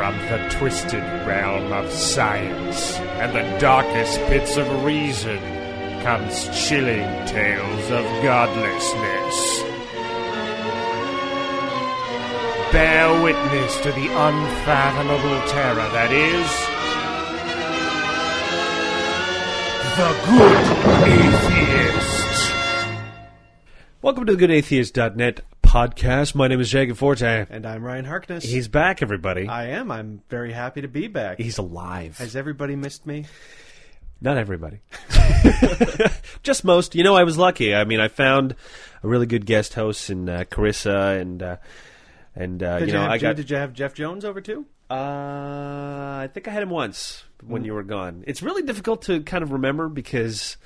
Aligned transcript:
From 0.00 0.16
the 0.30 0.48
twisted 0.48 1.02
realm 1.26 1.74
of 1.74 1.92
science 1.92 2.96
and 3.20 3.36
the 3.36 3.58
darkest 3.58 4.18
pits 4.28 4.56
of 4.56 4.82
reason 4.82 5.38
comes 6.00 6.48
chilling 6.66 7.04
tales 7.26 7.90
of 7.90 8.02
godlessness. 8.22 9.60
Bear 12.72 13.22
witness 13.22 13.78
to 13.80 13.92
the 13.92 14.06
unfathomable 14.06 15.48
terror 15.50 15.90
that 15.92 16.10
is 16.10 16.48
the 19.98 20.12
Good 20.30 20.64
Atheist. 21.92 22.54
Welcome 24.00 24.24
to 24.24 24.34
the 24.34 24.46
GoodAtheist.net 24.46 25.42
podcast. 25.70 26.34
My 26.34 26.48
name 26.48 26.58
is 26.58 26.68
Jacob 26.68 26.96
Fortin. 26.96 27.46
And 27.48 27.64
I'm 27.64 27.84
Ryan 27.84 28.04
Harkness. 28.04 28.42
He's 28.42 28.66
back, 28.66 29.02
everybody. 29.02 29.46
I 29.46 29.68
am. 29.68 29.92
I'm 29.92 30.20
very 30.28 30.52
happy 30.52 30.80
to 30.80 30.88
be 30.88 31.06
back. 31.06 31.38
He's 31.38 31.58
alive. 31.58 32.18
Has 32.18 32.34
everybody 32.34 32.74
missed 32.74 33.06
me? 33.06 33.26
Not 34.20 34.36
everybody. 34.36 34.80
Just 36.42 36.64
most. 36.64 36.96
You 36.96 37.04
know, 37.04 37.14
I 37.14 37.22
was 37.22 37.38
lucky. 37.38 37.72
I 37.72 37.84
mean, 37.84 38.00
I 38.00 38.08
found 38.08 38.56
a 39.04 39.06
really 39.06 39.26
good 39.26 39.46
guest 39.46 39.74
host 39.74 40.10
in 40.10 40.28
uh, 40.28 40.42
Carissa, 40.50 41.20
and 41.20 41.40
uh, 41.40 41.56
and 42.34 42.60
uh, 42.64 42.78
you 42.80 42.86
you, 42.86 42.92
know, 42.92 43.06
I 43.06 43.18
got. 43.18 43.36
did 43.36 43.48
you 43.48 43.56
have 43.56 43.72
Jeff 43.72 43.94
Jones 43.94 44.24
over 44.24 44.40
too? 44.40 44.66
Uh, 44.90 44.94
I 44.94 46.28
think 46.34 46.48
I 46.48 46.50
had 46.50 46.64
him 46.64 46.70
once 46.70 47.22
when 47.44 47.64
you 47.64 47.74
were 47.74 47.84
gone. 47.84 48.24
It's 48.26 48.42
really 48.42 48.62
difficult 48.62 49.02
to 49.02 49.22
kind 49.22 49.44
of 49.44 49.52
remember 49.52 49.88
because 49.88 50.56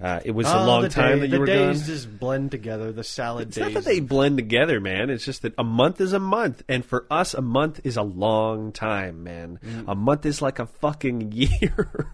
uh, 0.00 0.20
it 0.24 0.30
was 0.32 0.46
a 0.46 0.58
Oh, 0.58 0.64
long 0.66 0.82
the 0.82 0.88
time 0.88 1.14
day- 1.16 1.20
that 1.20 1.26
you 1.26 1.32
the 1.32 1.40
were 1.40 1.46
gone. 1.46 1.56
days 1.72 1.86
just 1.86 2.18
blend 2.18 2.50
together. 2.50 2.92
The 2.92 3.04
salad 3.04 3.48
It's 3.48 3.56
days. 3.56 3.64
not 3.64 3.74
that 3.74 3.84
they 3.84 4.00
blend 4.00 4.36
together, 4.38 4.80
man. 4.80 5.10
It's 5.10 5.24
just 5.24 5.42
that 5.42 5.54
a 5.58 5.64
month 5.64 6.00
is 6.00 6.12
a 6.12 6.18
month, 6.20 6.62
and 6.68 6.84
for 6.84 7.06
us, 7.10 7.34
a 7.34 7.42
month 7.42 7.80
is 7.84 7.96
a 7.96 8.02
long 8.02 8.72
time, 8.72 9.22
man. 9.24 9.58
Mm. 9.64 9.84
A 9.88 9.94
month 9.94 10.24
is 10.26 10.40
like 10.42 10.58
a 10.58 10.66
fucking 10.66 11.32
year. 11.32 12.06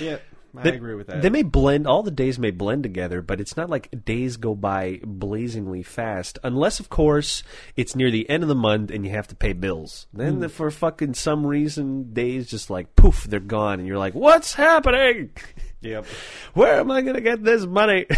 Yeah, 0.00 0.18
I 0.56 0.62
They- 0.62 0.74
agree 0.76 0.94
with 0.94 1.06
that. 1.08 1.22
They 1.22 1.30
may 1.30 1.42
blend. 1.44 1.86
All 1.86 2.02
the 2.02 2.10
days 2.10 2.38
may 2.38 2.50
blend 2.50 2.82
together, 2.82 3.20
but 3.22 3.40
it's 3.40 3.56
not 3.56 3.70
like 3.70 4.04
days 4.04 4.36
go 4.38 4.54
by 4.56 5.00
blazingly 5.04 5.82
fast, 5.84 6.38
unless, 6.42 6.80
of 6.80 6.88
course, 6.88 7.42
it's 7.76 7.94
near 7.94 8.10
the 8.10 8.28
end 8.28 8.42
of 8.42 8.48
the 8.48 8.54
month 8.56 8.90
and 8.90 9.04
you 9.04 9.12
have 9.12 9.28
to 9.28 9.36
pay 9.36 9.52
bills. 9.52 10.06
Then, 10.12 10.34
Hmm. 10.34 10.40
the, 10.40 10.48
for 10.48 10.70
fucking 10.70 11.14
some 11.14 11.46
reason, 11.46 12.12
days 12.14 12.48
just 12.50 12.70
like 12.70 12.96
poof, 12.96 13.24
they're 13.24 13.38
gone, 13.40 13.78
and 13.78 13.86
you're 13.86 13.98
like, 13.98 14.14
"What's 14.14 14.54
happening? 14.54 15.30
Yep. 15.80 16.06
Where 16.54 16.80
am 16.80 16.90
I 16.90 17.02
going 17.02 17.14
to 17.14 17.20
get 17.20 17.44
this 17.44 17.66
money?" 17.66 18.06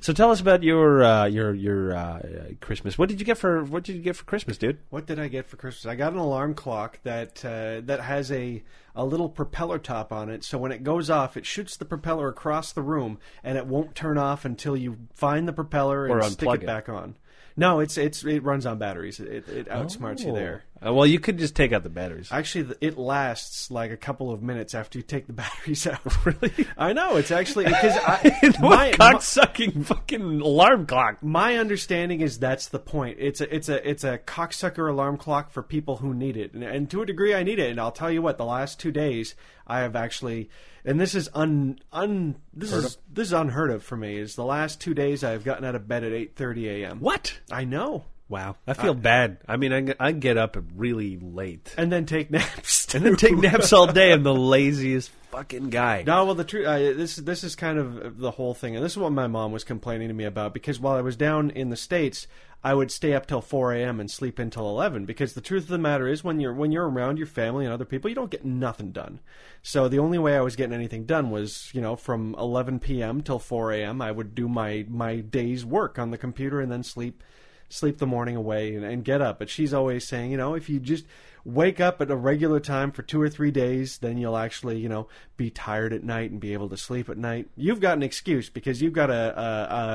so, 0.00 0.12
tell 0.12 0.30
us 0.30 0.40
about 0.40 0.62
your 0.62 1.02
uh, 1.02 1.26
your 1.26 1.54
your 1.54 1.94
uh, 1.94 2.20
Christmas. 2.60 2.98
What 2.98 3.08
did 3.08 3.20
you 3.20 3.26
get 3.26 3.38
for 3.38 3.64
What 3.64 3.84
did 3.84 3.96
you 3.96 4.02
get 4.02 4.16
for 4.16 4.24
Christmas, 4.24 4.58
dude? 4.58 4.78
What 4.90 5.06
did 5.06 5.18
I 5.18 5.28
get 5.28 5.46
for 5.46 5.56
Christmas? 5.56 5.86
I 5.86 5.94
got 5.94 6.12
an 6.12 6.18
alarm 6.18 6.54
clock 6.54 7.00
that 7.02 7.44
uh, 7.44 7.80
that 7.84 8.00
has 8.00 8.32
a 8.32 8.62
a 8.94 9.04
little 9.04 9.28
propeller 9.28 9.78
top 9.78 10.12
on 10.12 10.28
it. 10.28 10.42
So 10.42 10.58
when 10.58 10.72
it 10.72 10.82
goes 10.82 11.08
off, 11.08 11.36
it 11.36 11.46
shoots 11.46 11.76
the 11.76 11.84
propeller 11.84 12.28
across 12.28 12.72
the 12.72 12.82
room, 12.82 13.18
and 13.44 13.56
it 13.56 13.66
won't 13.66 13.94
turn 13.94 14.18
off 14.18 14.44
until 14.44 14.76
you 14.76 14.98
find 15.14 15.46
the 15.46 15.52
propeller 15.52 16.06
and 16.06 16.24
stick 16.32 16.48
it, 16.48 16.62
it. 16.62 16.66
back 16.66 16.88
on. 16.88 17.16
No, 17.58 17.80
it's 17.80 17.98
it's 17.98 18.24
it 18.24 18.44
runs 18.44 18.66
on 18.66 18.78
batteries. 18.78 19.18
It, 19.18 19.48
it 19.48 19.68
outsmarts 19.68 20.24
you 20.24 20.32
there. 20.32 20.64
Uh, 20.84 20.92
well, 20.92 21.06
you 21.06 21.18
could 21.18 21.38
just 21.38 21.56
take 21.56 21.72
out 21.72 21.82
the 21.82 21.88
batteries. 21.88 22.28
Actually, 22.30 22.64
th- 22.64 22.78
it 22.80 22.98
lasts 22.98 23.70
like 23.70 23.90
a 23.90 23.96
couple 23.96 24.30
of 24.30 24.42
minutes 24.42 24.74
after 24.74 24.98
you 24.98 25.02
take 25.02 25.26
the 25.26 25.32
batteries 25.44 25.86
out. 25.86 26.00
Really? 26.24 26.66
I 26.76 26.92
know. 26.92 27.16
It's 27.16 27.30
actually 27.30 27.64
because 27.64 27.96
I, 27.96 28.54
my, 28.60 28.92
cocksucking 28.92 29.86
fucking 29.86 30.40
alarm 30.40 30.86
clock? 30.86 31.22
my 31.22 31.56
understanding 31.56 32.20
is 32.20 32.38
that's 32.38 32.68
the 32.68 32.78
point. 32.78 33.16
It's 33.20 33.40
a 33.40 33.54
it's 33.54 33.68
a 33.68 33.88
it's 33.88 34.04
a 34.04 34.18
cocksucker 34.18 34.90
alarm 34.90 35.16
clock 35.16 35.50
for 35.50 35.62
people 35.62 35.96
who 35.98 36.12
need 36.12 36.36
it, 36.36 36.52
and, 36.52 36.62
and 36.62 36.90
to 36.90 37.02
a 37.02 37.06
degree, 37.06 37.34
I 37.34 37.42
need 37.44 37.58
it. 37.58 37.70
And 37.70 37.80
I'll 37.80 37.92
tell 37.92 38.10
you 38.10 38.20
what, 38.20 38.36
the 38.36 38.44
last 38.44 38.78
two 38.78 38.90
days, 38.90 39.34
I 39.66 39.80
have 39.80 39.96
actually, 39.96 40.50
and 40.84 41.00
this 41.00 41.14
is 41.14 41.28
un 41.34 41.78
un 41.92 42.36
this 42.52 42.72
is 42.72 42.98
this 43.10 43.28
is 43.28 43.32
unheard 43.32 43.70
of 43.70 43.82
for 43.82 43.96
me. 43.96 44.16
Is 44.16 44.34
the 44.34 44.44
last 44.44 44.80
two 44.80 44.94
days 44.94 45.22
I 45.24 45.30
have 45.30 45.44
gotten 45.44 45.64
out 45.64 45.74
of 45.74 45.88
bed 45.88 46.04
at 46.04 46.12
eight 46.12 46.36
thirty 46.36 46.68
a.m. 46.68 47.00
What? 47.00 47.38
I 47.50 47.64
know, 47.64 48.04
Wow, 48.28 48.56
I 48.66 48.74
feel 48.74 48.92
bad. 48.92 49.38
I 49.48 49.56
mean, 49.56 49.72
I, 49.72 49.80
get- 49.80 49.96
I 49.98 50.12
get 50.12 50.36
up 50.36 50.56
really 50.76 51.16
late 51.18 51.74
and 51.78 51.90
then 51.90 52.04
take 52.04 52.30
naps, 52.32 52.94
and 52.94 53.04
then 53.04 53.16
take 53.16 53.36
naps 53.36 53.72
all 53.72 53.86
day. 53.86 54.12
I'm 54.12 54.22
the 54.22 54.34
laziest 54.34 55.10
fucking 55.30 55.70
guy. 55.70 56.04
No, 56.06 56.26
well, 56.26 56.34
the 56.34 56.44
truth. 56.44 56.66
Uh, 56.66 56.78
this 56.78 57.16
this 57.16 57.42
is 57.42 57.56
kind 57.56 57.78
of 57.78 58.18
the 58.18 58.32
whole 58.32 58.52
thing, 58.52 58.76
and 58.76 58.84
this 58.84 58.92
is 58.92 58.98
what 58.98 59.12
my 59.12 59.26
mom 59.28 59.50
was 59.52 59.64
complaining 59.64 60.08
to 60.08 60.14
me 60.14 60.24
about. 60.24 60.52
Because 60.52 60.78
while 60.78 60.96
I 60.96 61.00
was 61.00 61.16
down 61.16 61.48
in 61.50 61.70
the 61.70 61.76
states, 61.76 62.26
I 62.62 62.74
would 62.74 62.90
stay 62.90 63.14
up 63.14 63.24
till 63.26 63.40
four 63.40 63.72
a.m. 63.72 63.98
and 63.98 64.10
sleep 64.10 64.38
until 64.38 64.68
eleven. 64.68 65.06
Because 65.06 65.32
the 65.32 65.40
truth 65.40 65.62
of 65.62 65.68
the 65.70 65.78
matter 65.78 66.06
is, 66.06 66.22
when 66.22 66.38
you're 66.38 66.52
when 66.52 66.70
you're 66.70 66.88
around 66.88 67.16
your 67.16 67.26
family 67.26 67.64
and 67.64 67.72
other 67.72 67.86
people, 67.86 68.10
you 68.10 68.14
don't 68.14 68.30
get 68.30 68.44
nothing 68.44 68.92
done. 68.92 69.20
So 69.62 69.88
the 69.88 70.00
only 70.00 70.18
way 70.18 70.36
I 70.36 70.42
was 70.42 70.54
getting 70.54 70.74
anything 70.74 71.04
done 71.06 71.30
was, 71.30 71.70
you 71.72 71.80
know, 71.80 71.96
from 71.96 72.34
eleven 72.38 72.78
p.m. 72.78 73.22
till 73.22 73.38
four 73.38 73.72
a.m. 73.72 74.02
I 74.02 74.12
would 74.12 74.34
do 74.34 74.48
my 74.48 74.84
my 74.86 75.16
day's 75.20 75.64
work 75.64 75.98
on 75.98 76.10
the 76.10 76.18
computer 76.18 76.60
and 76.60 76.70
then 76.70 76.82
sleep 76.82 77.22
sleep 77.68 77.98
the 77.98 78.06
morning 78.06 78.36
away 78.36 78.74
and, 78.74 78.84
and 78.84 79.04
get 79.04 79.20
up. 79.20 79.38
But 79.38 79.50
she's 79.50 79.74
always 79.74 80.06
saying, 80.06 80.30
you 80.30 80.36
know, 80.36 80.54
if 80.54 80.68
you 80.68 80.80
just 80.80 81.04
wake 81.44 81.80
up 81.80 82.00
at 82.02 82.10
a 82.10 82.16
regular 82.16 82.60
time 82.60 82.90
for 82.92 83.00
two 83.02 83.22
or 83.22 83.28
three 83.30 83.50
days, 83.50 83.98
then 83.98 84.18
you'll 84.18 84.36
actually, 84.36 84.78
you 84.78 84.88
know, 84.88 85.08
be 85.38 85.48
tired 85.48 85.92
at 85.94 86.02
night 86.04 86.30
and 86.30 86.40
be 86.40 86.52
able 86.52 86.68
to 86.68 86.76
sleep 86.76 87.08
at 87.08 87.16
night. 87.16 87.48
You've 87.56 87.80
got 87.80 87.96
an 87.96 88.02
excuse 88.02 88.50
because 88.50 88.82
you've 88.82 88.92
got 88.92 89.08
a 89.08 89.38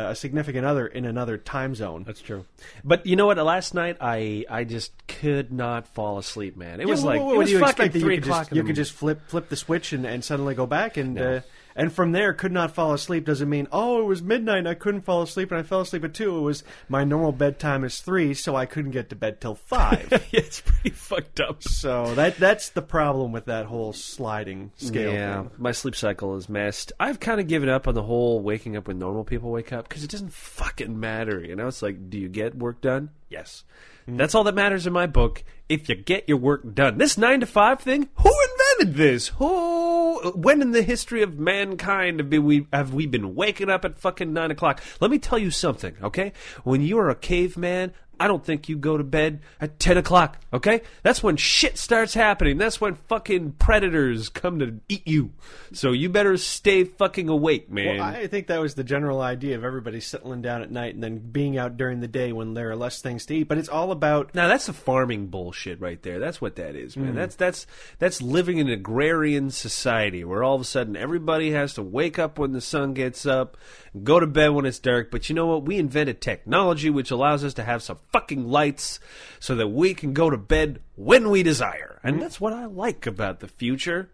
a, 0.08 0.10
a 0.12 0.16
significant 0.16 0.66
other 0.66 0.88
in 0.88 1.06
another 1.06 1.38
time 1.38 1.76
zone. 1.76 2.04
That's 2.08 2.22
true. 2.22 2.46
But 2.84 3.06
you 3.06 3.16
know 3.16 3.28
what? 3.28 3.38
Last 3.38 3.74
night 3.74 3.98
I 4.02 4.46
I 4.50 4.64
just 4.64 4.92
could 5.08 5.52
not 5.52 5.88
fall 5.88 6.18
asleep, 6.18 6.58
man. 6.58 6.80
It 6.82 6.88
was 6.88 7.02
Yeah, 7.02 7.10
like 7.10 7.22
what, 7.22 7.36
it 7.36 7.38
was 7.38 7.48
do 7.50 7.54
you 7.54 7.60
fucking 7.60 7.86
expect 7.86 7.94
three 7.94 8.16
you 8.16 8.22
could 8.22 8.30
o'clock. 8.30 8.44
just, 8.48 8.56
you 8.56 8.64
could 8.64 8.76
just 8.76 8.92
flip 8.94 9.22
flip 9.28 9.50
the 9.50 9.58
switch 9.58 9.94
and, 9.94 10.06
and 10.06 10.24
suddenly 10.24 10.56
go 10.56 10.66
back 10.66 10.98
and 10.98 11.20
uh, 11.20 11.42
and 11.76 11.92
from 11.92 12.12
there 12.12 12.34
could 12.34 12.52
not 12.52 12.72
fall 12.72 12.94
asleep 12.94 13.26
doesn't 13.26 13.50
mean 13.50 13.68
oh 13.72 14.02
it 14.02 14.06
was 14.06 14.22
midnight 14.22 14.60
and 14.60 14.70
I 14.70 14.74
couldn't 14.74 15.02
fall 15.02 15.22
asleep 15.22 15.52
and 15.52 15.60
I 15.60 15.64
fell 15.64 15.82
asleep 15.82 16.04
at 16.04 16.14
two. 16.14 16.38
It 16.38 16.42
was 16.42 16.64
my 16.90 17.04
normal 17.04 17.32
bedtime 17.32 17.84
is 17.84 18.00
three, 18.00 18.34
so 18.34 18.56
I 18.56 18.66
couldn't 18.66 18.92
get 18.92 19.10
to 19.10 19.16
bed 19.16 19.42
till 19.42 19.56
five. 19.56 20.08
yeah, 20.12 20.20
it's 20.32 20.62
pretty 20.62 20.92
fucked 20.92 21.40
up. 21.40 21.64
So 21.64 22.14
that 22.16 22.38
that's 22.38 22.70
the 22.70 22.82
problem 22.82 23.32
with 23.32 23.46
that 23.46 23.66
whole 23.66 23.94
sliding 23.94 24.72
scale. 24.78 25.14
Yeah, 25.14 25.42
thing. 25.44 25.52
my 25.58 25.72
sleep 25.72 25.96
cycle 25.96 26.36
is 26.36 26.50
messed. 26.50 26.92
I've 27.00 27.20
kind 27.20 27.40
of 27.40 27.48
given 27.48 27.70
up 27.70 27.88
on 27.88 27.96
the 27.96 28.04
whole 28.04 28.42
waking 28.42 28.78
up 28.78 28.88
when 28.88 29.00
normal 29.00 29.24
people 29.24 29.52
wake 29.52 29.74
up 29.74 29.88
because 29.88 30.04
it 30.04 30.10
doesn't 30.10 30.34
fucking 30.34 31.00
matter. 31.00 31.40
You 31.40 31.56
know, 31.56 31.68
it's 31.68 31.82
like, 31.82 32.10
do 32.10 32.18
you 32.18 32.30
get 32.30 32.56
work 32.56 32.82
done? 32.82 33.10
Yes. 33.30 33.64
Mm. 34.08 34.18
That's 34.18 34.36
all 34.36 34.44
that 34.46 34.56
matters 34.56 34.86
in 34.86 34.94
my 34.94 35.08
book. 35.08 35.44
If 35.70 35.90
you 35.90 35.96
get 35.96 36.28
your 36.28 36.38
work 36.38 36.74
done, 36.74 36.98
this 36.98 37.18
nine 37.18 37.40
to 37.40 37.46
five 37.46 37.80
thing, 37.80 38.10
who 38.16 38.30
invented 38.30 38.63
this? 38.86 39.30
Who? 39.40 40.32
When 40.32 40.62
in 40.62 40.72
the 40.72 40.84
history 40.84 41.22
of 41.22 41.40
mankind 41.40 42.20
have 42.20 42.30
we 42.30 42.68
have 42.72 42.94
we 42.94 43.06
been 43.06 43.36
waking 43.36 43.70
up 43.70 43.84
at 43.86 43.98
fucking 43.98 44.32
nine 44.32 44.52
o'clock? 44.52 44.82
Let 45.00 45.12
me 45.12 45.20
tell 45.20 45.38
you 45.38 45.52
something, 45.52 45.96
okay? 46.02 46.34
When 46.64 46.82
you 46.82 46.98
are 47.00 47.10
a 47.10 47.16
caveman, 47.16 47.94
I 48.24 48.28
don't 48.28 48.46
think 48.46 48.70
you 48.70 48.78
go 48.78 48.96
to 48.96 49.04
bed 49.04 49.42
at 49.60 49.80
10 49.80 49.98
o'clock, 49.98 50.38
okay? 50.54 50.80
That's 51.02 51.22
when 51.22 51.36
shit 51.36 51.78
starts 51.78 52.14
happening. 52.14 52.58
That's 52.58 52.80
when 52.80 52.96
fucking 52.96 53.56
predators 53.60 54.30
come 54.30 54.60
to 54.60 54.80
eat 54.88 55.06
you. 55.06 55.32
So 55.74 55.92
you 55.92 56.08
better 56.08 56.38
stay 56.38 56.86
fucking 56.86 57.28
awake, 57.28 57.70
man. 57.70 57.98
Well, 57.98 58.08
I 58.08 58.28
think 58.28 58.48
that 58.48 58.62
was 58.62 58.76
the 58.76 58.84
general 58.86 59.20
idea 59.20 59.58
of 59.58 59.66
everybody 59.66 60.00
settling 60.00 60.42
down 60.42 60.62
at 60.62 60.72
night 60.72 60.94
and 60.94 61.04
then 61.04 61.18
being 61.18 61.58
out 61.58 61.76
during 61.76 62.00
the 62.00 62.08
day 62.08 62.32
when 62.32 62.54
there 62.54 62.72
are 62.72 62.78
less 62.78 63.02
things 63.02 63.26
to 63.26 63.36
eat. 63.36 63.50
But 63.50 63.58
it's 63.58 63.68
all 63.68 63.92
about 63.92 64.34
now 64.34 64.48
that's 64.48 64.68
the 64.68 64.74
farming 64.74 65.28
bullshit 65.28 65.82
right 65.82 66.02
there. 66.02 66.20
That's 66.20 66.40
what 66.40 66.56
that 66.56 66.78
is, 66.78 66.96
man. 66.96 67.12
Mm. 67.12 67.16
That's 67.16 67.36
that's 67.36 67.68
that's 68.00 68.22
living 68.22 68.58
in 68.58 68.68
an 68.68 68.74
agrarian 68.74 69.52
society 69.52 70.24
where 70.24 70.46
all 70.46 70.56
of 70.56 70.62
a 70.62 70.66
sudden 70.66 70.96
everybody 70.96 71.52
has 71.52 71.74
to 71.74 71.82
wake 71.82 72.18
up 72.18 72.40
when 72.40 72.54
the 72.54 72.62
sun 72.62 72.94
gets 72.94 73.26
up, 73.26 73.58
go 74.02 74.22
to 74.22 74.28
bed 74.28 74.50
when 74.50 74.66
it's 74.66 74.80
dark. 74.80 75.12
But 75.12 75.28
you 75.28 75.36
know 75.36 75.48
what? 75.48 75.66
We 75.66 75.78
invented 75.78 76.22
technology 76.22 76.90
which 76.90 77.12
allows 77.12 77.44
us 77.44 77.56
to 77.56 77.64
have 77.64 77.84
some 77.84 77.98
fucking 78.14 78.48
lights 78.48 79.00
so 79.40 79.56
that 79.56 79.68
we 79.68 79.94
can 79.94 80.14
go 80.14 80.30
to 80.30 80.38
bed 80.38 80.80
when 80.96 81.30
we 81.30 81.44
desire. 81.44 82.00
Hmm. 82.02 82.08
And 82.08 82.22
that's 82.22 82.40
what 82.40 82.54
I 82.54 82.66
like 82.66 83.06
about 83.06 83.42
the 83.42 83.48
future. 83.48 84.10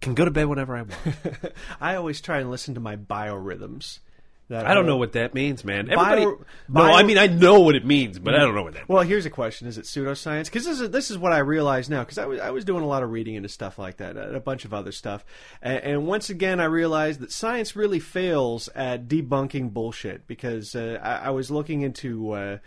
Can 0.00 0.14
go 0.14 0.24
to 0.24 0.30
bed 0.30 0.46
whenever 0.46 0.76
I 0.76 0.82
want. 0.82 0.94
I 1.80 1.94
always 1.94 2.20
try 2.20 2.38
and 2.40 2.50
listen 2.50 2.74
to 2.74 2.80
my 2.80 2.96
biorhythms. 2.96 4.00
That 4.48 4.64
I 4.64 4.74
don't 4.74 4.86
know 4.86 4.96
what 4.96 5.14
that 5.14 5.34
means, 5.34 5.64
man. 5.64 5.90
Everybody, 5.90 6.24
Bio- 6.24 6.30
no, 6.30 6.44
bio- 6.68 6.92
I 6.94 7.02
mean 7.02 7.18
I 7.18 7.26
know 7.26 7.60
what 7.62 7.74
it 7.74 7.84
means, 7.84 8.20
but 8.20 8.36
I 8.36 8.38
don't 8.38 8.54
know 8.54 8.62
what 8.62 8.74
that. 8.74 8.80
means. 8.80 8.88
Well, 8.88 9.02
here's 9.02 9.26
a 9.26 9.30
question: 9.30 9.66
Is 9.66 9.76
it 9.76 9.86
pseudoscience? 9.86 10.44
Because 10.44 10.64
this 10.64 10.78
is 10.80 10.90
this 10.90 11.10
is 11.10 11.18
what 11.18 11.32
I 11.32 11.38
realize 11.38 11.90
now. 11.90 12.04
Because 12.04 12.18
I 12.18 12.26
was 12.26 12.38
I 12.38 12.50
was 12.50 12.64
doing 12.64 12.84
a 12.84 12.86
lot 12.86 13.02
of 13.02 13.10
reading 13.10 13.34
into 13.34 13.48
stuff 13.48 13.76
like 13.76 13.96
that, 13.96 14.16
and 14.16 14.36
a 14.36 14.40
bunch 14.40 14.64
of 14.64 14.72
other 14.72 14.92
stuff, 14.92 15.24
and, 15.62 15.78
and 15.78 16.06
once 16.06 16.30
again 16.30 16.60
I 16.60 16.66
realized 16.66 17.18
that 17.20 17.32
science 17.32 17.74
really 17.74 17.98
fails 17.98 18.68
at 18.76 19.08
debunking 19.08 19.72
bullshit. 19.72 20.28
Because 20.28 20.76
uh, 20.76 21.00
I, 21.02 21.26
I 21.26 21.30
was 21.30 21.50
looking 21.50 21.80
into. 21.80 22.30
Uh, 22.30 22.58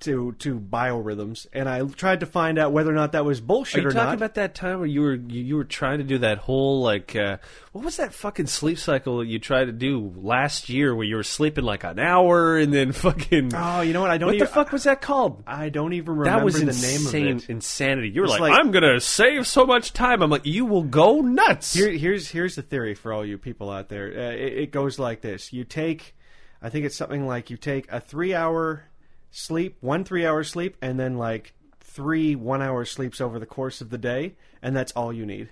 to 0.00 0.32
to 0.40 0.58
biorhythms, 0.58 1.46
and 1.52 1.68
I 1.68 1.82
tried 1.86 2.20
to 2.20 2.26
find 2.26 2.58
out 2.58 2.72
whether 2.72 2.90
or 2.90 2.94
not 2.94 3.12
that 3.12 3.24
was 3.24 3.40
bullshit 3.40 3.78
Are 3.78 3.82
you 3.82 3.88
or 3.88 3.90
talking 3.92 4.06
not. 4.08 4.14
about 4.16 4.34
that 4.34 4.54
time 4.54 4.78
where 4.78 4.86
you 4.88 5.00
were 5.02 5.14
you, 5.14 5.42
you 5.42 5.56
were 5.56 5.64
trying 5.64 5.98
to 5.98 6.04
do 6.04 6.18
that 6.18 6.38
whole 6.38 6.82
like 6.82 7.14
uh, 7.14 7.36
what 7.72 7.84
was 7.84 7.96
that 7.98 8.12
fucking 8.12 8.46
sleep 8.46 8.78
cycle 8.78 9.18
that 9.18 9.26
you 9.26 9.38
tried 9.38 9.66
to 9.66 9.72
do 9.72 10.12
last 10.16 10.68
year 10.68 10.94
where 10.94 11.06
you 11.06 11.16
were 11.16 11.22
sleeping 11.22 11.64
like 11.64 11.84
an 11.84 11.98
hour 11.98 12.58
and 12.58 12.72
then 12.74 12.92
fucking 12.92 13.52
oh, 13.54 13.80
you 13.82 13.92
know 13.92 14.00
what? 14.00 14.10
I 14.10 14.18
don't 14.18 14.26
what 14.28 14.34
even. 14.36 14.46
the 14.46 14.52
fuck 14.52 14.72
was 14.72 14.84
that 14.84 15.00
called? 15.00 15.42
I 15.46 15.68
don't 15.68 15.92
even 15.92 16.16
remember 16.16 16.38
That 16.38 16.44
was 16.44 16.54
the 16.54 16.62
insane 16.68 17.12
name 17.24 17.36
of 17.36 17.44
it. 17.44 17.50
insanity. 17.50 18.10
You 18.10 18.22
were 18.22 18.28
like, 18.28 18.40
like- 18.40 18.58
I'm 18.58 18.70
gonna 18.72 19.00
save 19.00 19.46
so 19.46 19.64
much 19.66 19.92
time. 19.92 20.22
I'm 20.22 20.30
like, 20.30 20.46
you 20.46 20.64
will 20.64 20.82
go 20.84 21.20
nuts. 21.20 21.74
Here, 21.74 21.90
here's 21.90 22.28
here's 22.28 22.56
the 22.56 22.62
theory 22.62 22.94
for 22.94 23.12
all 23.12 23.24
you 23.24 23.38
people 23.38 23.70
out 23.70 23.88
there. 23.88 24.06
Uh, 24.08 24.32
it, 24.32 24.52
it 24.58 24.70
goes 24.72 24.98
like 24.98 25.20
this: 25.20 25.52
you 25.52 25.64
take, 25.64 26.16
I 26.60 26.70
think 26.70 26.86
it's 26.86 26.96
something 26.96 27.26
like 27.26 27.50
you 27.50 27.56
take 27.56 27.90
a 27.92 28.00
three 28.00 28.34
hour 28.34 28.84
sleep, 29.32 29.76
one 29.80 30.04
three 30.04 30.24
hour 30.24 30.44
sleep, 30.44 30.76
and 30.80 31.00
then 31.00 31.18
like 31.18 31.54
three 31.80 32.36
one 32.36 32.62
hour 32.62 32.84
sleeps 32.84 33.20
over 33.20 33.40
the 33.40 33.46
course 33.46 33.80
of 33.80 33.90
the 33.90 33.98
day, 33.98 34.34
and 34.62 34.76
that's 34.76 34.92
all 34.92 35.12
you 35.12 35.26
need. 35.26 35.48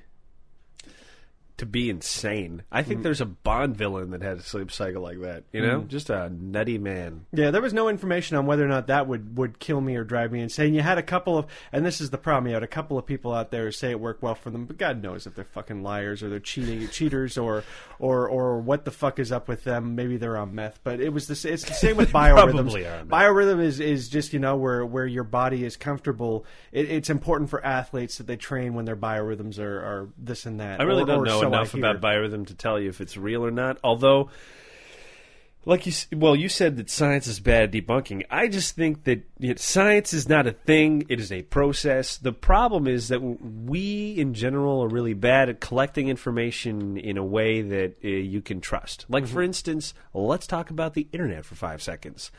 To 1.61 1.67
be 1.67 1.89
insane. 1.89 2.62
I 2.73 2.83
Mm. 2.83 2.87
think 2.87 3.03
there's 3.03 3.21
a 3.21 3.27
Bond 3.27 3.77
villain 3.77 4.11
that 4.11 4.23
had 4.23 4.39
a 4.39 4.43
sleep 4.43 4.71
cycle 4.73 5.03
like 5.03 5.21
that. 5.21 5.45
You 5.53 5.61
know, 5.62 5.83
just 5.83 6.11
a 6.11 6.29
nutty 6.31 6.79
man. 6.79 7.27
Yeah, 7.33 7.51
there 7.51 7.62
was 7.62 7.73
no 7.73 7.89
information 7.89 8.37
on 8.37 8.47
whether 8.47 8.65
or 8.65 8.69
not 8.69 8.89
that 8.89 9.07
would, 9.07 9.37
would 9.39 9.59
kill 9.59 9.81
me 9.81 9.95
or 9.97 10.05
drive 10.05 10.33
me 10.33 10.41
insane. 10.41 10.75
You 10.75 10.81
had 10.83 10.99
a 10.99 11.03
couple 11.03 11.39
of, 11.39 11.47
and 11.73 11.85
this 11.87 12.01
is 12.01 12.11
the 12.11 12.19
problem. 12.19 12.49
You 12.49 12.55
had 12.55 12.62
a 12.62 12.67
couple 12.67 12.99
of 12.99 13.07
people 13.07 13.33
out 13.33 13.51
there 13.51 13.65
who 13.67 13.71
say 13.73 13.91
it 13.91 14.01
worked 14.01 14.23
well 14.23 14.35
for 14.35 14.51
them, 14.51 14.67
but 14.67 14.79
God 14.79 15.03
knows 15.03 15.27
if 15.27 15.35
they're 15.35 15.45
fucking 15.45 15.83
liars 15.83 16.23
or 16.23 16.29
they're 16.29 16.41
cheating 16.41 16.89
cheaters 16.93 17.39
or 17.39 17.63
or 17.99 18.27
or 18.29 18.59
what 18.59 18.85
the 18.85 18.91
fuck 18.91 19.19
is 19.19 19.31
up 19.31 19.47
with 19.49 19.65
them. 19.65 19.95
Maybe 19.95 20.17
they're 20.17 20.37
on 20.37 20.55
meth, 20.55 20.81
but 20.83 21.01
it 21.01 21.13
was 21.13 21.27
the 21.27 21.33
s- 21.33 21.45
it's 21.45 21.65
the 21.65 21.75
same 21.75 21.97
with 21.97 22.11
biorhythms. 22.13 22.53
Probably 22.55 22.87
are 22.87 23.01
on 23.01 23.09
meth. 23.09 23.21
Biorhythm 23.21 23.61
is 23.63 23.81
is 23.81 24.09
just 24.09 24.33
you 24.33 24.39
know 24.39 24.56
where 24.56 24.85
where 24.87 25.06
your 25.06 25.25
body 25.25 25.65
is 25.65 25.77
comfortable. 25.77 26.45
It, 26.73 26.91
it's 26.91 27.11
important 27.11 27.51
for 27.51 27.65
athletes 27.65 28.17
that 28.19 28.27
they 28.27 28.37
train 28.37 28.75
when 28.75 28.87
their 28.87 28.97
biorhythms 28.97 29.59
are, 29.59 29.79
are 29.81 30.09
this 30.17 30.47
and 30.47 30.61
that. 30.61 30.81
I 30.81 30.85
really 30.85 31.03
or- 31.03 31.06
don't 31.06 31.19
or 31.21 31.25
know 31.27 31.41
enough 31.55 31.75
about 31.75 32.00
biorhythm 32.00 32.47
to 32.47 32.55
tell 32.55 32.79
you 32.79 32.88
if 32.88 33.00
it's 33.00 33.17
real 33.17 33.44
or 33.44 33.50
not. 33.50 33.79
Although, 33.85 34.31
like 35.64 35.87
you, 35.87 35.93
well, 36.17 36.35
you 36.35 36.49
said 36.49 36.76
that 36.76 36.88
science 36.88 37.26
is 37.26 37.41
bad 37.41 37.64
at 37.64 37.73
debunking. 37.73 38.25
I 38.31 38.49
just 38.49 38.75
think 38.75 39.05
that 39.05 39.23
you 39.38 39.50
know, 39.50 39.55
science 39.56 40.12
is 40.12 40.29
not 40.29 40.47
a 40.47 40.52
thing; 40.52 41.06
it 41.08 41.20
is 41.20 41.31
a 41.31 41.43
process. 41.43 42.17
The 42.17 42.32
problem 42.32 42.87
is 42.87 43.08
that 43.08 43.20
we, 43.20 44.12
in 44.17 44.35
general, 44.35 44.82
are 44.82 44.88
really 44.88 45.14
bad 45.14 45.49
at 45.49 45.61
collecting 45.61 46.08
information 46.08 46.97
in 46.97 47.19
a 47.19 47.25
way 47.25 47.62
that 47.62 47.96
uh, 48.05 48.08
you 48.08 48.41
can 48.41 48.61
trust. 48.61 49.06
Like, 49.08 49.26
for 49.26 49.43
instance, 49.43 49.93
let's 50.14 50.46
talk 50.46 50.70
about 50.70 50.94
the 50.94 51.08
internet 51.12 51.44
for 51.44 51.55
five 51.56 51.82
seconds. 51.82 52.31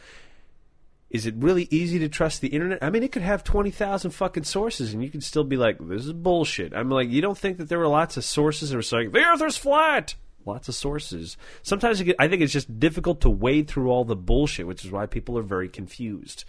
Is 1.11 1.25
it 1.25 1.35
really 1.37 1.67
easy 1.69 1.99
to 1.99 2.09
trust 2.09 2.41
the 2.41 2.47
internet? 2.47 2.79
I 2.81 2.89
mean, 2.89 3.03
it 3.03 3.11
could 3.11 3.21
have 3.21 3.43
20,000 3.43 4.11
fucking 4.11 4.43
sources 4.43 4.93
and 4.93 5.03
you 5.03 5.09
could 5.09 5.23
still 5.23 5.43
be 5.43 5.57
like, 5.57 5.77
this 5.79 6.05
is 6.05 6.13
bullshit. 6.13 6.73
I'm 6.73 6.89
like, 6.89 7.09
you 7.09 7.21
don't 7.21 7.37
think 7.37 7.57
that 7.57 7.67
there 7.69 7.79
were 7.79 7.87
lots 7.87 8.15
of 8.17 8.23
sources 8.23 8.69
that 8.69 8.77
were 8.77 8.81
saying, 8.81 9.11
the 9.11 9.19
earth 9.19 9.41
is 9.41 9.57
flat? 9.57 10.15
Lots 10.45 10.67
of 10.69 10.75
sources. 10.75 11.37
Sometimes 11.61 12.01
get, 12.01 12.15
I 12.17 12.27
think 12.27 12.41
it's 12.41 12.53
just 12.53 12.79
difficult 12.79 13.21
to 13.21 13.29
wade 13.29 13.67
through 13.67 13.89
all 13.91 14.05
the 14.05 14.15
bullshit, 14.15 14.65
which 14.65 14.83
is 14.83 14.91
why 14.91 15.05
people 15.05 15.37
are 15.37 15.43
very 15.43 15.69
confused. 15.69 16.45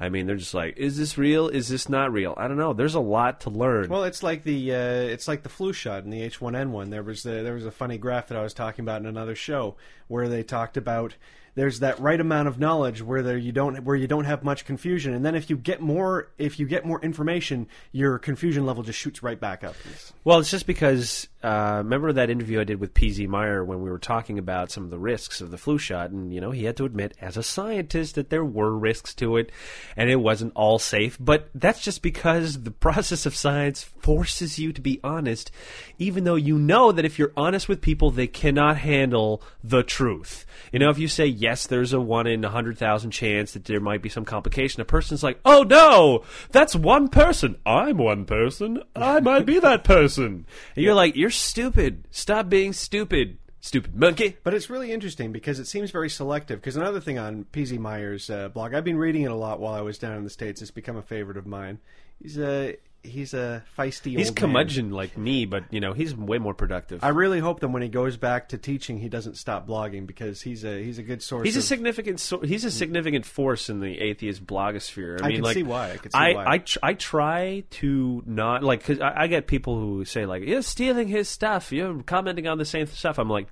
I 0.00 0.08
mean, 0.08 0.26
they're 0.26 0.36
just 0.36 0.54
like, 0.54 0.78
is 0.78 0.96
this 0.96 1.18
real? 1.18 1.48
Is 1.48 1.68
this 1.68 1.88
not 1.88 2.12
real? 2.12 2.34
I 2.38 2.48
don't 2.48 2.56
know. 2.56 2.72
There's 2.72 2.94
a 2.94 3.00
lot 3.00 3.40
to 3.42 3.50
learn. 3.50 3.88
Well, 3.88 4.04
it's 4.04 4.22
like 4.22 4.44
the 4.44 4.72
uh, 4.72 5.00
it's 5.02 5.28
like 5.28 5.42
the 5.42 5.48
flu 5.50 5.72
shot 5.74 6.04
and 6.04 6.12
the 6.12 6.22
H1N1. 6.22 6.90
There 6.90 7.02
was 7.02 7.26
a, 7.26 7.42
there 7.42 7.54
was 7.54 7.66
a 7.66 7.70
funny 7.70 7.98
graph 7.98 8.28
that 8.28 8.38
I 8.38 8.42
was 8.42 8.54
talking 8.54 8.84
about 8.84 9.02
in 9.02 9.06
another 9.06 9.34
show 9.34 9.76
where 10.08 10.28
they 10.28 10.42
talked 10.42 10.78
about 10.78 11.14
there's 11.56 11.80
that 11.80 11.98
right 11.98 12.20
amount 12.20 12.46
of 12.48 12.60
knowledge 12.60 13.02
where 13.02 13.22
there 13.22 13.36
you 13.36 13.50
don't 13.50 13.82
where 13.82 13.96
you 13.96 14.06
don't 14.06 14.26
have 14.26 14.44
much 14.44 14.64
confusion, 14.64 15.14
and 15.14 15.24
then 15.24 15.34
if 15.34 15.50
you 15.50 15.56
get 15.56 15.80
more 15.80 16.28
if 16.38 16.60
you 16.60 16.66
get 16.66 16.84
more 16.84 17.00
information, 17.00 17.66
your 17.90 18.18
confusion 18.18 18.64
level 18.64 18.82
just 18.82 18.98
shoots 18.98 19.22
right 19.22 19.40
back 19.40 19.64
up. 19.64 19.74
Well, 20.22 20.38
it's 20.38 20.50
just 20.50 20.66
because 20.66 21.28
uh, 21.42 21.76
remember 21.78 22.12
that 22.12 22.28
interview 22.28 22.60
I 22.60 22.64
did 22.64 22.78
with 22.78 22.92
PZ 22.92 23.26
Myers 23.26 23.66
when 23.66 23.80
we 23.80 23.90
were 23.90 23.98
talking 23.98 24.38
about 24.38 24.70
some 24.70 24.84
of 24.84 24.90
the 24.90 24.98
risks 24.98 25.40
of 25.40 25.50
the 25.50 25.58
flu 25.58 25.78
shot, 25.78 26.10
and 26.10 26.32
you 26.32 26.40
know 26.40 26.50
he 26.50 26.64
had 26.64 26.76
to 26.76 26.84
admit 26.84 27.14
as 27.20 27.36
a 27.36 27.42
scientist 27.42 28.16
that 28.16 28.30
there 28.30 28.44
were 28.44 28.76
risks 28.76 29.14
to 29.14 29.38
it, 29.38 29.50
and 29.96 30.10
it 30.10 30.16
wasn't 30.16 30.52
all 30.54 30.78
safe. 30.78 31.16
But 31.18 31.48
that's 31.54 31.80
just 31.80 32.02
because 32.02 32.62
the 32.62 32.70
process 32.70 33.24
of 33.24 33.34
science 33.34 33.82
forces 33.82 34.58
you 34.58 34.72
to 34.74 34.80
be 34.82 35.00
honest, 35.02 35.50
even 35.98 36.24
though 36.24 36.34
you 36.34 36.58
know 36.58 36.92
that 36.92 37.06
if 37.06 37.18
you're 37.18 37.32
honest 37.34 37.66
with 37.66 37.80
people, 37.80 38.10
they 38.10 38.26
cannot 38.26 38.76
handle 38.76 39.42
the 39.64 39.82
truth. 39.82 40.44
You 40.70 40.78
know, 40.78 40.90
if 40.90 40.98
you 40.98 41.08
say 41.08 41.26
yes, 41.26 41.45
there's 41.66 41.92
a 41.92 42.00
one 42.00 42.26
in 42.26 42.44
a 42.44 42.50
hundred 42.50 42.78
thousand 42.78 43.10
chance 43.10 43.52
that 43.52 43.64
there 43.64 43.80
might 43.80 44.02
be 44.02 44.08
some 44.08 44.24
complication. 44.24 44.80
A 44.80 44.84
person's 44.84 45.22
like, 45.22 45.38
oh 45.44 45.62
no, 45.62 46.24
that's 46.50 46.74
one 46.74 47.08
person. 47.08 47.56
I'm 47.64 47.98
one 47.98 48.24
person. 48.24 48.82
I 48.94 49.20
might 49.20 49.46
be 49.46 49.58
that 49.60 49.84
person. 49.84 50.46
And 50.74 50.84
you're 50.84 50.94
like, 50.94 51.16
you're 51.16 51.30
stupid. 51.30 52.06
Stop 52.10 52.48
being 52.48 52.72
stupid, 52.72 53.38
stupid 53.60 53.94
monkey. 53.94 54.36
But 54.42 54.54
it's 54.54 54.70
really 54.70 54.92
interesting 54.92 55.32
because 55.32 55.58
it 55.58 55.66
seems 55.66 55.90
very 55.90 56.10
selective. 56.10 56.60
Because 56.60 56.76
another 56.76 57.00
thing 57.00 57.18
on 57.18 57.46
PZ 57.52 57.78
Myers' 57.78 58.28
uh, 58.30 58.48
blog, 58.48 58.74
I've 58.74 58.84
been 58.84 58.98
reading 58.98 59.22
it 59.22 59.30
a 59.30 59.36
lot 59.36 59.60
while 59.60 59.74
I 59.74 59.82
was 59.82 59.98
down 59.98 60.16
in 60.16 60.24
the 60.24 60.30
states. 60.30 60.62
It's 60.62 60.70
become 60.70 60.96
a 60.96 61.02
favorite 61.02 61.36
of 61.36 61.46
mine. 61.46 61.78
He's 62.20 62.38
a 62.38 62.76
he's 63.06 63.34
a 63.34 63.62
feisty. 63.78 64.16
He's 64.16 64.30
old 64.30 64.52
man. 64.52 64.90
like 64.90 65.16
me, 65.16 65.46
but 65.46 65.64
you 65.70 65.80
know 65.80 65.92
he's 65.92 66.14
way 66.14 66.38
more 66.38 66.54
productive. 66.54 67.02
I 67.02 67.08
really 67.08 67.40
hope 67.40 67.60
that 67.60 67.68
when 67.68 67.82
he 67.82 67.88
goes 67.88 68.16
back 68.16 68.50
to 68.50 68.58
teaching, 68.58 68.98
he 68.98 69.08
doesn't 69.08 69.36
stop 69.36 69.66
blogging 69.66 70.06
because 70.06 70.42
he's 70.42 70.64
a 70.64 70.82
he's 70.82 70.98
a 70.98 71.02
good 71.02 71.22
source. 71.22 71.44
He's 71.46 71.56
a 71.56 71.62
significant. 71.62 72.20
So, 72.20 72.40
he's 72.40 72.64
a 72.64 72.70
significant 72.70 73.26
force 73.26 73.68
in 73.68 73.80
the 73.80 74.00
atheist 74.00 74.46
blogosphere. 74.46 75.20
I, 75.20 75.24
I 75.24 75.28
mean, 75.28 75.36
can 75.36 75.44
like, 75.44 75.54
see 75.54 75.62
why. 75.62 75.92
I 75.92 75.96
can 75.96 76.12
see 76.12 76.18
I, 76.18 76.32
why. 76.34 76.44
I, 76.46 76.58
tr- 76.58 76.78
I 76.82 76.94
try 76.94 77.64
to 77.70 78.22
not 78.26 78.62
like 78.62 78.80
because 78.80 79.00
I, 79.00 79.22
I 79.22 79.26
get 79.26 79.46
people 79.46 79.78
who 79.78 80.04
say 80.04 80.26
like 80.26 80.42
you're 80.42 80.62
stealing 80.62 81.08
his 81.08 81.28
stuff. 81.28 81.72
You're 81.72 82.02
commenting 82.02 82.46
on 82.46 82.58
the 82.58 82.64
same 82.64 82.86
stuff. 82.86 83.18
I'm 83.18 83.30
like, 83.30 83.48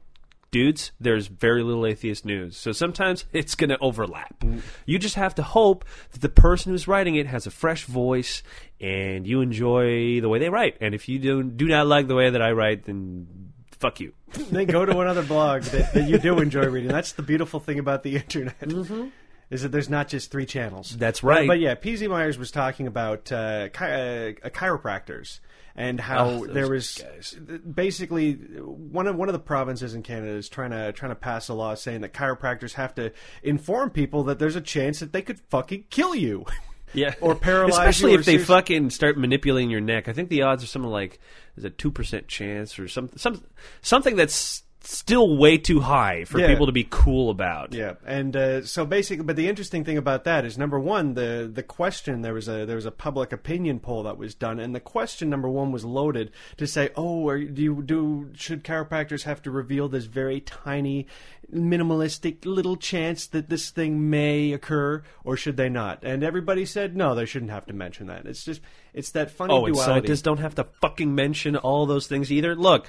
dudes, 0.54 0.92
there's 1.00 1.26
very 1.26 1.64
little 1.64 1.84
atheist 1.84 2.24
news, 2.24 2.56
so 2.56 2.70
sometimes 2.70 3.24
it's 3.32 3.56
going 3.56 3.70
to 3.70 3.78
overlap. 3.80 4.38
Mm. 4.38 4.62
You 4.86 5.00
just 5.00 5.16
have 5.16 5.34
to 5.34 5.42
hope 5.42 5.84
that 6.12 6.20
the 6.20 6.28
person 6.28 6.70
who's 6.70 6.86
writing 6.86 7.16
it 7.16 7.26
has 7.26 7.44
a 7.44 7.50
fresh 7.50 7.84
voice 7.86 8.44
and 8.84 9.26
you 9.26 9.40
enjoy 9.40 10.20
the 10.20 10.28
way 10.28 10.38
they 10.38 10.50
write. 10.50 10.76
And 10.81 10.94
if 10.94 11.08
you 11.08 11.19
do 11.19 11.42
do 11.42 11.66
not 11.66 11.86
like 11.86 12.06
the 12.08 12.14
way 12.14 12.28
that 12.31 12.42
I 12.42 12.52
write, 12.52 12.84
then 12.84 13.26
fuck 13.78 14.00
you. 14.00 14.12
then 14.50 14.66
go 14.66 14.84
to 14.84 15.00
another 15.00 15.22
blog 15.34 15.62
that, 15.62 15.94
that 15.94 16.08
you 16.08 16.19
do 16.19 16.38
enjoy 16.38 16.66
reading. 16.66 16.90
That's 16.90 17.12
the 17.12 17.22
beautiful 17.22 17.60
thing 17.60 17.78
about 17.78 18.02
the 18.02 18.16
internet. 18.25 18.56
Is 19.50 19.62
that 19.62 19.69
there's 19.72 19.90
not 19.90 20.08
just 20.08 20.31
three 20.31 20.46
channels. 20.46 20.90
Mm-hmm. 20.90 20.98
That's 21.00 21.20
But- 21.20 21.28
right. 21.28 21.46
But, 21.48 21.60
yeah, 21.60 21.75
PZ 21.75 22.08
Myers 22.08 22.38
was 22.38 22.50
talking 22.50 22.86
about 22.86 23.31
uh, 23.31 23.69
chi- 23.70 24.34
uh, 24.42 24.48
chiropractors 24.50 25.40
and 25.76 26.00
how 26.00 26.26
Oh, 26.26 26.46
there 26.46 26.69
was 26.69 26.96
guys. 26.98 27.34
basically 27.34 28.34
one 28.34 29.06
of 29.06 29.16
one 29.16 29.28
of 29.28 29.32
the 29.32 29.38
provinces 29.40 29.94
in 29.94 30.02
Canada 30.02 30.32
is 30.32 30.48
trying 30.48 30.70
to 30.70 30.92
trying 30.92 31.10
to 31.10 31.16
pass 31.16 31.48
a 31.48 31.54
law 31.54 31.75
saying 31.75 32.00
that 32.02 32.12
chiropractors 32.12 32.75
have 32.75 32.94
to 32.94 33.12
inform 33.42 33.90
people 33.90 34.25
that 34.25 34.38
there's 34.38 34.56
a 34.56 34.60
chance 34.60 35.00
that 35.00 35.12
they 35.12 35.22
could 35.22 35.40
fucking 35.50 35.84
kill 35.90 36.14
you. 36.14 36.44
Yeah, 36.94 37.14
Or 37.20 37.34
paralyze 37.34 37.72
Especially 37.79 38.13
you 38.13 38.17
or 38.19 38.20
if 38.20 38.27
they 38.27 38.32
serious- 38.32 38.46
fucking 38.48 38.91
start 38.91 39.19
manipulating 39.19 39.70
your 39.70 39.81
neck. 39.81 40.08
I 40.08 40.13
think 40.13 40.29
the 40.29 40.43
odds 40.43 40.63
are 40.65 40.67
something 40.69 40.91
like 40.91 41.19
there's 41.56 41.65
a 41.65 41.70
two 41.70 41.91
percent 41.91 42.29
chance 42.29 42.79
or 42.79 42.89
some 42.89 43.10
some 43.17 43.43
something 43.82 44.17
that's 44.17 44.63
still 44.86 45.36
way 45.36 45.56
too 45.58 45.81
high 45.81 46.24
for 46.24 46.38
Yeah. 46.41 46.48
people 46.48 46.67
to 46.67 46.72
be 46.72 46.86
cool 46.88 47.31
about. 47.31 47.72
Yeah, 47.72 47.94
and 48.06 48.36
uh, 48.36 48.62
so 48.64 48.84
basically, 48.84 49.24
but 49.24 49.36
the 49.36 49.48
interesting 49.48 49.84
thing 49.84 49.96
about 49.98 50.24
that 50.24 50.44
is 50.44 50.56
number 50.58 50.79
one, 50.79 51.14
the 51.14 51.50
the 51.53 51.62
question 51.62 52.22
there 52.22 52.34
was 52.34 52.48
a 52.48 52.64
there 52.67 52.76
was 52.76 52.86
a 52.86 52.91
public 52.91 53.32
opinion 53.32 53.81
poll 53.81 54.03
that 54.05 54.19
was 54.19 54.34
done, 54.34 54.60
and 54.60 54.74
the 54.74 54.81
question 54.81 55.31
number 55.31 55.48
one 55.48 55.72
was 55.72 55.84
loaded 55.84 56.31
to 56.58 56.67
say, 56.67 56.91
oh, 56.96 57.29
are, 57.29 57.38
do 57.43 57.62
you 57.62 57.82
do 57.82 58.31
should 58.34 58.62
chiropractors 58.64 59.22
have 59.24 59.41
to 59.43 59.50
reveal 59.50 59.88
this 59.88 60.05
very 60.05 60.41
tiny, 60.41 61.06
minimalistic 61.53 62.44
little 62.44 62.76
chance 62.76 63.26
that 63.29 63.48
this 63.48 63.70
thing 63.70 64.10
may 64.10 64.53
occur, 64.53 65.03
or 65.24 65.36
should 65.36 65.56
they 65.56 65.69
not? 65.69 66.03
And 66.05 66.22
everybody 66.22 66.64
said 66.67 66.96
no, 66.96 67.14
they 67.14 67.24
shouldn't 67.26 67.50
have 67.50 67.67
to 67.67 67.72
mention 67.72 68.06
that. 68.08 68.26
It's 68.26 68.44
just 68.44 68.60
it's 68.93 69.10
that 69.10 69.31
funny 69.31 69.53
Oh, 69.55 69.64
and 69.64 69.74
duality. 69.74 69.91
scientists 70.06 70.22
don't 70.22 70.38
have 70.41 70.55
to 70.56 70.64
fucking 70.81 71.14
mention 71.14 71.56
all 71.56 71.86
those 71.86 72.06
things 72.06 72.31
either. 72.31 72.55
Look, 72.55 72.86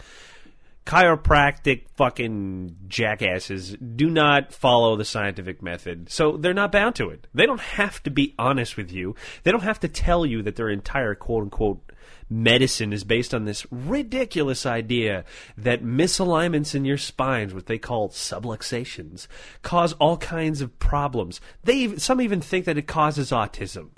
chiropractic 0.85 1.89
fucking 1.95 2.75
jackasses 2.87 3.75
do 3.77 4.09
not 4.09 4.53
follow 4.53 4.95
the 4.95 5.05
scientific 5.05 5.61
method, 5.61 6.11
so 6.11 6.37
they're 6.37 6.53
not 6.53 6.71
bound 6.71 6.95
to 6.95 7.09
it. 7.09 7.27
They 7.33 7.45
don't 7.45 7.59
have 7.59 8.03
to 8.03 8.11
be 8.11 8.35
honest 8.37 8.77
with 8.77 8.91
you. 8.91 9.15
They 9.43 9.51
don't 9.51 9.63
have 9.63 9.79
to 9.79 9.87
tell 9.87 10.25
you 10.25 10.43
that 10.43 10.55
their 10.55 10.69
entire 10.69 11.15
quote 11.15 11.43
unquote 11.43 11.91
medicine 12.29 12.91
is 12.91 13.03
based 13.03 13.33
on 13.33 13.45
this 13.45 13.65
ridiculous 13.71 14.65
idea 14.65 15.23
that 15.57 15.83
misalignments 15.83 16.73
in 16.73 16.85
your 16.85 16.97
spines, 16.97 17.53
what 17.53 17.67
they 17.67 17.77
call 17.77 18.09
subluxations, 18.09 19.27
cause 19.61 19.93
all 19.93 20.17
kinds 20.17 20.61
of 20.61 20.77
problems. 20.79 21.39
They 21.63 21.97
some 21.97 22.21
even 22.21 22.41
think 22.41 22.65
that 22.65 22.77
it 22.77 22.87
causes 22.87 23.31
autism. 23.31 23.89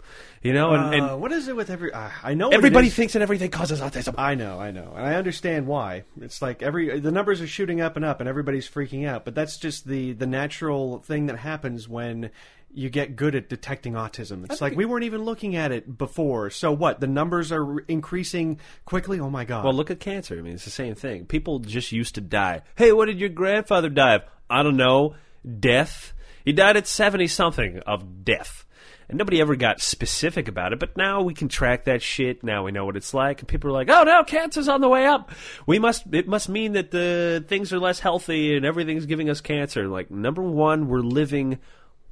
You 0.43 0.53
know, 0.53 0.74
and, 0.74 0.93
and 0.93 1.03
Uh, 1.03 1.17
what 1.17 1.31
is 1.31 1.48
it 1.48 1.55
with 1.55 1.69
every? 1.69 1.91
Uh, 1.91 2.10
I 2.24 2.34
know 2.36 2.50
Everybody 2.50 2.89
thinks 2.89 3.13
that 3.13 3.22
everything 3.22 3.50
causes 3.50 3.81
autism. 3.81 4.15
I 4.17 4.36
know, 4.36 4.60
I 4.60 4.72
know, 4.72 4.93
and 4.96 5.05
I 5.05 5.15
understand 5.15 5.65
why. 5.65 6.03
It's 6.22 6.41
like 6.41 6.62
every 6.62 7.00
the 7.00 7.12
numbers 7.12 7.41
are 7.41 7.48
shooting 7.48 7.81
up 7.81 7.96
and 7.96 8.05
up, 8.05 8.19
and 8.19 8.29
everybody's 8.29 8.69
freaking 8.69 9.07
out. 9.07 9.25
But 9.25 9.36
that's 9.36 9.57
just 9.57 9.88
the 9.88 10.13
the 10.13 10.27
natural 10.27 11.00
thing 11.00 11.25
that 11.25 11.38
happens 11.38 11.89
when 11.89 12.29
you 12.74 12.90
get 12.90 13.16
good 13.16 13.36
at 13.36 13.50
detecting 13.50 13.94
autism. 13.94 14.46
It's 14.46 14.62
like 14.62 14.76
we 14.76 14.86
weren't 14.86 15.06
even 15.06 15.24
looking 15.24 15.56
at 15.56 15.72
it 15.72 15.98
before. 15.98 16.50
So 16.50 16.72
what? 16.72 17.00
The 17.00 17.08
numbers 17.08 17.52
are 17.52 17.80
increasing 17.88 18.60
quickly. 18.86 19.20
Oh 19.20 19.30
my 19.30 19.46
god. 19.46 19.64
Well, 19.64 19.74
look 19.74 19.90
at 19.90 20.00
cancer. 20.00 20.38
I 20.38 20.42
mean, 20.42 20.54
it's 20.54 20.66
the 20.66 20.72
same 20.72 20.96
thing. 20.96 21.26
People 21.26 21.60
just 21.60 21.92
used 21.92 22.16
to 22.16 22.22
die. 22.22 22.62
Hey, 22.76 22.92
what 22.92 23.06
did 23.06 23.20
your 23.20 23.30
grandfather 23.30 23.90
die 23.90 24.16
of? 24.16 24.24
I 24.50 24.64
don't 24.64 24.78
know. 24.78 25.16
Death. 25.60 26.14
He 26.46 26.54
died 26.54 26.78
at 26.78 26.88
70 26.88 27.28
something 27.28 27.80
of 27.86 28.24
death. 28.24 28.66
And 29.10 29.18
nobody 29.18 29.40
ever 29.40 29.56
got 29.56 29.80
specific 29.80 30.50
about 30.50 30.74
it, 30.74 30.80
but 30.80 30.98
now 30.98 31.22
we 31.22 31.34
can 31.34 31.48
track 31.48 31.86
that 31.86 32.02
shit. 32.02 32.44
Now 32.44 32.66
we 32.66 32.74
know 32.74 32.86
what 32.86 32.98
it's 32.98 33.14
like, 33.14 33.40
and 33.40 33.48
people 33.48 33.70
are 33.70 33.74
like, 33.74 33.90
"Oh 33.90 34.04
no, 34.04 34.26
cancer's 34.26 34.68
on 34.68 34.82
the 34.82 34.90
way 34.90 35.06
up." 35.06 35.32
We 35.66 35.80
must. 35.80 36.04
It 36.12 36.28
must 36.28 36.50
mean 36.50 36.74
that 36.74 36.92
the 36.92 37.42
things 37.48 37.72
are 37.72 37.80
less 37.80 38.02
healthy 38.02 38.58
and 38.58 38.66
everything's 38.66 39.06
giving 39.06 39.30
us 39.30 39.40
cancer. 39.40 39.88
Like 39.88 40.12
number 40.12 40.42
one, 40.42 40.90
we're 40.90 41.00
living 41.00 41.60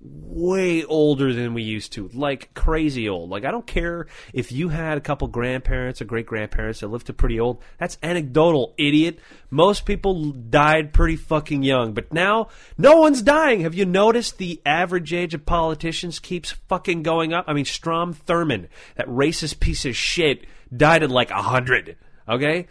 way 0.07 0.83
older 0.83 1.33
than 1.33 1.53
we 1.53 1.63
used 1.63 1.93
to, 1.93 2.09
like 2.13 2.53
crazy 2.53 3.07
old. 3.07 3.29
Like 3.29 3.45
I 3.45 3.51
don't 3.51 3.65
care 3.65 4.07
if 4.33 4.51
you 4.51 4.69
had 4.69 4.97
a 4.97 5.01
couple 5.01 5.27
grandparents 5.27 6.01
or 6.01 6.05
great 6.05 6.25
grandparents 6.25 6.81
that 6.81 6.87
lived 6.87 7.07
to 7.07 7.13
pretty 7.13 7.39
old. 7.39 7.61
That's 7.79 7.97
anecdotal, 8.03 8.73
idiot. 8.77 9.19
Most 9.49 9.85
people 9.85 10.31
died 10.31 10.93
pretty 10.93 11.15
fucking 11.15 11.63
young, 11.63 11.93
but 11.93 12.11
now 12.11 12.49
no 12.77 12.97
one's 12.97 13.21
dying. 13.21 13.61
Have 13.61 13.75
you 13.75 13.85
noticed 13.85 14.37
the 14.37 14.61
average 14.65 15.13
age 15.13 15.33
of 15.33 15.45
politicians 15.45 16.19
keeps 16.19 16.51
fucking 16.51 17.03
going 17.03 17.33
up? 17.33 17.45
I 17.47 17.53
mean, 17.53 17.65
Strom 17.65 18.13
Thurmond, 18.13 18.67
that 18.95 19.07
racist 19.07 19.59
piece 19.59 19.85
of 19.85 19.95
shit, 19.95 20.45
died 20.75 21.03
at 21.03 21.11
like 21.11 21.31
a 21.31 21.41
hundred. 21.41 21.97
Okay, 22.27 22.67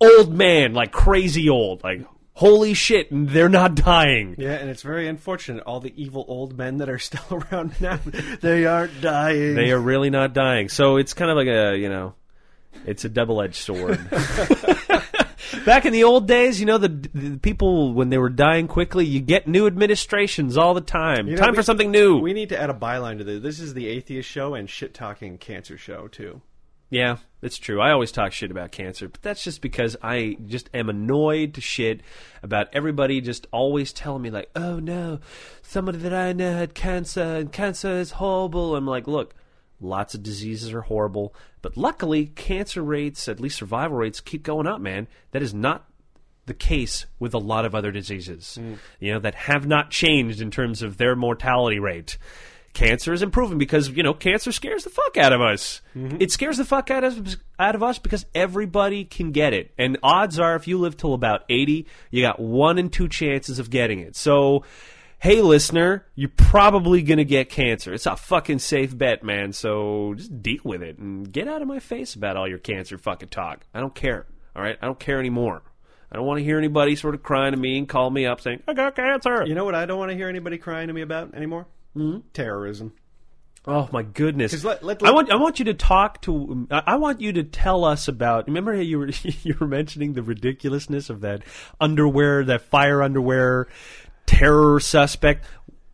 old 0.00 0.32
man, 0.32 0.74
like 0.74 0.92
crazy 0.92 1.48
old, 1.48 1.82
like 1.82 2.06
holy 2.38 2.72
shit, 2.72 3.08
they're 3.10 3.48
not 3.48 3.74
dying. 3.74 4.36
Yeah, 4.38 4.52
and 4.52 4.70
it's 4.70 4.82
very 4.82 5.08
unfortunate. 5.08 5.64
All 5.64 5.80
the 5.80 5.92
evil 6.00 6.24
old 6.28 6.56
men 6.56 6.76
that 6.78 6.88
are 6.88 6.98
still 7.10 7.42
around 7.52 7.80
now, 7.80 7.98
they 8.40 8.64
aren't 8.64 9.00
dying. 9.00 9.56
They 9.56 9.72
are 9.72 9.78
really 9.80 10.08
not 10.10 10.34
dying. 10.34 10.68
So 10.68 10.98
it's 10.98 11.14
kind 11.14 11.32
of 11.32 11.36
like 11.36 11.48
a, 11.48 11.76
you 11.76 11.88
know, 11.88 12.14
it's 12.86 13.04
a 13.04 13.08
double 13.08 13.42
edged 13.42 13.56
sword. 13.56 13.98
Back 15.64 15.84
in 15.84 15.92
the 15.92 16.04
old 16.04 16.28
days, 16.28 16.60
you 16.60 16.66
know, 16.66 16.78
the, 16.78 16.88
the 16.88 17.38
people, 17.38 17.92
when 17.92 18.08
they 18.10 18.18
were 18.18 18.28
dying 18.28 18.68
quickly, 18.68 19.04
you 19.04 19.20
get 19.20 19.48
new 19.48 19.66
administrations 19.66 20.56
all 20.56 20.74
the 20.74 20.80
time. 20.80 21.26
You 21.26 21.34
know, 21.34 21.40
time 21.42 21.50
we- 21.52 21.56
for 21.56 21.62
something 21.64 21.90
new. 21.90 22.18
We 22.18 22.34
need 22.34 22.50
to 22.50 22.60
add 22.60 22.70
a 22.70 22.74
byline 22.74 23.18
to 23.18 23.24
this. 23.24 23.42
This 23.42 23.58
is 23.60 23.74
the 23.74 23.88
atheist 23.88 24.28
show 24.28 24.54
and 24.54 24.70
shit 24.70 24.94
talking 24.94 25.38
cancer 25.38 25.76
show 25.76 26.06
too. 26.06 26.40
Yeah, 26.90 27.18
it's 27.42 27.58
true. 27.58 27.80
I 27.80 27.92
always 27.92 28.12
talk 28.12 28.32
shit 28.32 28.50
about 28.50 28.72
cancer, 28.72 29.08
but 29.08 29.22
that's 29.22 29.44
just 29.44 29.60
because 29.60 29.96
I 30.02 30.38
just 30.46 30.70
am 30.72 30.88
annoyed 30.88 31.54
to 31.54 31.60
shit 31.60 32.00
about 32.42 32.68
everybody 32.72 33.20
just 33.20 33.46
always 33.52 33.92
telling 33.92 34.22
me 34.22 34.30
like, 34.30 34.50
"Oh 34.56 34.78
no, 34.78 35.20
somebody 35.62 35.98
that 35.98 36.14
I 36.14 36.32
know 36.32 36.52
had 36.52 36.74
cancer 36.74 37.22
and 37.22 37.52
cancer 37.52 37.92
is 37.92 38.12
horrible." 38.12 38.74
I'm 38.74 38.86
like, 38.86 39.06
"Look, 39.06 39.34
lots 39.80 40.14
of 40.14 40.22
diseases 40.22 40.72
are 40.72 40.82
horrible, 40.82 41.34
but 41.62 41.76
luckily 41.76 42.26
cancer 42.26 42.82
rates, 42.82 43.28
at 43.28 43.40
least 43.40 43.58
survival 43.58 43.98
rates 43.98 44.20
keep 44.20 44.42
going 44.42 44.66
up, 44.66 44.80
man. 44.80 45.08
That 45.32 45.42
is 45.42 45.52
not 45.52 45.88
the 46.46 46.54
case 46.54 47.06
with 47.18 47.34
a 47.34 47.38
lot 47.38 47.64
of 47.64 47.74
other 47.74 47.92
diseases, 47.92 48.58
mm. 48.60 48.78
you 48.98 49.12
know, 49.12 49.20
that 49.20 49.34
have 49.34 49.66
not 49.66 49.90
changed 49.90 50.40
in 50.40 50.50
terms 50.50 50.82
of 50.82 50.96
their 50.96 51.14
mortality 51.14 51.78
rate. 51.78 52.16
Cancer 52.72 53.12
is 53.12 53.22
improving 53.22 53.58
because 53.58 53.88
you 53.88 54.02
know 54.02 54.14
cancer 54.14 54.52
scares 54.52 54.84
the 54.84 54.90
fuck 54.90 55.16
out 55.16 55.32
of 55.32 55.40
us. 55.40 55.80
Mm-hmm. 55.96 56.18
It 56.20 56.30
scares 56.30 56.58
the 56.58 56.64
fuck 56.64 56.90
out 56.90 57.02
of 57.02 57.36
out 57.58 57.74
of 57.74 57.82
us 57.82 57.98
because 57.98 58.24
everybody 58.34 59.04
can 59.04 59.32
get 59.32 59.52
it, 59.52 59.72
and 59.76 59.98
odds 60.02 60.38
are 60.38 60.54
if 60.54 60.68
you 60.68 60.78
live 60.78 60.96
till 60.96 61.14
about 61.14 61.42
eighty, 61.48 61.86
you 62.10 62.22
got 62.22 62.38
one 62.38 62.78
in 62.78 62.90
two 62.90 63.08
chances 63.08 63.58
of 63.58 63.70
getting 63.70 64.00
it. 64.00 64.16
So. 64.16 64.64
Hey, 65.20 65.40
listener, 65.42 66.06
you're 66.14 66.28
probably 66.28 67.02
going 67.02 67.18
to 67.18 67.24
get 67.24 67.48
cancer. 67.48 67.92
It's 67.92 68.06
a 68.06 68.14
fucking 68.14 68.60
safe 68.60 68.96
bet, 68.96 69.24
man. 69.24 69.52
So 69.52 70.14
just 70.14 70.40
deal 70.40 70.60
with 70.62 70.80
it 70.80 70.98
and 70.98 71.32
get 71.32 71.48
out 71.48 71.60
of 71.60 71.66
my 71.66 71.80
face 71.80 72.14
about 72.14 72.36
all 72.36 72.46
your 72.46 72.58
cancer 72.58 72.96
fucking 72.96 73.30
talk. 73.30 73.66
I 73.74 73.80
don't 73.80 73.96
care. 73.96 74.26
All 74.54 74.62
right? 74.62 74.78
I 74.80 74.86
don't 74.86 75.00
care 75.00 75.18
anymore. 75.18 75.62
I 76.12 76.16
don't 76.16 76.24
want 76.24 76.38
to 76.38 76.44
hear 76.44 76.56
anybody 76.56 76.94
sort 76.94 77.16
of 77.16 77.24
crying 77.24 77.52
to 77.52 77.58
me 77.58 77.78
and 77.78 77.88
call 77.88 78.10
me 78.10 78.26
up 78.26 78.40
saying, 78.40 78.62
I 78.68 78.74
got 78.74 78.94
cancer. 78.94 79.44
You 79.44 79.56
know 79.56 79.64
what 79.64 79.74
I 79.74 79.86
don't 79.86 79.98
want 79.98 80.12
to 80.12 80.16
hear 80.16 80.28
anybody 80.28 80.56
crying 80.56 80.86
to 80.86 80.94
me 80.94 81.02
about 81.02 81.34
anymore? 81.34 81.66
Mm-hmm. 81.98 82.18
Terrorism. 82.32 82.92
Oh 83.66 83.88
my 83.92 84.02
goodness! 84.02 84.64
let- 84.64 84.82
let- 84.82 85.04
I 85.04 85.10
want 85.10 85.30
I 85.30 85.36
want 85.36 85.58
you 85.58 85.66
to 85.66 85.74
talk 85.74 86.22
to 86.22 86.66
I 86.70 86.82
I 86.86 86.96
want 86.96 87.20
you 87.20 87.32
to 87.34 87.44
tell 87.44 87.84
us 87.84 88.08
about. 88.08 88.46
Remember 88.46 88.74
how 88.74 88.80
you 88.80 88.98
were 88.98 89.10
you 89.22 89.56
were 89.60 89.66
mentioning 89.66 90.14
the 90.14 90.22
ridiculousness 90.22 91.10
of 91.10 91.20
that 91.20 91.42
underwear, 91.80 92.44
that 92.44 92.62
fire 92.62 93.02
underwear 93.02 93.68
terror 94.26 94.78
suspect. 94.80 95.44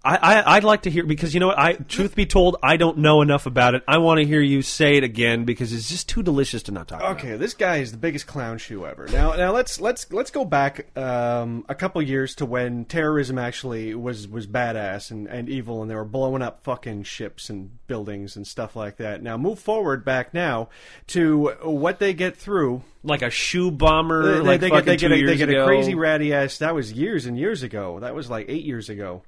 I, 0.04 0.16
I 0.16 0.56
I'd 0.56 0.64
like 0.64 0.82
to 0.82 0.90
hear 0.90 1.04
because 1.04 1.32
you 1.32 1.40
know 1.40 1.46
what 1.46 1.58
I 1.58 1.74
truth 1.74 2.14
be 2.14 2.26
told 2.26 2.56
I 2.62 2.76
don't 2.76 2.98
know 2.98 3.22
enough 3.22 3.46
about 3.46 3.74
it. 3.74 3.82
I 3.88 3.98
want 3.98 4.20
to 4.20 4.26
hear 4.26 4.42
you 4.42 4.60
say 4.60 4.96
it 4.96 5.04
again 5.04 5.44
because 5.44 5.72
it's 5.72 5.88
just 5.88 6.08
too 6.08 6.22
delicious 6.22 6.62
to 6.64 6.72
not 6.72 6.88
talk 6.88 7.00
about. 7.00 7.16
Okay, 7.16 7.36
this 7.36 7.54
guy 7.54 7.78
is 7.78 7.90
the 7.90 7.96
biggest 7.96 8.26
clown 8.26 8.58
shoe 8.58 8.84
ever. 8.84 9.06
Now, 9.06 9.34
now 9.34 9.52
let's 9.52 9.80
let's 9.80 10.12
let's 10.12 10.30
go 10.30 10.44
back 10.44 10.96
um, 10.98 11.64
a 11.68 11.74
couple 11.74 12.02
years 12.02 12.34
to 12.36 12.46
when 12.46 12.84
terrorism 12.84 13.38
actually 13.38 13.94
was 13.94 14.28
was 14.28 14.46
badass 14.46 15.10
and, 15.10 15.26
and 15.26 15.48
evil, 15.48 15.80
and 15.80 15.90
they 15.90 15.94
were 15.94 16.04
blowing 16.04 16.42
up 16.42 16.62
fucking 16.64 17.04
ships 17.04 17.48
and 17.48 17.70
buildings 17.86 18.36
and 18.36 18.46
stuff 18.46 18.76
like 18.76 18.98
that. 18.98 19.22
Now, 19.22 19.38
move 19.38 19.58
forward 19.58 20.04
back 20.04 20.34
now 20.34 20.68
to 21.08 21.52
what 21.62 21.98
they 21.98 22.12
get 22.12 22.36
through. 22.36 22.82
Like 23.02 23.22
a 23.22 23.30
shoe 23.30 23.70
bomber, 23.70 24.36
They, 24.36 24.40
like 24.40 24.60
they 24.60 24.70
get, 24.70 24.84
they 24.84 24.96
two 24.96 25.08
get, 25.08 25.18
a, 25.18 25.26
they 25.26 25.36
get 25.36 25.50
a 25.50 25.64
crazy 25.64 25.94
ratty 25.94 26.32
ass. 26.32 26.58
That 26.58 26.74
was 26.74 26.92
years 26.92 27.26
and 27.26 27.38
years 27.38 27.62
ago. 27.62 28.00
That 28.00 28.14
was 28.14 28.28
like 28.28 28.46
eight 28.48 28.64
years 28.64 28.88
ago. 28.88 29.22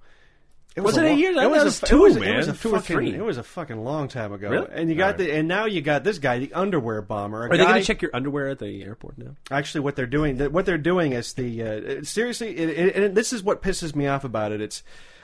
It 0.76 0.83
Was 0.83 0.99
it 0.99 1.04
a 1.04 1.06
eight 1.06 1.11
lo- 1.12 1.16
years? 1.16 1.37
It 1.37 1.40
thought 1.40 1.50
was, 1.50 1.83
a, 1.83 1.87
two, 1.87 1.97
it 1.97 2.00
was, 2.00 2.16
man. 2.18 2.35
It 2.35 2.37
was 2.37 2.49
a 2.49 2.52
Two 2.52 2.75
or 2.75 2.80
three. 2.80 3.14
It 3.14 3.25
was 3.25 3.38
a 3.38 3.42
fucking 3.42 3.83
long 3.83 4.09
time 4.09 4.33
ago. 4.33 4.50
Really? 4.50 4.68
And 4.71 4.90
you 4.90 4.95
got 4.97 5.14
Alright. 5.14 5.18
the 5.18 5.33
and 5.33 5.49
now 5.49 5.64
you 5.64 5.80
got 5.80 6.04
this 6.04 6.18
guy, 6.18 6.38
the 6.38 6.52
underwear 6.52 7.00
bomber. 7.00 7.47
a 7.47 7.50
Are 7.50 7.56
they 7.56 7.64
going 7.64 7.80
to 7.80 7.83
check 7.83 8.02
your 8.02 8.11
underwear 8.14 8.49
at 8.50 8.59
the 8.59 8.83
airport 8.83 9.16
now? 9.16 9.37
actually 9.50 9.80
what 9.80 9.97
they're 9.97 10.06
doing 10.06 10.38
what 10.52 10.66
they're 10.66 10.76
doing 10.76 11.12
is 11.12 11.33
the 11.33 11.62
uh, 11.62 12.04
seriously 12.04 12.56
it, 12.56 12.68
it, 12.68 12.97
and 12.97 13.14
this 13.16 13.33
is 13.33 13.42
what 13.42 13.62
pisses 13.62 13.95
me 13.95 14.06
off 14.06 14.25
about 14.25 14.52
it 14.52 14.61
it's 14.61 14.83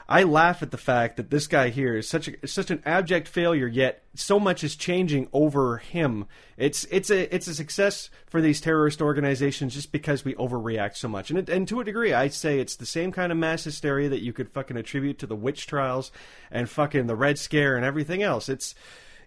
I 0.09 0.23
laugh 0.25 0.63
at 0.63 0.71
the 0.71 0.77
fact 0.77 1.17
that 1.17 1.31
this 1.31 1.47
guy 1.47 1.71
here 1.71 1.97
is 1.97 2.09
such 2.09 2.29
a 2.29 2.47
such 2.47 2.71
an 2.71 2.83
abject 2.85 3.29
failure 3.29 3.67
yet 3.67 4.03
so 4.15 4.39
much 4.39 4.63
is 4.63 4.77
changing 4.77 5.29
over 5.33 5.79
him. 5.79 6.27
It's 6.57 6.85
it's 6.91 7.11
a 7.11 7.35
it's 7.35 7.47
a 7.47 7.55
success 7.55 8.11
for 8.27 8.41
these 8.41 8.61
terrorist 8.61 9.01
organizations 9.01 9.75
just 9.75 9.93
because 9.93 10.25
we 10.25 10.35
overreact 10.35 10.97
so 10.97 11.09
much. 11.09 11.31
And 11.31 11.39
it, 11.39 11.49
and 11.49 11.67
to 11.69 11.81
a 11.81 11.85
degree 11.85 12.13
I'd 12.13 12.35
say 12.35 12.59
it's 12.59 12.77
the 12.77 12.87
same 12.87 13.13
kind 13.13 13.33
of 13.33 13.39
mass 13.39 13.65
hysteria 13.65 14.09
that 14.09 14.23
you 14.23 14.33
could 14.33 14.51
fucking 14.51 14.77
attribute 14.77 15.19
to 15.21 15.27
the 15.27 15.37
witch 15.37 15.67
trials 15.67 16.13
and 16.51 16.69
fucking 16.69 17.07
the 17.07 17.17
red 17.17 17.39
scare 17.39 17.77
and 17.77 17.85
everything 17.85 18.23
else. 18.23 18.49
It's 18.49 18.75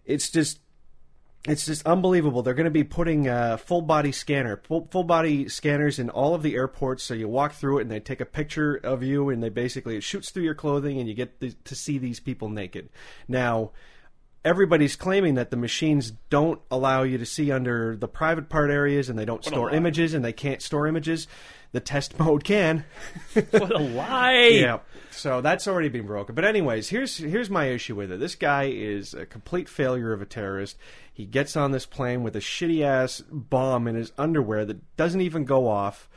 it's 0.05 0.29
just 0.29 0.59
it's 1.47 1.65
just 1.65 1.85
unbelievable. 1.85 2.41
They're 2.41 2.53
going 2.53 2.65
to 2.65 2.71
be 2.71 2.83
putting 2.83 3.27
uh, 3.27 3.57
full 3.57 3.81
body 3.81 4.11
scanner, 4.11 4.57
full, 4.57 4.87
full 4.91 5.03
body 5.03 5.47
scanners 5.47 5.99
in 5.99 6.09
all 6.09 6.33
of 6.33 6.41
the 6.41 6.55
airports. 6.55 7.03
So 7.03 7.13
you 7.13 7.27
walk 7.27 7.53
through 7.53 7.79
it, 7.79 7.81
and 7.83 7.91
they 7.91 7.99
take 7.99 8.21
a 8.21 8.25
picture 8.25 8.75
of 8.75 9.03
you, 9.03 9.29
and 9.29 9.43
they 9.43 9.49
basically 9.49 9.95
it 9.95 10.03
shoots 10.03 10.31
through 10.31 10.43
your 10.43 10.55
clothing, 10.55 10.99
and 10.99 11.07
you 11.07 11.13
get 11.13 11.39
the, 11.39 11.51
to 11.65 11.75
see 11.75 11.97
these 11.97 12.19
people 12.19 12.49
naked. 12.49 12.89
Now, 13.27 13.71
everybody's 14.43 14.95
claiming 14.95 15.35
that 15.35 15.51
the 15.51 15.57
machines 15.57 16.13
don't 16.29 16.61
allow 16.71 17.03
you 17.03 17.17
to 17.17 17.25
see 17.25 17.51
under 17.51 17.95
the 17.95 18.07
private 18.07 18.49
part 18.49 18.71
areas, 18.71 19.09
and 19.09 19.17
they 19.19 19.25
don't 19.25 19.43
store 19.45 19.71
images, 19.71 20.13
and 20.13 20.25
they 20.25 20.33
can't 20.33 20.61
store 20.61 20.87
images. 20.87 21.27
The 21.73 21.79
test 21.79 22.17
mode 22.19 22.43
can. 22.43 22.85
What 23.33 23.71
a 23.71 23.79
lie! 23.79 24.49
Yeah. 24.53 24.79
So 25.11 25.41
that's 25.41 25.67
already 25.67 25.89
been 25.89 26.05
broken. 26.05 26.35
But 26.35 26.45
anyways, 26.45 26.89
here's 26.89 27.17
here's 27.17 27.49
my 27.49 27.65
issue 27.65 27.95
with 27.95 28.11
it. 28.11 28.19
This 28.19 28.35
guy 28.35 28.65
is 28.65 29.13
a 29.13 29.25
complete 29.25 29.69
failure 29.69 30.13
of 30.13 30.21
a 30.21 30.25
terrorist. 30.25 30.77
He 31.15 31.25
gets 31.25 31.55
on 31.55 31.71
this 31.71 31.85
plane 31.85 32.23
with 32.23 32.35
a 32.35 32.41
shitty 32.41 32.81
ass 32.83 33.23
bomb 33.31 33.87
in 33.87 33.95
his 33.95 34.11
underwear 34.17 34.65
that 34.65 34.97
doesn't 34.97 35.21
even 35.21 35.45
go 35.45 35.65
off. 35.65 36.09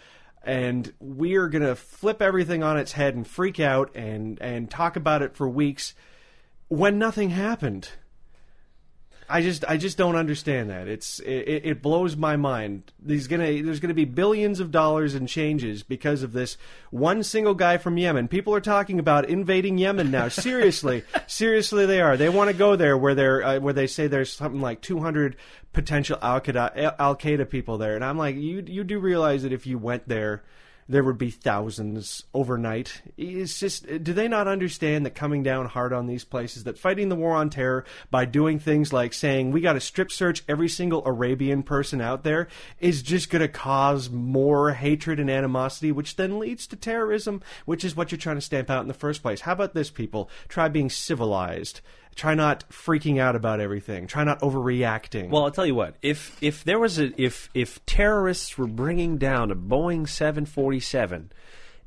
And 0.42 0.92
we 0.98 1.36
are 1.36 1.48
gonna 1.48 1.76
flip 1.76 2.20
everything 2.20 2.64
on 2.64 2.76
its 2.76 2.92
head 2.92 3.14
and 3.14 3.24
freak 3.24 3.60
out 3.60 3.94
and, 3.94 4.42
and 4.42 4.68
talk 4.68 4.96
about 4.96 5.22
it 5.22 5.36
for 5.36 5.48
weeks 5.48 5.94
when 6.66 6.98
nothing 6.98 7.30
happened. 7.30 7.90
I 9.30 9.42
just 9.42 9.64
I 9.68 9.76
just 9.76 9.98
don't 9.98 10.16
understand 10.16 10.70
that. 10.70 10.88
It's 10.88 11.20
it, 11.20 11.62
it 11.64 11.82
blows 11.82 12.16
my 12.16 12.36
mind. 12.36 12.92
There's 12.98 13.26
gonna 13.26 13.62
there's 13.62 13.80
gonna 13.80 13.94
be 13.94 14.06
billions 14.06 14.58
of 14.58 14.70
dollars 14.70 15.14
in 15.14 15.26
changes 15.26 15.82
because 15.82 16.22
of 16.22 16.32
this 16.32 16.56
one 16.90 17.22
single 17.22 17.54
guy 17.54 17.76
from 17.76 17.98
Yemen. 17.98 18.28
People 18.28 18.54
are 18.54 18.60
talking 18.60 18.98
about 18.98 19.28
invading 19.28 19.76
Yemen 19.76 20.10
now. 20.10 20.28
Seriously, 20.28 21.04
seriously, 21.26 21.84
they 21.84 22.00
are. 22.00 22.16
They 22.16 22.30
want 22.30 22.48
to 22.50 22.56
go 22.56 22.74
there 22.74 22.96
where 22.96 23.14
they're 23.14 23.44
uh, 23.44 23.60
where 23.60 23.74
they 23.74 23.86
say 23.86 24.06
there's 24.06 24.32
something 24.32 24.62
like 24.62 24.80
200 24.80 25.36
potential 25.74 26.18
Al 26.22 26.40
Qaeda 26.40 26.94
Al 26.98 27.16
Qaeda 27.16 27.50
people 27.50 27.76
there. 27.76 27.96
And 27.96 28.04
I'm 28.04 28.16
like, 28.16 28.36
you 28.36 28.64
you 28.66 28.82
do 28.82 28.98
realize 28.98 29.42
that 29.42 29.52
if 29.52 29.66
you 29.66 29.78
went 29.78 30.08
there. 30.08 30.42
There 30.88 31.04
would 31.04 31.18
be 31.18 31.30
thousands 31.30 32.24
overnight. 32.32 33.02
It's 33.16 33.60
just, 33.60 33.86
do 34.02 34.12
they 34.12 34.26
not 34.26 34.48
understand 34.48 35.04
that 35.04 35.14
coming 35.14 35.42
down 35.42 35.66
hard 35.66 35.92
on 35.92 36.06
these 36.06 36.24
places, 36.24 36.64
that 36.64 36.78
fighting 36.78 37.10
the 37.10 37.16
war 37.16 37.36
on 37.36 37.50
terror 37.50 37.84
by 38.10 38.24
doing 38.24 38.58
things 38.58 38.92
like 38.92 39.12
saying 39.12 39.50
we 39.50 39.60
got 39.60 39.74
to 39.74 39.80
strip 39.80 40.10
search 40.10 40.42
every 40.48 40.68
single 40.68 41.04
Arabian 41.04 41.62
person 41.62 42.00
out 42.00 42.24
there 42.24 42.48
is 42.80 43.02
just 43.02 43.28
going 43.28 43.42
to 43.42 43.48
cause 43.48 44.08
more 44.08 44.72
hatred 44.72 45.20
and 45.20 45.30
animosity, 45.30 45.92
which 45.92 46.16
then 46.16 46.38
leads 46.38 46.66
to 46.66 46.76
terrorism, 46.76 47.42
which 47.66 47.84
is 47.84 47.94
what 47.94 48.10
you're 48.10 48.18
trying 48.18 48.36
to 48.36 48.40
stamp 48.40 48.70
out 48.70 48.82
in 48.82 48.88
the 48.88 48.94
first 48.94 49.22
place. 49.22 49.42
How 49.42 49.52
about 49.52 49.74
this, 49.74 49.90
people? 49.90 50.30
Try 50.48 50.68
being 50.68 50.88
civilized. 50.88 51.80
Try 52.18 52.34
not 52.34 52.68
freaking 52.68 53.20
out 53.20 53.36
about 53.36 53.60
everything. 53.60 54.08
Try 54.08 54.24
not 54.24 54.40
overreacting. 54.40 55.30
Well, 55.30 55.44
I'll 55.44 55.52
tell 55.52 55.64
you 55.64 55.76
what. 55.76 55.94
If 56.02 56.36
if 56.42 56.64
there 56.64 56.80
was 56.80 56.98
a 56.98 57.12
if 57.16 57.48
if 57.54 57.84
terrorists 57.86 58.58
were 58.58 58.66
bringing 58.66 59.18
down 59.18 59.52
a 59.52 59.54
Boeing 59.54 60.08
747 60.08 61.30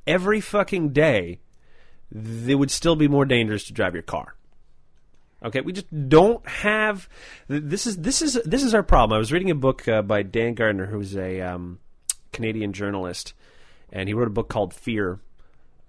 every 0.08 0.40
fucking 0.40 0.94
day, 0.94 1.42
it 2.16 2.56
would 2.56 2.72
still 2.72 2.96
be 2.96 3.10
more 3.10 3.26
dangerous 3.26 3.66
to 3.66 3.74
drive 3.74 3.94
your 3.94 4.04
car. 4.04 4.36
Okay, 5.44 5.60
we 5.60 5.74
just 5.74 5.88
don't 6.08 6.48
have. 6.48 7.10
This 7.50 7.86
is 7.86 7.98
this 7.98 8.22
is 8.22 8.40
this 8.46 8.64
is 8.64 8.74
our 8.74 8.84
problem. 8.84 9.18
I 9.18 9.20
was 9.20 9.34
reading 9.34 9.52
a 9.52 9.56
book 9.56 9.86
uh, 9.86 10.02
by 10.02 10.24
Dan 10.24 10.54
Gardner, 10.54 10.86
who's 10.86 11.14
a 11.18 11.42
um, 11.42 11.80
Canadian 12.32 12.72
journalist, 12.72 13.34
and 13.92 14.08
he 14.08 14.14
wrote 14.14 14.30
a 14.30 14.32
book 14.32 14.48
called 14.48 14.74
Fear. 14.74 15.20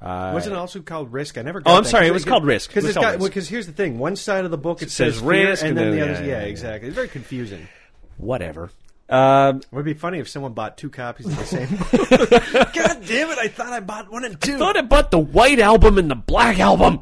Uh, 0.03 0.33
Wasn't 0.35 0.53
it 0.53 0.59
also 0.59 0.81
called 0.81 1.13
Risk? 1.13 1.39
I 1.39 1.43
never. 1.43 1.61
Got 1.61 1.71
Oh, 1.71 1.77
I'm 1.77 1.85
that, 1.85 1.89
sorry, 1.89 2.09
it 2.09 2.13
was 2.13 2.25
called 2.25 2.45
Risk. 2.45 2.71
It 2.71 2.75
Because 2.75 2.97
was 2.97 2.97
called 2.97 3.33
here's 3.49 3.67
the 3.67 3.73
thing: 3.73 3.99
one 3.99 4.17
side 4.17 4.45
of 4.45 4.51
the 4.51 4.59
book 4.59 4.83
it, 4.83 4.91
says 4.91 5.15
says, 5.15 5.23
Risk, 5.23 5.63
and 5.63 5.71
and 5.71 5.79
then 5.79 5.91
then- 5.91 5.97
the 5.97 6.03
other. 6.03 6.13
yeah, 6.13 6.19
Yeah, 6.21 6.27
yeah, 6.39 6.41
yeah. 6.43 6.49
exactly. 6.49 6.89
It's 6.89 6.95
very 6.97 7.09
confusing. 7.09 7.69
whatever. 8.17 8.71
Um, 9.09 9.59
It 9.59 9.67
would 9.73 9.85
be 9.85 9.95
funny 9.95 10.19
if 10.19 10.29
someone 10.29 10.55
bought 10.55 10.77
two 10.79 10.89
copies 10.91 11.27
of 11.27 11.37
the 11.37 11.45
same. 11.45 11.69
book. 11.77 12.73
God 12.73 13.07
damn 13.07 13.31
it! 13.31 13.39
I 13.39 13.47
thought 13.49 13.73
I 13.73 13.81
bought 13.81 14.11
one 14.11 14.25
and 14.25 14.41
two. 14.41 14.55
I 14.55 14.59
thought 14.59 14.77
I 14.77 14.83
bought 14.83 15.11
the 15.11 15.19
white 15.19 15.61
album 15.61 15.99
and 15.99 16.11
the 16.11 16.15
black 16.17 16.59
album. 16.59 17.01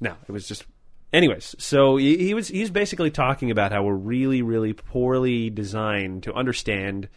No, 0.00 0.14
it 0.28 0.32
was 0.32 0.48
just. 0.48 0.64
Anyways, 1.12 1.54
so 1.58 1.96
he, 1.96 2.16
he 2.18 2.34
was 2.34 2.48
he's 2.48 2.70
basically 2.70 3.10
talking 3.12 3.52
about 3.52 3.70
how 3.70 3.84
we're 3.84 3.94
really, 3.94 4.42
really 4.42 4.72
poorly 4.72 5.50
designed 5.50 6.24
to 6.24 6.32
understand, 6.34 7.08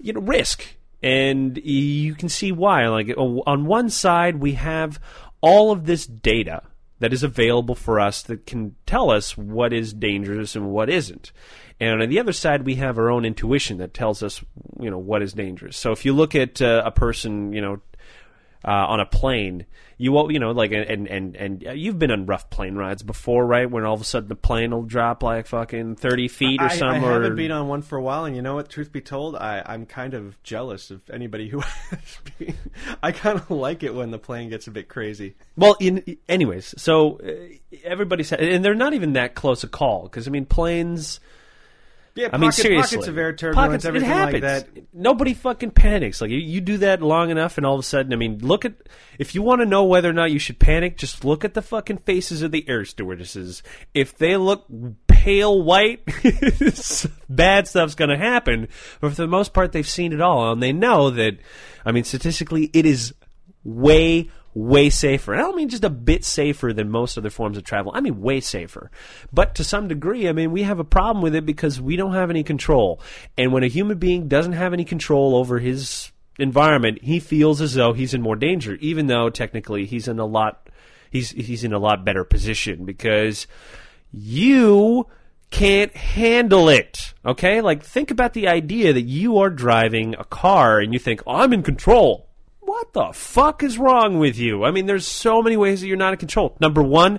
you 0.00 0.12
know, 0.12 0.20
risk, 0.20 0.64
and 1.02 1.58
you 1.58 2.14
can 2.14 2.28
see 2.28 2.52
why. 2.52 2.86
Like 2.88 3.12
on 3.16 3.66
one 3.66 3.90
side, 3.90 4.36
we 4.36 4.52
have 4.52 5.00
all 5.40 5.72
of 5.72 5.86
this 5.86 6.06
data 6.06 6.62
that 7.00 7.12
is 7.12 7.24
available 7.24 7.74
for 7.74 7.98
us 7.98 8.22
that 8.22 8.46
can 8.46 8.76
tell 8.86 9.10
us 9.10 9.36
what 9.36 9.72
is 9.72 9.92
dangerous 9.92 10.54
and 10.54 10.70
what 10.70 10.88
isn't. 10.88 11.32
And 11.80 12.00
on 12.00 12.08
the 12.08 12.20
other 12.20 12.32
side, 12.32 12.64
we 12.64 12.76
have 12.76 12.96
our 12.96 13.10
own 13.10 13.24
intuition 13.24 13.78
that 13.78 13.92
tells 13.92 14.22
us, 14.22 14.44
you 14.78 14.88
know, 14.88 14.98
what 14.98 15.20
is 15.20 15.32
dangerous. 15.32 15.76
So 15.76 15.90
if 15.90 16.04
you 16.04 16.12
look 16.12 16.36
at 16.36 16.62
uh, 16.62 16.82
a 16.84 16.92
person, 16.92 17.52
you 17.52 17.60
know, 17.60 17.80
uh, 18.64 18.70
on 18.70 19.00
a 19.00 19.06
plane, 19.06 19.66
you 20.02 20.30
you 20.30 20.40
know, 20.40 20.50
like, 20.50 20.72
and 20.72 21.06
and 21.06 21.36
and 21.36 21.62
you've 21.62 21.96
been 21.96 22.10
on 22.10 22.26
rough 22.26 22.50
plane 22.50 22.74
rides 22.74 23.04
before, 23.04 23.46
right? 23.46 23.70
When 23.70 23.84
all 23.84 23.94
of 23.94 24.00
a 24.00 24.04
sudden 24.04 24.28
the 24.28 24.34
plane 24.34 24.72
will 24.72 24.82
drop 24.82 25.22
like 25.22 25.46
fucking 25.46 25.94
thirty 25.94 26.26
feet 26.26 26.60
or 26.60 26.64
I, 26.64 26.66
I 26.66 26.76
something. 26.76 27.04
or, 27.04 27.12
haven't 27.12 27.36
been 27.36 27.52
on 27.52 27.68
one 27.68 27.82
for 27.82 27.98
a 27.98 28.02
while, 28.02 28.24
and 28.24 28.34
you 28.34 28.42
know 28.42 28.56
what? 28.56 28.68
Truth 28.68 28.90
be 28.90 29.00
told, 29.00 29.36
I, 29.36 29.62
I'm 29.64 29.86
kind 29.86 30.14
of 30.14 30.42
jealous 30.42 30.90
of 30.90 31.02
anybody 31.08 31.48
who 31.48 31.60
has 31.90 32.18
been. 32.36 32.56
I 33.00 33.12
kind 33.12 33.38
of 33.38 33.48
like 33.48 33.84
it 33.84 33.94
when 33.94 34.10
the 34.10 34.18
plane 34.18 34.50
gets 34.50 34.66
a 34.66 34.72
bit 34.72 34.88
crazy. 34.88 35.36
Well, 35.56 35.76
in, 35.78 36.16
anyways, 36.28 36.74
so 36.78 37.20
uh, 37.20 37.54
everybody 37.84 38.24
said, 38.24 38.40
and 38.40 38.64
they're 38.64 38.74
not 38.74 38.94
even 38.94 39.12
that 39.12 39.36
close 39.36 39.62
a 39.62 39.68
call 39.68 40.02
because 40.02 40.26
I 40.26 40.32
mean, 40.32 40.46
planes. 40.46 41.20
Yeah, 42.14 42.28
I 42.30 42.36
mean, 42.36 42.52
seriously, 42.52 42.96
pockets 42.98 43.08
of 43.08 43.16
air 43.16 43.32
turbulence, 43.32 43.68
Pockets- 43.68 43.84
everything 43.86 44.10
it 44.10 44.14
like 44.14 44.42
happens. 44.42 44.64
that. 44.74 44.84
Nobody 44.92 45.32
fucking 45.32 45.70
panics. 45.70 46.20
Like 46.20 46.30
you, 46.30 46.36
you 46.38 46.60
do 46.60 46.76
that 46.78 47.00
long 47.00 47.30
enough, 47.30 47.56
and 47.56 47.64
all 47.64 47.74
of 47.74 47.80
a 47.80 47.82
sudden, 47.84 48.12
I 48.12 48.16
mean, 48.16 48.38
look 48.40 48.66
at 48.66 48.74
if 49.18 49.34
you 49.34 49.40
want 49.40 49.60
to 49.62 49.66
know 49.66 49.84
whether 49.84 50.10
or 50.10 50.12
not 50.12 50.30
you 50.30 50.38
should 50.38 50.58
panic, 50.58 50.98
just 50.98 51.24
look 51.24 51.42
at 51.44 51.54
the 51.54 51.62
fucking 51.62 51.98
faces 51.98 52.42
of 52.42 52.50
the 52.50 52.68
air 52.68 52.84
stewardesses. 52.84 53.62
If 53.94 54.18
they 54.18 54.36
look 54.36 54.66
pale 55.06 55.62
white, 55.62 56.02
bad 57.30 57.66
stuff's 57.66 57.94
going 57.94 58.10
to 58.10 58.18
happen. 58.18 58.68
But 59.00 59.10
for 59.10 59.22
the 59.22 59.26
most 59.28 59.52
part, 59.54 59.72
they've 59.72 59.88
seen 59.88 60.12
it 60.12 60.20
all, 60.20 60.52
and 60.52 60.62
they 60.62 60.72
know 60.72 61.10
that. 61.10 61.38
I 61.84 61.92
mean, 61.92 62.04
statistically, 62.04 62.70
it 62.74 62.84
is 62.86 63.14
way 63.64 64.30
way 64.54 64.90
safer. 64.90 65.32
And 65.32 65.40
I 65.40 65.44
don't 65.44 65.56
mean 65.56 65.68
just 65.68 65.84
a 65.84 65.90
bit 65.90 66.24
safer 66.24 66.72
than 66.72 66.90
most 66.90 67.16
other 67.16 67.30
forms 67.30 67.56
of 67.56 67.64
travel. 67.64 67.92
I 67.94 68.00
mean 68.00 68.20
way 68.20 68.40
safer. 68.40 68.90
But 69.32 69.54
to 69.56 69.64
some 69.64 69.88
degree, 69.88 70.28
I 70.28 70.32
mean 70.32 70.52
we 70.52 70.62
have 70.62 70.78
a 70.78 70.84
problem 70.84 71.22
with 71.22 71.34
it 71.34 71.46
because 71.46 71.80
we 71.80 71.96
don't 71.96 72.14
have 72.14 72.30
any 72.30 72.42
control. 72.42 73.00
And 73.38 73.52
when 73.52 73.64
a 73.64 73.68
human 73.68 73.98
being 73.98 74.28
doesn't 74.28 74.52
have 74.52 74.72
any 74.72 74.84
control 74.84 75.34
over 75.34 75.58
his 75.58 76.12
environment, 76.38 77.02
he 77.02 77.20
feels 77.20 77.60
as 77.60 77.74
though 77.74 77.92
he's 77.92 78.14
in 78.14 78.22
more 78.22 78.36
danger, 78.36 78.74
even 78.76 79.06
though 79.06 79.30
technically 79.30 79.86
he's 79.86 80.08
in 80.08 80.18
a 80.18 80.26
lot 80.26 80.68
he's 81.10 81.30
he's 81.30 81.64
in 81.64 81.72
a 81.72 81.78
lot 81.78 82.04
better 82.04 82.24
position 82.24 82.84
because 82.84 83.46
you 84.12 85.06
can't 85.50 85.94
handle 85.96 86.68
it. 86.68 87.14
Okay? 87.24 87.60
Like 87.60 87.84
think 87.84 88.10
about 88.10 88.32
the 88.32 88.48
idea 88.48 88.92
that 88.92 89.02
you 89.02 89.38
are 89.38 89.50
driving 89.50 90.14
a 90.18 90.24
car 90.24 90.80
and 90.80 90.92
you 90.92 90.98
think, 90.98 91.22
oh, 91.26 91.36
"I'm 91.36 91.52
in 91.52 91.62
control." 91.62 92.28
What 92.64 92.92
the 92.92 93.12
fuck 93.12 93.64
is 93.64 93.76
wrong 93.76 94.20
with 94.20 94.38
you? 94.38 94.62
I 94.62 94.70
mean, 94.70 94.86
there's 94.86 95.06
so 95.06 95.42
many 95.42 95.56
ways 95.56 95.80
that 95.80 95.88
you're 95.88 95.96
not 95.96 96.12
in 96.12 96.18
control. 96.20 96.56
Number 96.60 96.80
one, 96.80 97.18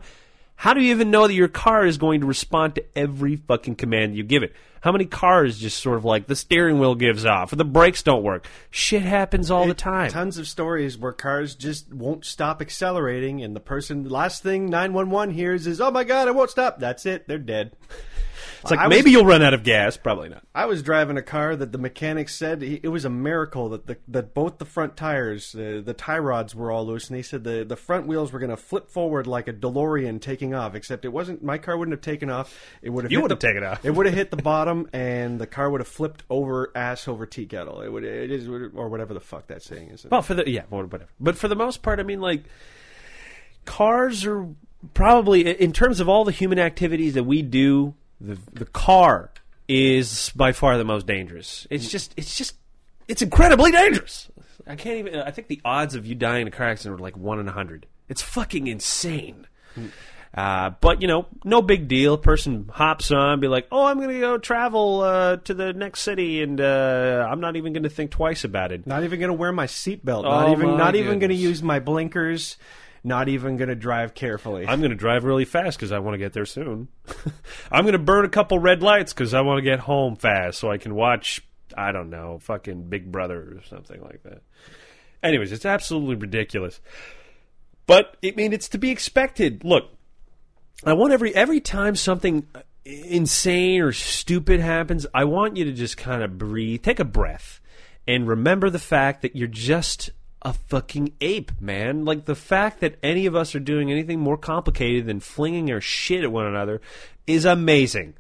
how 0.56 0.74
do 0.74 0.82
you 0.82 0.92
even 0.92 1.12
know 1.12 1.28
that 1.28 1.34
your 1.34 1.50
car 1.50 1.86
is 1.86 1.98
going 1.98 2.22
to 2.22 2.26
respond 2.26 2.76
to 2.76 2.86
every 2.98 3.36
fucking 3.36 3.76
command 3.76 4.16
you 4.16 4.24
give 4.24 4.44
it? 4.44 4.54
How 4.84 4.92
many 4.92 5.06
cars 5.06 5.60
just 5.60 5.80
sort 5.82 5.98
of 5.98 6.04
like 6.04 6.28
the 6.28 6.36
steering 6.36 6.78
wheel 6.78 6.94
gives 6.94 7.26
off 7.26 7.54
or 7.54 7.56
the 7.56 7.64
brakes 7.64 8.04
don't 8.04 8.22
work? 8.22 8.46
Shit 8.70 9.02
happens 9.04 9.50
all 9.50 9.66
the 9.66 9.74
time. 9.74 10.12
Tons 10.12 10.38
of 10.38 10.46
stories 10.46 10.98
where 10.98 11.14
cars 11.14 11.56
just 11.56 11.94
won't 11.94 12.26
stop 12.26 12.62
accelerating, 12.62 13.42
and 13.42 13.56
the 13.56 13.62
person, 13.62 14.10
last 14.10 14.44
thing 14.44 14.66
911 14.70 15.34
hears 15.36 15.68
is, 15.68 15.80
oh 15.80 15.90
my 15.90 16.04
god, 16.04 16.28
I 16.28 16.32
won't 16.32 16.50
stop. 16.50 16.80
That's 16.80 17.06
it, 17.06 17.30
they're 17.30 17.38
dead. 17.38 17.72
It's 18.62 18.72
like 18.72 18.80
I 18.80 18.88
was- 18.88 18.96
maybe 18.96 19.12
you'll 19.12 19.26
run 19.26 19.42
out 19.42 19.54
of 19.54 19.64
gas. 19.64 19.98
Probably 19.98 20.30
not. 20.30 20.42
I 20.56 20.66
was 20.68 20.82
driving 20.82 21.18
a 21.18 21.22
car 21.22 21.54
that 21.54 21.74
the 21.74 21.78
mechanic 21.78 22.30
said 22.30 22.62
he, 22.62 22.80
it 22.82 22.88
was 22.88 23.04
a 23.04 23.10
miracle 23.10 23.68
that 23.70 23.88
the, 23.88 23.98
that 24.08 24.34
both 24.34 24.58
the 24.58 24.64
front 24.66 24.96
tires, 24.96 25.54
uh, 25.54 25.82
the 25.84 25.94
tie 25.94 26.18
rods 26.20 26.56
were 26.56 26.72
all 26.72 26.86
loose, 26.86 27.10
and 27.10 27.18
he 27.18 27.24
said 27.24 27.44
the, 27.44 27.66
the 27.68 27.76
front 27.76 28.08
wheels 28.08 28.32
were 28.32 28.40
going 28.40 28.50
to 28.52 28.56
flip 28.58 28.90
forward 28.90 29.28
like 29.28 29.50
a 29.50 29.54
DeLorean 29.54 30.22
taking 30.22 30.54
off. 30.54 30.76
Except 30.76 31.04
it 31.04 31.10
wasn't. 31.10 31.44
My 31.44 31.58
car 31.58 31.78
wouldn't 31.78 31.92
have 31.94 32.02
taken 32.02 32.30
off. 32.30 32.58
It 32.82 32.90
would 32.92 33.04
have. 33.04 33.12
You 33.12 33.20
would've 33.22 33.40
taken 33.40 33.66
off. 33.66 33.84
It 33.84 33.92
would 33.92 34.06
have 34.06 34.16
hit 34.16 34.32
the 34.32 34.38
bottom, 34.38 34.73
and 34.94 35.40
the 35.40 35.48
car 35.48 35.70
would 35.70 35.82
have 35.82 35.88
flipped 35.88 36.24
over 36.30 36.72
ass 36.76 37.08
over 37.08 37.26
tea 37.26 37.46
kettle. 37.46 37.82
It 37.82 37.90
would. 37.90 38.04
It 38.04 38.32
is 38.32 38.48
or 38.48 38.90
whatever 38.90 39.14
the 39.14 39.20
fuck 39.20 39.48
that 39.48 39.62
saying 39.62 39.90
is. 39.90 40.06
Well, 40.10 40.22
for 40.22 40.34
the 40.34 40.50
yeah, 40.50 40.64
whatever. 40.70 41.08
But 41.20 41.38
for 41.38 41.48
the 41.48 41.56
most 41.56 41.82
part, 41.82 42.00
I 42.00 42.04
mean, 42.04 42.22
like 42.22 42.44
cars 43.66 44.26
are 44.26 44.48
probably 44.94 45.50
in 45.50 45.74
terms 45.74 46.00
of 46.00 46.10
all 46.10 46.24
the 46.26 46.32
human 46.32 46.60
activities 46.60 47.14
that 47.14 47.24
we 47.24 47.42
do. 47.42 47.94
The 48.20 48.38
the 48.54 48.66
car 48.66 49.32
is 49.68 50.32
by 50.36 50.52
far 50.52 50.78
the 50.78 50.86
most 50.86 51.08
dangerous. 51.08 51.68
It's 51.70 51.90
just 51.90 52.14
it's 52.18 52.38
just 52.38 52.56
it's 53.08 53.22
incredibly 53.22 53.72
dangerous. 53.72 54.30
I 54.66 54.76
can't 54.76 55.00
even. 55.00 55.20
I 55.20 55.32
think 55.32 55.48
the 55.48 55.62
odds 55.66 55.96
of 55.96 56.06
you 56.06 56.16
dying 56.16 56.44
in 56.44 56.48
a 56.48 56.52
car 56.52 56.68
accident 56.68 57.00
are 57.00 57.04
like 57.04 57.18
one 57.18 57.40
in 57.40 57.48
a 57.48 57.52
hundred. 57.52 57.86
It's 58.08 58.22
fucking 58.22 58.68
insane. 58.68 59.48
Uh, 60.34 60.72
but 60.82 61.02
you 61.02 61.08
know, 61.08 61.28
no 61.44 61.62
big 61.62 61.88
deal. 61.88 62.18
Person 62.18 62.68
hops 62.74 63.12
on, 63.12 63.40
be 63.40 63.48
like, 63.48 63.68
"Oh, 63.72 63.86
I'm 63.86 63.98
going 63.98 64.10
to 64.10 64.20
go 64.20 64.38
travel 64.40 65.02
uh, 65.02 65.38
to 65.38 65.54
the 65.54 65.74
next 65.74 66.02
city, 66.02 66.42
and 66.42 66.60
uh, 66.60 67.28
I'm 67.30 67.40
not 67.40 67.56
even 67.56 67.72
going 67.74 67.84
to 67.84 67.90
think 67.90 68.10
twice 68.12 68.44
about 68.44 68.72
it." 68.72 68.88
Not 68.88 69.04
even 69.04 69.20
going 69.20 69.30
to 69.30 69.38
wear 69.38 69.52
my 69.52 69.68
seatbelt. 69.68 70.26
Oh, 70.26 70.30
Not 70.30 70.52
even. 70.52 70.72
my 70.72 70.78
Not 70.78 70.96
even 70.96 71.20
going 71.20 71.30
to 71.30 71.36
goodness. 71.36 71.42
use 71.42 71.62
my 71.64 71.80
blinkers. 71.80 72.58
Not 73.04 73.28
even 73.28 73.58
going 73.58 73.68
to 73.70 73.76
drive 73.76 74.14
carefully. 74.16 74.66
I'm 74.66 74.80
going 74.80 74.92
to 74.92 74.96
drive 74.98 75.24
really 75.26 75.44
fast 75.46 75.78
because 75.78 75.92
I 75.92 76.00
want 76.00 76.14
to 76.16 76.18
get 76.18 76.32
there 76.34 76.46
soon. 76.46 76.88
I'm 77.72 77.84
going 77.84 77.92
to 77.94 78.00
burn 78.00 78.24
a 78.24 78.30
couple 78.30 78.58
red 78.60 78.82
lights 78.82 79.14
because 79.14 79.34
I 79.34 79.42
want 79.42 79.58
to 79.58 79.62
get 79.62 79.80
home 79.82 80.16
fast 80.16 80.58
so 80.58 80.72
I 80.72 80.78
can 80.78 80.96
watch, 80.96 81.46
I 81.78 81.92
don't 81.92 82.10
know, 82.10 82.40
fucking 82.40 82.84
Big 82.90 83.12
Brother 83.12 83.40
or 83.58 83.62
something 83.68 84.02
like 84.02 84.24
that. 84.24 84.42
Anyways, 85.22 85.52
it's 85.52 85.66
absolutely 85.66 86.16
ridiculous. 86.16 86.80
But, 87.88 88.16
I 88.24 88.32
mean, 88.38 88.54
it's 88.54 88.70
to 88.70 88.78
be 88.78 88.90
expected. 88.92 89.66
Look, 89.66 89.90
I 90.86 90.94
want 90.94 91.14
every 91.14 91.34
every 91.34 91.62
time 91.62 91.96
something 91.96 92.48
insane 92.84 93.82
or 93.82 93.94
stupid 93.94 94.60
happens, 94.60 95.06
I 95.14 95.24
want 95.24 95.56
you 95.56 95.66
to 95.66 95.72
just 95.72 95.96
kind 95.96 96.22
of 96.22 96.38
breathe, 96.38 96.84
take 96.84 97.00
a 97.00 97.06
breath, 97.06 97.62
and 98.08 98.28
remember 98.28 98.70
the 98.70 98.80
fact 98.80 99.22
that 99.22 99.36
you're 99.36 99.48
just 99.48 100.10
a 100.42 100.52
fucking 100.52 101.14
ape, 101.22 101.54
man. 101.62 102.04
Like 102.04 102.26
the 102.26 102.36
fact 102.36 102.82
that 102.82 102.98
any 103.02 103.26
of 103.26 103.36
us 103.36 103.56
are 103.56 103.62
doing 103.62 103.92
anything 103.92 104.20
more 104.20 104.38
complicated 104.38 105.06
than 105.06 105.22
flinging 105.22 105.72
our 105.72 105.80
shit 105.80 106.24
at 106.24 106.32
one 106.32 106.48
another 106.48 106.82
is 107.26 107.46
amazing. 107.46 108.16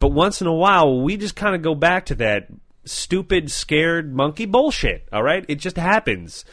But 0.00 0.08
once 0.08 0.40
in 0.40 0.48
a 0.48 0.54
while, 0.54 1.02
we 1.02 1.16
just 1.16 1.36
kind 1.36 1.54
of 1.54 1.62
go 1.62 1.76
back 1.76 2.06
to 2.06 2.16
that 2.16 2.48
stupid, 2.84 3.52
scared 3.52 4.12
monkey 4.12 4.46
bullshit. 4.46 5.06
All 5.12 5.22
right, 5.22 5.44
it 5.46 5.56
just 5.56 5.76
happens. 5.76 6.44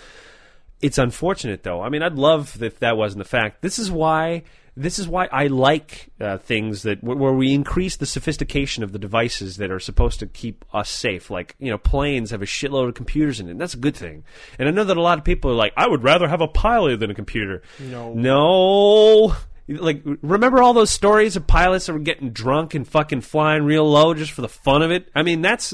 It's 0.82 1.00
unfortunate, 1.00 1.64
though. 1.64 1.82
I 1.82 1.90
mean, 1.90 2.04
I'd 2.04 2.14
love 2.14 2.62
if 2.62 2.80
that 2.80 2.98
wasn't 2.98 3.24
the 3.24 3.30
fact. 3.30 3.64
This 3.64 3.80
is 3.80 3.90
why 3.90 4.44
this 4.78 5.00
is 5.00 5.08
why 5.08 5.28
I 5.32 5.48
like 5.48 6.10
uh, 6.22 6.38
things 6.38 6.84
that 6.84 7.04
where 7.04 7.18
where 7.18 7.34
we 7.34 7.54
increase 7.54 7.98
the 7.98 8.06
sophistication 8.06 8.84
of 8.84 8.92
the 8.92 9.00
devices 9.00 9.58
that 9.58 9.72
are 9.72 9.80
supposed 9.80 10.20
to 10.20 10.28
keep 10.28 10.64
us 10.72 10.90
safe. 10.90 11.32
Like 11.32 11.56
you 11.60 11.72
know, 11.72 11.80
planes 11.80 12.30
have 12.30 12.44
a 12.44 12.46
shitload 12.46 12.90
of 12.90 12.94
computers 12.94 13.40
in 13.40 13.48
it. 13.48 13.52
And 13.52 13.62
that's 13.62 13.74
a 13.74 13.78
good 13.80 13.96
thing. 13.96 14.24
And 14.60 14.68
I 14.68 14.72
know 14.72 14.84
that 14.84 14.96
a 14.96 15.02
lot 15.02 15.18
of 15.18 15.26
people 15.26 15.52
are 15.52 15.56
like, 15.56 15.74
I 15.76 15.88
would 15.88 16.04
rather 16.04 16.28
have 16.28 16.42
a 16.42 16.48
pilot 16.48 17.00
than 17.00 17.10
a 17.10 17.16
computer. 17.16 17.64
No. 17.80 18.14
no. 18.14 19.36
Like, 19.68 20.04
remember 20.22 20.62
all 20.62 20.74
those 20.74 20.92
stories 20.92 21.36
of 21.36 21.46
pilots 21.46 21.88
that 21.88 21.94
were 21.94 22.00
getting 22.00 22.30
drunk 22.30 22.74
and 22.74 22.88
fucking 22.88 23.22
flying 23.22 23.64
real 23.64 23.90
low 23.90 24.14
just 24.14 24.32
for 24.32 24.42
the 24.42 24.48
fun 24.48 24.82
of 24.82 24.92
it? 24.92 25.10
I 25.14 25.24
mean, 25.24 25.42
that's. 25.42 25.74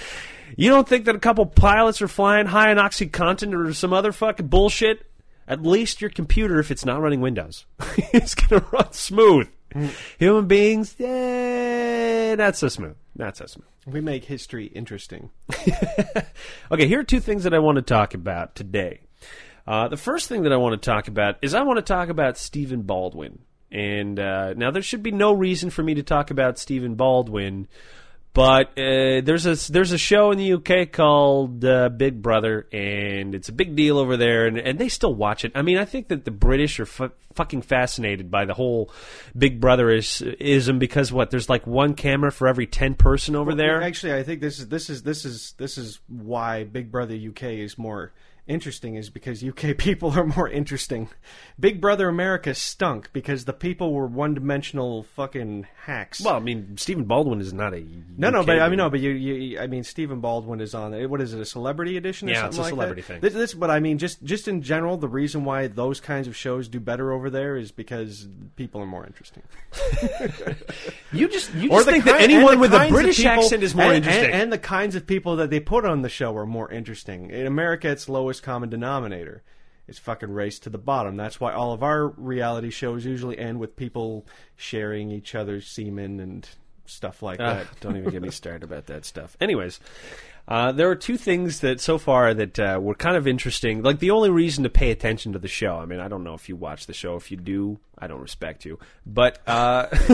you 0.56 0.70
don't 0.70 0.88
think 0.88 1.04
that 1.04 1.14
a 1.14 1.20
couple 1.20 1.46
pilots 1.46 2.02
are 2.02 2.08
flying 2.08 2.46
high 2.46 2.70
on 2.70 2.78
Oxycontin 2.78 3.54
or 3.54 3.72
some 3.74 3.92
other 3.92 4.10
fucking 4.10 4.48
bullshit? 4.48 5.07
At 5.48 5.62
least 5.62 6.00
your 6.02 6.10
computer, 6.10 6.60
if 6.60 6.70
it's 6.70 6.84
not 6.84 7.00
running 7.00 7.20
Windows, 7.22 7.64
it's 8.12 8.34
going 8.34 8.60
to 8.60 8.68
run 8.70 8.92
smooth. 8.92 9.48
Human 10.18 10.46
beings, 10.46 10.94
eh, 11.00 12.34
not 12.36 12.56
so 12.56 12.68
smooth. 12.68 12.94
Not 13.16 13.36
so 13.36 13.46
smooth. 13.46 13.66
We 13.86 14.00
make 14.00 14.24
history 14.24 14.66
interesting. 14.66 15.30
Okay, 16.70 16.86
here 16.86 17.00
are 17.00 17.04
two 17.04 17.20
things 17.20 17.44
that 17.44 17.54
I 17.54 17.60
want 17.60 17.76
to 17.76 17.82
talk 17.82 18.12
about 18.12 18.54
today. 18.54 19.00
Uh, 19.66 19.88
the 19.88 19.96
first 19.96 20.28
thing 20.28 20.42
that 20.42 20.52
I 20.52 20.56
want 20.56 20.80
to 20.80 20.90
talk 20.90 21.08
about 21.08 21.36
is 21.40 21.54
I 21.54 21.62
want 21.62 21.78
to 21.78 21.82
talk 21.82 22.10
about 22.10 22.36
Stephen 22.36 22.82
Baldwin. 22.82 23.38
And 23.70 24.20
uh, 24.20 24.52
now 24.54 24.70
there 24.70 24.82
should 24.82 25.02
be 25.02 25.10
no 25.10 25.32
reason 25.32 25.70
for 25.70 25.82
me 25.82 25.94
to 25.94 26.02
talk 26.02 26.30
about 26.30 26.58
Stephen 26.58 26.94
Baldwin, 26.94 27.68
but 28.34 28.68
uh, 28.78 29.20
there's 29.24 29.46
a 29.46 29.72
there's 29.72 29.92
a 29.92 29.98
show 29.98 30.30
in 30.30 30.38
the 30.38 30.52
UK 30.52 30.92
called 30.92 31.64
uh, 31.64 31.88
Big 31.88 32.22
Brother, 32.22 32.66
and 32.72 33.34
it's 33.34 33.48
a 33.48 33.52
big 33.52 33.74
deal 33.74 33.98
over 33.98 34.16
there, 34.16 34.46
and, 34.46 34.58
and 34.58 34.78
they 34.78 34.88
still 34.88 35.14
watch 35.14 35.44
it. 35.44 35.52
I 35.54 35.62
mean, 35.62 35.78
I 35.78 35.84
think 35.84 36.08
that 36.08 36.24
the 36.24 36.30
British 36.30 36.78
are 36.78 36.86
fu- 36.86 37.10
fucking 37.34 37.62
fascinated 37.62 38.30
by 38.30 38.44
the 38.44 38.54
whole 38.54 38.92
Big 39.36 39.60
Brother 39.60 39.90
is, 39.90 40.22
ism 40.22 40.78
because 40.78 41.12
what 41.12 41.30
there's 41.30 41.48
like 41.48 41.66
one 41.66 41.94
camera 41.94 42.30
for 42.30 42.46
every 42.46 42.66
ten 42.66 42.94
person 42.94 43.34
over 43.34 43.54
there. 43.54 43.82
Actually, 43.82 44.14
I 44.14 44.22
think 44.22 44.40
this 44.40 44.58
is 44.58 44.68
this 44.68 44.88
is 44.90 45.02
this 45.02 45.24
is 45.24 45.54
this 45.58 45.78
is 45.78 46.00
why 46.06 46.64
Big 46.64 46.92
Brother 46.92 47.14
UK 47.16 47.44
is 47.44 47.76
more 47.78 48.12
interesting 48.48 48.96
is 48.96 49.10
because 49.10 49.44
UK 49.44 49.76
people 49.78 50.10
are 50.18 50.24
more 50.26 50.48
interesting. 50.48 51.08
Big 51.60 51.80
Brother 51.80 52.08
America 52.08 52.54
stunk 52.54 53.10
because 53.12 53.44
the 53.44 53.52
people 53.52 53.92
were 53.92 54.06
one-dimensional 54.06 55.04
fucking 55.14 55.66
hacks. 55.84 56.20
Well, 56.20 56.34
I 56.34 56.40
mean, 56.40 56.76
Stephen 56.76 57.04
Baldwin 57.04 57.40
is 57.40 57.52
not 57.52 57.74
a 57.74 57.84
no, 58.16 58.30
no, 58.30 58.42
but 58.44 58.60
I 58.60 58.68
mean, 58.68 58.78
no, 58.78 58.90
but 58.90 59.00
you, 59.00 59.10
you, 59.10 59.60
I 59.60 59.66
mean, 59.66 59.84
Stephen 59.84 60.20
Baldwin 60.20 60.60
is 60.60 60.74
on. 60.74 60.92
What 61.08 61.20
is 61.20 61.34
it? 61.34 61.40
A 61.40 61.44
celebrity 61.44 61.96
edition? 61.96 62.28
Or 62.28 62.32
Yeah, 62.32 62.40
something 62.42 62.58
it's 62.60 62.66
a 62.66 62.70
celebrity 62.70 63.02
that? 63.02 63.06
thing. 63.06 63.20
This, 63.20 63.34
this, 63.34 63.54
but 63.54 63.70
I 63.70 63.80
mean, 63.80 63.98
just 63.98 64.22
just 64.24 64.48
in 64.48 64.62
general, 64.62 64.96
the 64.96 65.08
reason 65.08 65.44
why 65.44 65.66
those 65.68 66.00
kinds 66.00 66.26
of 66.26 66.34
shows 66.36 66.68
do 66.68 66.80
better 66.80 67.12
over 67.12 67.30
there 67.30 67.56
is 67.56 67.70
because 67.70 68.28
people 68.56 68.80
are 68.80 68.86
more 68.86 69.06
interesting. 69.06 69.42
You 71.10 71.26
just 71.28 71.54
you 71.54 71.70
just 71.70 71.86
think 71.88 72.04
kind- 72.04 72.16
that 72.16 72.20
anyone 72.22 72.60
with 72.60 72.74
a 72.74 72.86
British 72.90 73.16
people- 73.16 73.30
accent 73.32 73.62
is 73.62 73.74
more 73.74 73.86
and- 73.86 73.96
interesting. 73.96 74.24
and, 74.30 74.42
and 74.42 74.52
the 74.52 74.58
kinds 74.58 74.94
of 74.94 75.06
people 75.06 75.36
that 75.36 75.48
they 75.48 75.58
put 75.58 75.86
on 75.86 76.02
the 76.02 76.08
show 76.10 76.36
are 76.36 76.44
more 76.44 76.70
interesting. 76.70 77.30
In 77.30 77.46
America, 77.46 77.88
it's 77.88 78.08
lowest 78.10 78.37
common 78.40 78.68
denominator. 78.68 79.42
It's 79.86 79.98
fucking 79.98 80.30
race 80.30 80.58
to 80.60 80.70
the 80.70 80.78
bottom. 80.78 81.16
That's 81.16 81.40
why 81.40 81.54
all 81.54 81.72
of 81.72 81.82
our 81.82 82.08
reality 82.08 82.70
shows 82.70 83.06
usually 83.06 83.38
end 83.38 83.58
with 83.58 83.74
people 83.74 84.26
sharing 84.56 85.10
each 85.10 85.34
other's 85.34 85.66
semen 85.66 86.20
and 86.20 86.46
stuff 86.84 87.22
like 87.22 87.38
that. 87.38 87.66
don't 87.80 87.96
even 87.96 88.10
get 88.10 88.22
me 88.22 88.30
started 88.32 88.64
about 88.64 88.86
that 88.86 89.04
stuff. 89.06 89.36
Anyways, 89.40 89.80
uh, 90.46 90.72
there 90.72 90.90
are 90.90 90.96
two 90.96 91.16
things 91.16 91.60
that 91.60 91.80
so 91.80 91.98
far 91.98 92.32
that 92.34 92.58
uh, 92.58 92.78
were 92.80 92.94
kind 92.94 93.16
of 93.16 93.26
interesting. 93.26 93.82
Like 93.82 93.98
the 93.98 94.10
only 94.10 94.30
reason 94.30 94.64
to 94.64 94.70
pay 94.70 94.90
attention 94.90 95.32
to 95.34 95.38
the 95.38 95.48
show. 95.48 95.76
I 95.76 95.86
mean, 95.86 96.00
I 96.00 96.08
don't 96.08 96.24
know 96.24 96.34
if 96.34 96.48
you 96.48 96.56
watch 96.56 96.86
the 96.86 96.94
show. 96.94 97.16
If 97.16 97.30
you 97.30 97.36
do, 97.36 97.78
I 97.98 98.06
don't 98.06 98.20
respect 98.20 98.64
you. 98.64 98.78
But 99.06 99.40
uh, 99.46 99.86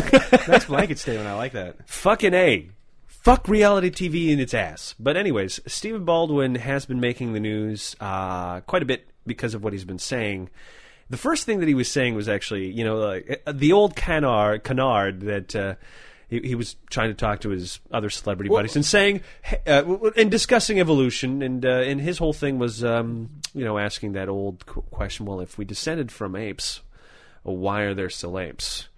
That's 0.47 0.67
blanket 0.67 0.99
statement. 0.99 1.29
I 1.29 1.35
like 1.37 1.53
that. 1.53 1.89
fucking 1.89 2.35
a. 2.35 2.69
Fuck 3.25 3.49
reality 3.49 3.91
TV 3.91 4.29
in 4.29 4.39
its 4.39 4.53
ass. 4.53 4.95
But 5.01 5.17
anyways, 5.17 5.59
Stephen 5.67 6.05
Baldwin 6.05 6.57
has 6.57 6.85
been 6.85 7.01
making 7.01 7.33
the 7.33 7.41
news 7.41 7.97
uh, 7.99 8.61
quite 8.61 8.83
a 8.83 8.85
bit 8.85 9.09
because 9.27 9.55
of 9.55 9.65
what 9.65 9.73
he's 9.73 9.87
been 9.87 9.99
saying. 9.99 10.51
The 11.09 11.17
first 11.17 11.47
thing 11.47 11.61
that 11.61 11.67
he 11.67 11.73
was 11.73 11.91
saying 11.91 12.17
was 12.17 12.29
actually, 12.29 12.71
you 12.71 12.85
know, 12.85 12.99
like, 12.99 13.43
uh, 13.47 13.53
the 13.53 13.73
old 13.73 13.97
canard, 13.97 14.63
canard 14.63 15.23
that 15.23 15.57
uh, 15.57 15.77
he, 16.29 16.41
he 16.41 16.55
was 16.55 16.77
trying 16.91 17.09
to 17.09 17.15
talk 17.15 17.41
to 17.41 17.49
his 17.49 17.81
other 17.91 18.11
celebrity 18.11 18.51
buddies 18.51 18.77
and 18.77 18.85
saying, 18.85 19.23
uh, 19.67 19.85
and 20.19 20.31
discussing 20.31 20.79
evolution, 20.79 21.41
and 21.41 21.65
uh, 21.65 21.81
and 21.81 22.03
his 22.03 22.19
whole 22.19 22.35
thing 22.35 22.59
was, 22.59 22.85
um, 22.85 23.31
you 23.55 23.65
know, 23.65 23.79
asking 23.79 24.13
that 24.13 24.29
old 24.29 24.67
question: 24.67 25.25
Well, 25.25 25.41
if 25.41 25.57
we 25.57 25.65
descended 25.65 26.13
from 26.13 26.37
apes, 26.37 26.83
why 27.43 27.83
are 27.83 27.95
there 27.95 28.11
still 28.11 28.39
apes? 28.39 28.89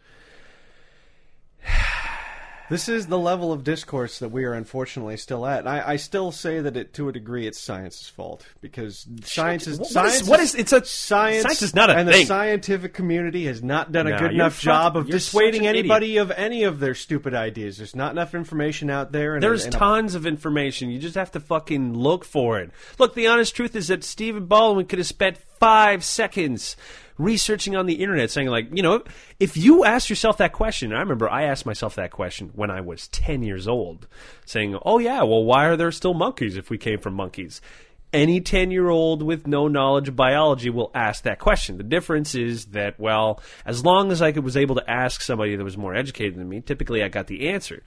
This 2.68 2.88
is 2.88 3.07
the 3.07 3.18
level 3.18 3.52
of 3.52 3.62
discourse 3.62 4.18
that 4.18 4.31
we 4.31 4.44
are 4.44 4.52
unfortunately 4.52 5.16
still 5.16 5.46
at. 5.46 5.66
I, 5.68 5.92
I 5.92 5.96
still 5.96 6.33
say 6.33 6.61
that 6.61 6.76
it, 6.76 6.94
to 6.94 7.09
a 7.09 7.12
degree, 7.12 7.46
it's 7.46 7.61
science's 7.61 8.09
fault 8.09 8.44
because 8.61 9.07
science 9.24 9.66
is 9.68 9.79
What 9.79 9.87
is- 9.87 9.92
science. 9.92 10.22
what 10.29 10.40
is- 10.40 10.55
it's 10.57 10.72
a- 10.72 10.85
science. 10.85 11.42
science 11.44 11.62
is 11.62 11.74
not 11.74 11.90
a 11.90 11.96
and 11.96 12.09
thing. 12.09 12.22
the 12.22 12.26
scientific 12.26 12.92
community 12.92 13.46
has 13.46 13.62
not 13.62 13.92
done 13.92 14.07
a 14.09 14.11
No, 14.11 14.18
good 14.18 14.33
enough 14.33 14.61
job 14.61 14.96
of 14.96 15.09
dissuading 15.09 15.66
anybody 15.66 16.16
of 16.16 16.31
any 16.33 16.64
of 16.64 16.81
their 16.81 16.94
stupid 16.94 17.35
ideas. 17.35 17.76
There's 17.79 17.94
not 17.94 18.11
enough 18.12 18.35
information 18.35 18.90
out 18.90 19.12
there. 19.12 19.35
And 19.35 19.42
There's 19.42 19.64
and 19.64 19.74
a- 19.74 19.79
tons 19.79 20.14
of 20.16 20.26
information. 20.26 20.90
You 20.90 20.98
just 20.98 21.14
have 21.14 21.31
to 21.33 21.40
fucking 21.40 21.94
look 21.94 22.24
for 22.24 22.59
it. 22.59 22.70
Look, 22.98 23.14
the 23.14 23.29
honest 23.29 23.55
truth 23.55 23.76
is 23.76 23.88
that 23.88 24.02
Stephen 24.02 24.46
Baldwin 24.46 24.87
could 24.87 24.98
have 24.98 25.07
spent 25.07 25.38
five 25.38 26.02
seconds 26.05 26.76
researching 27.18 27.76
on 27.76 27.87
the 27.87 27.94
internet, 27.94 28.31
saying 28.31 28.48
like, 28.48 28.68
you 28.72 28.83
know, 28.83 29.02
if 29.40 29.57
you 29.57 29.85
ask 29.85 30.11
yourself 30.11 30.38
that 30.38 30.52
question, 30.52 30.92
I 30.92 31.00
remember 31.00 31.29
I 31.29 31.44
asked 31.44 31.66
myself 31.66 31.94
that 31.96 32.11
question 32.11 32.50
when 32.55 32.70
I 32.70 32.81
was 32.81 33.09
ten 33.09 33.42
years 33.42 33.66
old, 33.66 34.07
saying, 34.44 34.79
"Oh 34.85 34.98
yeah, 34.98 35.22
well, 35.22 35.44
why 35.44 35.66
are 35.66 35.76
there 35.76 35.92
still 35.92 36.14
monkeys 36.14 36.57
if 36.57 36.70
we 36.70 36.79
came 36.79 36.98
from 36.98 37.14
monkeys?" 37.14 37.61
Any 38.12 38.40
10 38.40 38.71
year 38.71 38.88
old 38.88 39.23
with 39.23 39.47
no 39.47 39.69
knowledge 39.69 40.09
of 40.09 40.16
biology 40.16 40.71
will 40.71 40.90
ask 40.95 41.25
that 41.25 41.38
question. 41.38 41.77
The 41.77 41.85
difference 41.85 42.35
is 42.35 42.66
that, 42.66 42.99
well, 42.99 43.42
as 43.64 43.85
long 43.85 44.11
as 44.11 44.23
I 44.23 44.31
was 44.31 44.57
able 44.57 44.77
to 44.77 44.90
ask 44.90 45.21
somebody 45.21 45.57
that 45.57 45.64
was 45.64 45.77
more 45.77 45.95
educated 45.95 46.37
than 46.37 46.49
me, 46.49 46.61
typically 46.61 47.03
I 47.03 47.09
got 47.09 47.27
the 47.27 47.49
answer. 47.49 47.83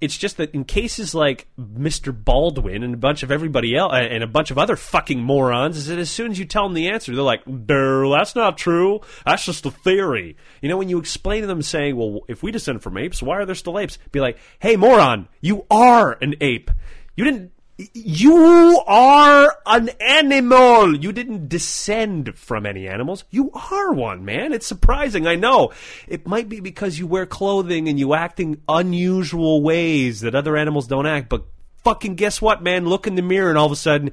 It's 0.00 0.16
just 0.16 0.38
that 0.38 0.54
in 0.54 0.64
cases 0.64 1.14
like 1.14 1.46
Mr. 1.58 2.12
Baldwin 2.12 2.82
and 2.82 2.94
a 2.94 2.96
bunch 2.96 3.22
of 3.22 3.30
everybody 3.30 3.76
else 3.76 3.92
uh, 3.92 3.96
and 3.96 4.22
a 4.22 4.26
bunch 4.26 4.50
of 4.50 4.56
other 4.56 4.74
fucking 4.74 5.20
morons, 5.20 5.76
is 5.76 5.86
that 5.88 5.98
as 5.98 6.10
soon 6.10 6.30
as 6.30 6.38
you 6.38 6.46
tell 6.46 6.64
them 6.64 6.72
the 6.72 6.88
answer, 6.88 7.14
they're 7.14 7.22
like, 7.22 7.46
"No, 7.46 8.10
that's 8.10 8.34
not 8.34 8.56
true. 8.56 9.00
That's 9.26 9.44
just 9.44 9.66
a 9.66 9.70
theory." 9.70 10.36
You 10.62 10.70
know, 10.70 10.78
when 10.78 10.88
you 10.88 10.98
explain 10.98 11.42
to 11.42 11.46
them, 11.46 11.60
saying, 11.60 11.96
"Well, 11.96 12.20
if 12.28 12.42
we 12.42 12.50
descend 12.50 12.82
from 12.82 12.96
apes, 12.96 13.22
why 13.22 13.36
are 13.36 13.44
there 13.44 13.54
still 13.54 13.78
apes?" 13.78 13.98
Be 14.10 14.20
like, 14.20 14.38
"Hey, 14.58 14.76
moron, 14.76 15.28
you 15.42 15.66
are 15.70 16.16
an 16.22 16.34
ape. 16.40 16.70
You 17.14 17.24
didn't." 17.24 17.52
You 17.94 18.82
are 18.86 19.56
an 19.66 19.90
animal. 20.00 20.96
You 20.96 21.12
didn't 21.12 21.48
descend 21.48 22.36
from 22.36 22.66
any 22.66 22.88
animals. 22.88 23.24
You 23.30 23.50
are 23.52 23.92
one, 23.92 24.24
man. 24.24 24.52
It's 24.52 24.66
surprising. 24.66 25.26
I 25.26 25.36
know. 25.36 25.72
It 26.08 26.26
might 26.26 26.48
be 26.48 26.60
because 26.60 26.98
you 26.98 27.06
wear 27.06 27.26
clothing 27.26 27.88
and 27.88 27.98
you 27.98 28.14
act 28.14 28.40
in 28.40 28.60
unusual 28.68 29.62
ways 29.62 30.20
that 30.20 30.34
other 30.34 30.56
animals 30.56 30.86
don't 30.86 31.06
act, 31.06 31.28
but 31.28 31.44
fucking 31.84 32.14
guess 32.14 32.40
what, 32.40 32.62
man? 32.62 32.86
Look 32.86 33.06
in 33.06 33.14
the 33.14 33.22
mirror 33.22 33.48
and 33.48 33.58
all 33.58 33.66
of 33.66 33.72
a 33.72 33.76
sudden, 33.76 34.12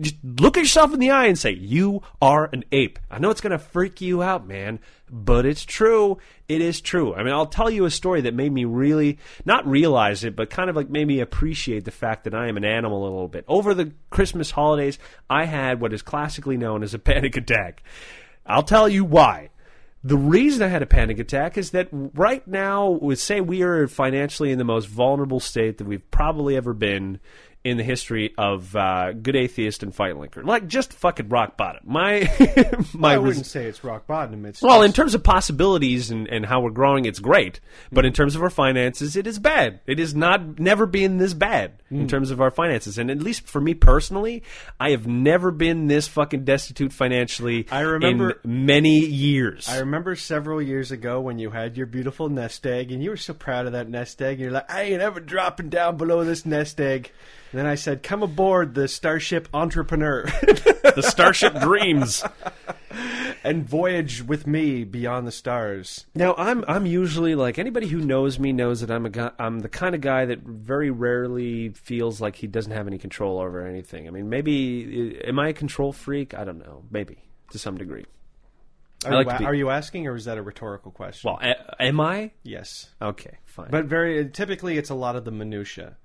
just 0.00 0.16
look 0.22 0.56
at 0.56 0.60
yourself 0.60 0.92
in 0.92 1.00
the 1.00 1.10
eye 1.10 1.26
and 1.26 1.38
say, 1.38 1.52
You 1.52 2.02
are 2.20 2.50
an 2.52 2.64
ape. 2.72 2.98
I 3.10 3.18
know 3.18 3.30
it's 3.30 3.40
going 3.40 3.52
to 3.52 3.58
freak 3.58 4.00
you 4.00 4.22
out, 4.22 4.46
man, 4.46 4.80
but 5.10 5.46
it's 5.46 5.64
true. 5.64 6.18
It 6.48 6.60
is 6.60 6.80
true. 6.80 7.14
I 7.14 7.22
mean, 7.22 7.32
I'll 7.32 7.46
tell 7.46 7.70
you 7.70 7.84
a 7.84 7.90
story 7.90 8.22
that 8.22 8.34
made 8.34 8.52
me 8.52 8.64
really, 8.64 9.18
not 9.44 9.66
realize 9.66 10.24
it, 10.24 10.36
but 10.36 10.50
kind 10.50 10.68
of 10.68 10.76
like 10.76 10.90
made 10.90 11.06
me 11.06 11.20
appreciate 11.20 11.84
the 11.84 11.90
fact 11.90 12.24
that 12.24 12.34
I 12.34 12.48
am 12.48 12.56
an 12.56 12.64
animal 12.64 13.02
a 13.02 13.04
little 13.04 13.28
bit. 13.28 13.44
Over 13.48 13.74
the 13.74 13.92
Christmas 14.10 14.50
holidays, 14.50 14.98
I 15.30 15.44
had 15.44 15.80
what 15.80 15.92
is 15.92 16.02
classically 16.02 16.56
known 16.56 16.82
as 16.82 16.94
a 16.94 16.98
panic 16.98 17.36
attack. 17.36 17.82
I'll 18.44 18.64
tell 18.64 18.88
you 18.88 19.04
why. 19.04 19.50
The 20.04 20.16
reason 20.16 20.62
I 20.62 20.68
had 20.68 20.82
a 20.82 20.86
panic 20.86 21.20
attack 21.20 21.56
is 21.56 21.70
that 21.70 21.88
right 21.92 22.46
now, 22.48 22.98
say 23.20 23.40
we 23.40 23.62
are 23.62 23.86
financially 23.86 24.50
in 24.50 24.58
the 24.58 24.64
most 24.64 24.88
vulnerable 24.88 25.38
state 25.38 25.78
that 25.78 25.86
we've 25.86 26.10
probably 26.10 26.56
ever 26.56 26.74
been 26.74 27.20
in 27.64 27.76
the 27.76 27.84
history 27.84 28.34
of 28.36 28.74
uh, 28.74 29.12
good 29.12 29.36
atheist 29.36 29.82
and 29.84 29.94
Fightlinker. 29.94 30.44
Like 30.44 30.66
just 30.66 30.92
fucking 30.92 31.28
rock 31.28 31.56
bottom. 31.56 31.82
My 31.84 32.28
my 32.92 33.14
I 33.14 33.18
wouldn't 33.18 33.46
say 33.46 33.66
it's 33.66 33.84
rock 33.84 34.06
bottom. 34.06 34.44
It's 34.44 34.60
well, 34.62 34.82
in 34.82 34.92
terms 34.92 35.14
of 35.14 35.22
possibilities 35.22 36.10
and, 36.10 36.26
and 36.28 36.44
how 36.44 36.60
we're 36.60 36.70
growing, 36.70 37.04
it's 37.04 37.20
great. 37.20 37.60
But 37.92 38.04
in 38.04 38.12
terms 38.12 38.34
of 38.34 38.42
our 38.42 38.50
finances, 38.50 39.16
it 39.16 39.26
is 39.26 39.38
bad. 39.38 39.80
It 39.86 40.00
is 40.00 40.14
not 40.14 40.58
never 40.58 40.86
been 40.86 41.18
this 41.18 41.34
bad 41.34 41.72
Hmm. 41.88 42.00
in 42.00 42.08
terms 42.08 42.30
of 42.30 42.40
our 42.40 42.50
finances. 42.50 42.98
And 42.98 43.10
at 43.10 43.18
least 43.20 43.46
for 43.46 43.60
me 43.60 43.74
personally, 43.74 44.42
I 44.80 44.90
have 44.90 45.06
never 45.06 45.50
been 45.50 45.86
this 45.88 46.08
fucking 46.08 46.44
destitute 46.44 46.92
financially 46.92 47.66
I 47.70 47.80
remember- 47.82 48.40
in 48.44 48.66
many 48.66 48.98
years. 49.00 49.68
I 49.68 49.78
remember 49.78 50.16
several 50.16 50.60
years 50.62 50.90
ago 50.90 51.20
when 51.20 51.38
you 51.38 51.50
had 51.50 51.76
your 51.76 51.86
beautiful 51.86 52.28
nest 52.28 52.66
egg, 52.66 52.90
and 52.90 53.02
you 53.04 53.10
were 53.10 53.16
so 53.16 53.34
proud 53.34 53.66
of 53.66 53.72
that 53.72 53.88
nest 53.88 54.20
egg. 54.22 54.32
And 54.32 54.40
you're 54.40 54.50
like, 54.50 54.70
I 54.72 54.82
ain't 54.82 55.02
ever 55.02 55.20
dropping 55.20 55.68
down 55.68 55.96
below 55.96 56.24
this 56.24 56.44
nest 56.46 56.80
egg. 56.80 57.12
And 57.52 57.58
then 57.58 57.66
I 57.66 57.74
said, 57.74 58.02
Come 58.02 58.22
aboard 58.22 58.74
the 58.74 58.88
Starship 58.88 59.46
Entrepreneur. 59.52 60.24
the 60.82 61.02
Starship 61.06 61.60
Dreams. 61.60 62.24
and 63.44 63.68
voyage 63.68 64.22
with 64.22 64.46
me 64.46 64.84
beyond 64.84 65.26
the 65.26 65.32
stars. 65.32 66.06
Now 66.14 66.34
I'm 66.36 66.64
I'm 66.68 66.86
usually 66.86 67.34
like 67.34 67.58
anybody 67.58 67.88
who 67.88 67.98
knows 67.98 68.38
me 68.38 68.52
knows 68.52 68.80
that 68.80 68.90
I'm 68.90 69.04
a 69.06 69.10
guy, 69.10 69.30
I'm 69.38 69.60
the 69.60 69.68
kind 69.68 69.94
of 69.94 70.00
guy 70.00 70.24
that 70.26 70.40
very 70.40 70.90
rarely 70.90 71.70
feels 71.70 72.20
like 72.20 72.36
he 72.36 72.46
doesn't 72.46 72.72
have 72.72 72.86
any 72.86 72.98
control 72.98 73.38
over 73.40 73.66
anything. 73.66 74.06
I 74.06 74.10
mean, 74.10 74.28
maybe 74.28 75.20
am 75.24 75.38
I 75.38 75.48
a 75.48 75.52
control 75.52 75.92
freak? 75.92 76.34
I 76.34 76.44
don't 76.44 76.58
know. 76.58 76.84
Maybe 76.90 77.18
to 77.50 77.58
some 77.58 77.76
degree. 77.76 78.04
Are, 79.04 79.12
like 79.12 79.32
you, 79.32 79.38
be- 79.38 79.44
are 79.46 79.54
you 79.54 79.70
asking, 79.70 80.06
or 80.06 80.14
is 80.14 80.26
that 80.26 80.38
a 80.38 80.42
rhetorical 80.42 80.92
question? 80.92 81.28
Well, 81.28 81.40
a, 81.42 81.82
am 81.82 82.00
I? 82.00 82.30
yes, 82.44 82.90
Okay, 83.02 83.38
fine. 83.44 83.68
but 83.70 83.86
very 83.86 84.30
typically 84.30 84.78
it's 84.78 84.90
a 84.90 84.94
lot 84.94 85.16
of 85.16 85.24
the 85.24 85.32
minutia. 85.32 85.96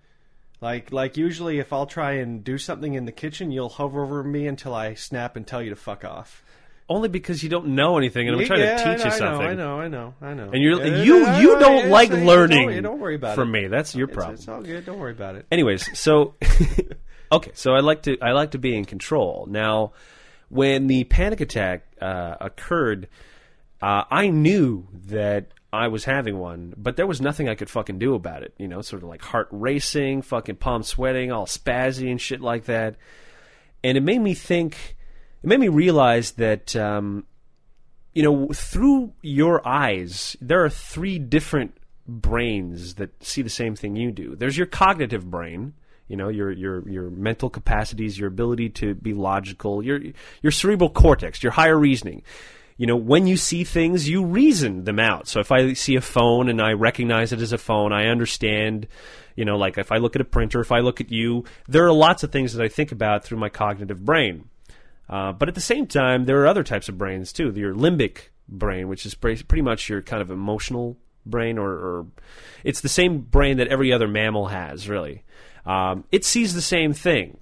Like 0.62 0.92
like 0.92 1.18
usually, 1.18 1.60
if 1.60 1.72
I'll 1.72 1.86
try 1.86 2.14
and 2.14 2.44
do 2.44 2.58
something 2.58 2.94
in 2.96 3.06
the 3.06 3.12
kitchen, 3.12 3.52
you'll 3.52 3.70
hover 3.70 4.04
over 4.04 4.24
me 4.24 4.48
until 4.48 4.74
I 4.74 4.96
snap 4.96 5.36
and 5.36 5.46
tell 5.46 5.62
you 5.62 5.70
to 5.70 5.76
fuck 5.76 6.04
off. 6.04 6.44
only 6.90 7.10
because 7.10 7.44
you 7.44 7.50
don't 7.50 7.68
know 7.76 7.98
anything, 7.98 8.28
and 8.30 8.40
I'm 8.40 8.46
trying 8.48 8.62
Yeah, 8.62 8.78
to 8.78 8.84
teach 8.96 9.00
know, 9.06 9.12
you 9.12 9.18
something. 9.18 9.48
I 9.48 9.54
know, 9.54 9.80
I 9.82 9.88
know, 9.90 10.14
I 10.22 10.34
know. 10.34 10.50
And 10.52 10.64
you're 10.64 10.84
Yeah, 10.84 11.04
you 11.04 11.20
yeah, 11.22 11.40
you 11.42 11.60
don't 11.60 11.90
like 11.90 12.10
learning 12.10 12.70
Don't, 12.70 12.84
don't 12.84 13.00
worry 13.00 13.16
about 13.16 13.36
from 13.36 13.54
it. 13.54 13.62
me. 13.64 13.68
That's 13.68 13.94
your 13.94 14.08
It's, 14.08 14.16
problem. 14.16 14.36
it's 14.36 14.48
all 14.48 14.62
good. 14.64 14.86
Don't 14.86 14.98
worry 14.98 15.12
about 15.12 15.36
it. 15.36 15.46
Anyways, 15.52 16.00
so 16.00 16.36
okay, 17.32 17.52
so 17.54 17.74
I 17.74 17.82
like 17.82 18.04
to 18.04 18.18
I 18.22 18.32
like 18.32 18.52
to 18.52 18.58
be 18.58 18.76
in 18.76 18.86
control. 18.86 19.48
Now, 19.50 19.92
when 20.50 20.88
the 20.88 21.04
panic 21.04 21.42
attack 21.42 21.86
uh, 22.02 22.36
occurred, 22.40 23.10
uh, 23.82 24.04
I 24.10 24.30
knew 24.30 24.88
that 25.08 25.48
I 25.72 25.90
was 25.90 26.06
having 26.06 26.38
one, 26.40 26.74
but 26.78 26.96
there 26.96 27.08
was 27.08 27.20
nothing 27.20 27.50
I 27.50 27.56
could 27.56 27.70
fucking 27.70 28.00
do 28.00 28.16
about 28.16 28.44
it. 28.44 28.54
You 28.58 28.68
know, 28.68 28.82
sort 28.82 29.04
of 29.04 29.10
like 29.10 29.22
heart 29.22 29.48
racing, 29.52 30.22
fucking 30.22 30.56
palm 30.58 30.84
sweating, 30.84 31.32
all 31.32 31.46
spazzy 31.46 32.10
and 32.10 32.22
shit 32.22 32.42
like 32.42 32.66
that. 32.66 32.96
And 33.84 33.98
it 33.98 34.02
made 34.02 34.20
me 34.20 34.34
think. 34.34 34.96
It 35.44 35.48
made 35.48 35.60
me 35.60 35.70
realize 35.70 36.32
that. 36.34 36.76
Um, 36.76 37.26
you 38.14 38.24
know, 38.24 38.48
through 38.48 39.14
your 39.22 39.62
eyes, 39.68 40.36
there 40.42 40.64
are 40.64 40.72
three 40.72 41.20
different 41.20 41.78
brains 42.08 42.96
that 42.96 43.24
see 43.24 43.44
the 43.44 43.50
same 43.50 43.76
thing 43.76 43.96
you 43.96 44.12
do. 44.12 44.36
There's 44.36 44.58
your 44.58 44.66
cognitive 44.66 45.30
brain, 45.30 45.74
you 46.08 46.16
know, 46.16 46.30
your 46.30 46.52
your 46.52 46.90
your 46.90 47.10
mental 47.10 47.50
capacities, 47.50 48.18
your 48.18 48.30
ability 48.30 48.70
to 48.70 48.96
be 48.96 49.14
logical, 49.14 49.84
your 49.84 50.02
your 50.42 50.52
cerebral 50.52 50.90
cortex, 50.90 51.44
your 51.44 51.52
higher 51.52 51.78
reasoning. 51.78 52.24
You 52.78 52.86
know, 52.86 52.96
when 52.96 53.26
you 53.26 53.38
see 53.38 53.64
things, 53.64 54.08
you 54.08 54.24
reason 54.24 54.84
them 54.84 55.00
out. 55.00 55.28
So 55.28 55.40
if 55.40 55.52
I 55.52 55.74
see 55.74 55.96
a 55.96 56.02
phone 56.02 56.48
and 56.48 56.62
I 56.62 56.74
recognize 56.74 57.34
it 57.34 57.42
as 57.42 57.52
a 57.52 57.58
phone, 57.58 57.92
I 57.92 58.08
understand, 58.08 58.88
you 59.36 59.46
know, 59.46 59.58
like 59.58 59.78
if 59.78 59.92
I 59.92 59.98
look 59.98 60.16
at 60.16 60.22
a 60.22 60.26
printer, 60.26 60.62
if 60.62 60.72
I 60.72 60.80
look 60.80 61.02
at 61.02 61.12
you, 61.12 61.44
there 61.68 61.86
are 61.86 61.92
lots 61.92 62.24
of 62.24 62.32
things 62.32 62.54
that 62.54 62.64
I 62.64 62.68
think 62.68 62.92
about 62.92 63.24
through 63.24 63.40
my 63.40 63.50
cognitive 63.50 64.06
brain. 64.06 64.50
Uh, 65.10 65.32
but 65.32 65.48
at 65.48 65.56
the 65.56 65.62
same 65.62 65.88
time, 65.88 66.26
there 66.26 66.40
are 66.42 66.48
other 66.48 66.64
types 66.64 66.88
of 66.88 66.98
brains 66.98 67.34
too. 67.34 67.52
Your 67.56 67.74
limbic 67.74 68.30
brain, 68.48 68.88
which 68.88 69.06
is 69.06 69.16
pretty 69.16 69.62
much 69.62 69.90
your 69.90 70.02
kind 70.02 70.22
of 70.22 70.30
emotional 70.30 70.98
brain, 71.26 71.58
or, 71.58 71.72
or 71.72 72.06
it's 72.64 72.82
the 72.82 72.90
same 72.90 73.20
brain 73.20 73.58
that 73.58 73.68
every 73.68 73.92
other 73.92 74.08
mammal 74.08 74.48
has, 74.48 74.88
really. 74.88 75.24
Um, 75.66 76.06
it 76.12 76.24
sees 76.26 76.54
the 76.54 76.62
same 76.62 76.94
thing. 76.94 77.38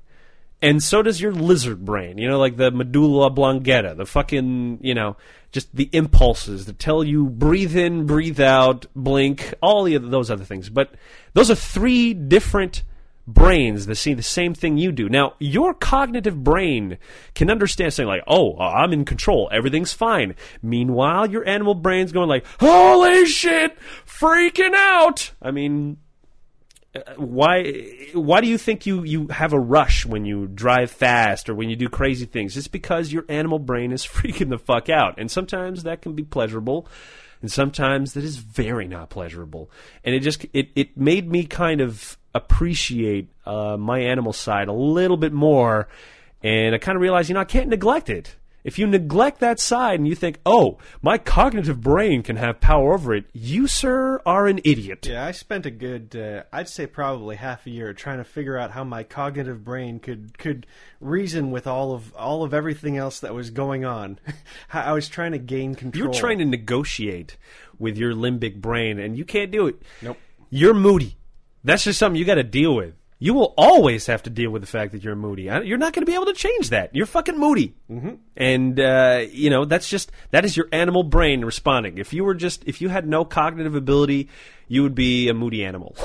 And 0.62 0.82
so 0.82 1.02
does 1.02 1.22
your 1.22 1.34
lizard 1.34 1.86
brain, 1.86 2.18
you 2.18 2.28
know, 2.28 2.40
like 2.40 2.58
the 2.58 2.72
medulla 2.72 3.28
oblongata, 3.28 3.94
the 3.96 4.06
fucking, 4.06 4.80
you 4.82 4.94
know, 4.94 5.18
just 5.52 5.76
the 5.76 5.90
impulses 5.92 6.66
that 6.66 6.80
tell 6.80 7.04
you 7.04 7.28
breathe 7.28 7.76
in, 7.76 8.06
breathe 8.06 8.40
out, 8.40 8.86
blink, 8.96 9.54
all 9.62 9.84
the 9.84 9.96
other, 9.96 10.08
those 10.08 10.32
other 10.32 10.44
things. 10.44 10.70
But 10.70 10.96
those 11.34 11.52
are 11.52 11.56
three 11.56 12.14
different 12.14 12.84
brains 13.28 13.86
that 13.86 13.96
see 13.96 14.14
the 14.14 14.24
same 14.24 14.54
thing 14.54 14.78
you 14.78 14.92
do. 14.92 15.10
Now, 15.10 15.34
your 15.40 15.74
cognitive 15.74 16.44
brain 16.44 16.98
can 17.34 17.50
understand 17.50 17.94
saying 17.94 18.08
like, 18.08 18.24
"Oh, 18.28 18.58
I'm 18.60 18.94
in 18.94 19.06
control. 19.06 19.50
Everything's 19.52 19.94
fine." 19.94 20.36
Meanwhile, 20.62 21.32
your 21.32 21.48
animal 21.48 21.74
brain's 21.74 22.12
going 22.12 22.30
like, 22.30 22.46
"Holy 22.60 23.26
shit, 23.26 23.78
freaking 24.06 24.74
out." 24.74 25.32
I 25.42 25.52
mean, 25.52 25.98
why 27.18 27.74
why 28.14 28.42
do 28.42 28.48
you 28.48 28.58
think 28.58 28.86
you 28.86 29.04
you 29.04 29.28
have 29.28 29.54
a 29.54 29.60
rush 29.60 30.06
when 30.06 30.26
you 30.26 30.48
drive 30.48 30.92
fast 30.92 31.50
or 31.50 31.56
when 31.56 31.70
you 31.70 31.76
do 31.76 31.90
crazy 31.90 32.26
things? 32.26 32.56
It's 32.56 32.68
because 32.68 33.12
your 33.12 33.26
animal 33.28 33.60
brain 33.60 33.92
is 33.92 34.06
freaking 34.06 34.50
the 34.50 34.58
fuck 34.58 34.90
out. 34.90 35.16
And 35.18 35.30
sometimes 35.30 35.84
that 35.84 36.02
can 36.02 36.14
be 36.14 36.24
pleasurable 36.24 36.88
and 37.42 37.52
sometimes 37.52 38.14
that 38.14 38.24
is 38.24 38.38
very 38.38 38.88
not 38.88 39.10
pleasurable. 39.10 39.70
And 40.04 40.16
it 40.16 40.22
just 40.22 40.46
it 40.54 40.70
it 40.76 40.98
made 40.98 41.30
me 41.30 41.46
kind 41.46 41.82
of 41.82 42.18
appreciate 42.34 43.30
uh, 43.46 43.78
my 43.78 44.00
animal 44.00 44.34
side 44.34 44.68
a 44.68 44.74
little 44.74 45.18
bit 45.18 45.34
more 45.34 45.88
and 46.44 46.76
I 46.76 46.78
kind 46.78 46.96
of 46.96 47.02
realized, 47.02 47.30
you 47.30 47.34
know, 47.34 47.42
I 47.42 47.46
can't 47.46 47.70
neglect 47.70 48.10
it. 48.10 48.36
If 48.66 48.80
you 48.80 48.88
neglect 48.88 49.42
that 49.42 49.60
side 49.60 50.00
and 50.00 50.08
you 50.08 50.16
think, 50.16 50.40
oh, 50.44 50.80
my 51.00 51.20
cognitive 51.20 51.82
brain 51.82 52.24
can 52.24 52.38
have 52.38 52.60
power 52.60 52.96
over 52.96 53.14
it, 53.14 53.26
you, 53.32 53.68
sir, 53.68 54.20
are 54.26 54.48
an 54.48 54.60
idiot. 54.64 55.06
Yeah, 55.06 55.24
I 55.24 55.34
spent 55.34 55.68
a 55.68 55.72
good, 55.72 56.16
uh, 56.16 56.44
I'd 56.52 56.68
say 56.68 56.88
probably 56.88 57.36
half 57.36 57.68
a 57.68 57.70
year 57.70 57.94
trying 57.94 58.18
to 58.18 58.24
figure 58.24 58.58
out 58.58 58.72
how 58.72 58.84
my 58.84 59.04
cognitive 59.04 59.64
brain 59.64 60.00
could 60.00 60.40
could 60.40 60.66
reason 61.00 61.52
with 61.52 61.68
all 61.68 61.94
of 61.94 62.12
all 62.16 62.42
of 62.42 62.56
everything 62.56 62.98
else 62.98 63.20
that 63.20 63.36
was 63.36 63.52
going 63.52 63.86
on. 63.86 64.18
I 64.74 64.94
was 64.94 65.08
trying 65.08 65.34
to 65.34 65.38
gain 65.38 65.76
control. 65.76 66.06
You're 66.06 66.14
trying 66.14 66.40
to 66.40 66.46
negotiate 66.46 67.38
with 67.78 67.98
your 67.98 68.14
limbic 68.14 68.62
brain, 68.62 68.98
and 68.98 69.16
you 69.16 69.26
can't 69.26 69.52
do 69.52 69.68
it. 69.68 69.80
Nope. 70.02 70.18
You're 70.50 70.74
moody. 70.74 71.18
That's 71.64 71.84
just 71.84 72.00
something 72.00 72.18
you 72.18 72.26
got 72.26 72.36
to 72.36 72.44
deal 72.44 72.76
with. 72.76 72.96
You 73.18 73.34
will 73.34 73.54
always 73.58 74.08
have 74.08 74.24
to 74.24 74.30
deal 74.30 74.52
with 74.52 74.62
the 74.62 74.68
fact 74.68 74.92
that 74.92 75.04
you're 75.04 75.16
moody. 75.16 75.44
You're 75.44 75.78
not 75.78 75.94
going 75.94 76.02
to 76.02 76.06
be 76.06 76.16
able 76.16 76.26
to 76.26 76.34
change 76.34 76.70
that. 76.72 76.94
You're 76.94 77.06
fucking 77.06 77.38
moody, 77.38 77.74
mm-hmm. 77.90 78.16
and 78.36 78.78
uh, 78.78 79.26
you 79.32 79.50
know 79.50 79.64
that's 79.64 79.90
just 79.90 80.12
that 80.32 80.44
is 80.44 80.58
your 80.58 80.68
animal 80.74 81.04
brain 81.04 81.46
responding. 81.46 81.98
If 81.98 82.12
you 82.12 82.26
were 82.26 82.34
just 82.34 82.64
if 82.66 82.82
you 82.82 82.90
had 82.90 83.08
no 83.08 83.24
cognitive 83.24 83.74
ability, 83.74 84.28
you 84.68 84.84
would 84.84 84.96
be 84.96 85.30
a 85.30 85.34
moody 85.34 85.64
animal. 85.64 85.96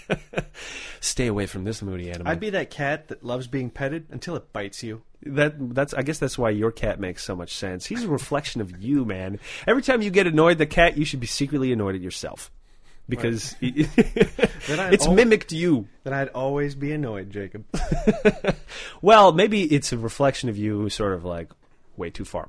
Stay 1.00 1.26
away 1.26 1.46
from 1.46 1.64
this 1.64 1.82
moody 1.82 2.10
animal. 2.10 2.30
I'd 2.30 2.40
be 2.40 2.50
that 2.50 2.70
cat 2.70 3.08
that 3.08 3.24
loves 3.24 3.48
being 3.48 3.68
petted 3.68 4.06
until 4.10 4.36
it 4.36 4.52
bites 4.52 4.84
you. 4.84 5.02
that 5.22 5.74
that's 5.74 5.94
I 5.94 6.02
guess 6.02 6.20
that's 6.20 6.38
why 6.38 6.50
your 6.50 6.70
cat 6.70 7.00
makes 7.00 7.24
so 7.24 7.34
much 7.34 7.54
sense. 7.54 7.86
He's 7.86 8.04
a 8.04 8.08
reflection 8.08 8.60
of 8.60 8.80
you, 8.80 9.04
man. 9.04 9.40
Every 9.66 9.82
time 9.82 10.00
you 10.00 10.10
get 10.10 10.28
annoyed 10.28 10.52
at 10.52 10.58
the 10.58 10.66
cat, 10.66 10.96
you 10.96 11.04
should 11.04 11.20
be 11.20 11.26
secretly 11.26 11.72
annoyed 11.72 11.96
at 11.96 12.00
yourself. 12.00 12.52
Because 13.08 13.54
I'd 13.62 14.94
it's 14.94 15.06
al- 15.06 15.14
mimicked 15.14 15.52
you. 15.52 15.86
Then 16.04 16.14
I'd 16.14 16.28
always 16.28 16.74
be 16.74 16.92
annoyed, 16.92 17.30
Jacob. 17.30 17.64
Well, 19.02 19.32
maybe 19.32 19.62
it's 19.62 19.92
a 19.92 19.98
reflection 19.98 20.48
of 20.48 20.56
you 20.56 20.88
sort 20.88 21.12
of 21.12 21.24
like 21.24 21.50
way 21.96 22.10
too 22.10 22.24
far. 22.24 22.48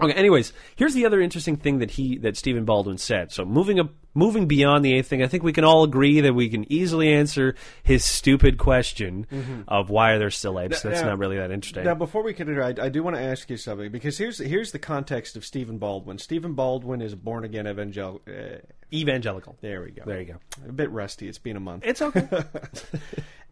Okay, 0.00 0.12
anyways, 0.12 0.52
here's 0.74 0.94
the 0.94 1.06
other 1.06 1.20
interesting 1.20 1.56
thing 1.56 1.78
that 1.78 1.92
he 1.92 2.18
that 2.18 2.36
Stephen 2.36 2.64
Baldwin 2.64 2.98
said. 2.98 3.30
So 3.30 3.44
moving 3.44 3.78
up 3.78 3.90
moving 4.12 4.46
beyond 4.48 4.84
the 4.84 4.92
eighth 4.94 5.06
thing, 5.08 5.22
I 5.22 5.28
think 5.28 5.42
we 5.44 5.52
can 5.52 5.64
all 5.64 5.84
agree 5.84 6.20
that 6.22 6.34
we 6.34 6.48
can 6.48 6.70
easily 6.72 7.12
answer 7.12 7.54
his 7.84 8.04
stupid 8.04 8.58
question 8.58 9.64
of 9.68 9.90
why 9.90 10.12
are 10.12 10.18
there 10.18 10.30
still 10.30 10.58
apes. 10.58 10.82
That's 10.82 11.00
now- 11.02 11.10
not 11.10 11.18
really 11.18 11.36
that 11.36 11.52
interesting. 11.52 11.84
Now, 11.84 11.94
before 11.94 12.24
we 12.24 12.34
continue, 12.34 12.60
I, 12.62 12.74
I 12.80 12.88
do 12.88 13.02
want 13.04 13.14
to 13.16 13.22
ask 13.22 13.48
you 13.50 13.56
something 13.56 13.92
because 13.92 14.18
here's 14.18 14.38
here's 14.38 14.72
the 14.72 14.80
context 14.80 15.36
of 15.36 15.44
Stephen 15.44 15.78
Baldwin. 15.78 16.18
Stephen 16.18 16.54
Baldwin 16.54 17.00
is 17.00 17.12
a 17.12 17.16
born 17.16 17.44
again 17.44 17.68
evangelical. 17.68 18.22
Uh, 18.26 18.58
Evangelical. 18.94 19.56
there 19.60 19.82
we 19.82 19.90
go. 19.90 20.02
There 20.06 20.20
you 20.20 20.26
go. 20.26 20.36
A 20.68 20.72
bit 20.72 20.90
rusty. 20.90 21.28
It's 21.28 21.38
been 21.38 21.56
a 21.56 21.60
month. 21.60 21.84
It's 21.86 22.00
okay. 22.02 22.28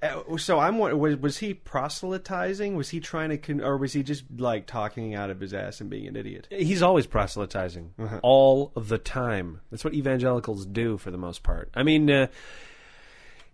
Uh, 0.02 0.36
so 0.36 0.58
I'm 0.58 0.78
wa- 0.78 0.90
was 0.90 1.14
was 1.18 1.38
he 1.38 1.54
proselytizing? 1.54 2.74
Was 2.74 2.88
he 2.88 2.98
trying 2.98 3.28
to, 3.30 3.38
con- 3.38 3.60
or 3.60 3.76
was 3.76 3.92
he 3.92 4.02
just 4.02 4.24
like 4.36 4.66
talking 4.66 5.14
out 5.14 5.30
of 5.30 5.38
his 5.38 5.54
ass 5.54 5.80
and 5.80 5.88
being 5.88 6.08
an 6.08 6.16
idiot? 6.16 6.48
He's 6.50 6.82
always 6.82 7.06
proselytizing 7.06 7.92
Uh-huh. 7.96 8.18
all 8.24 8.72
the 8.76 8.98
time. 8.98 9.60
That's 9.70 9.84
what 9.84 9.94
evangelicals 9.94 10.66
do 10.66 10.98
for 10.98 11.12
the 11.12 11.18
most 11.18 11.44
part. 11.44 11.70
I 11.74 11.84
mean, 11.84 12.10
uh, 12.10 12.26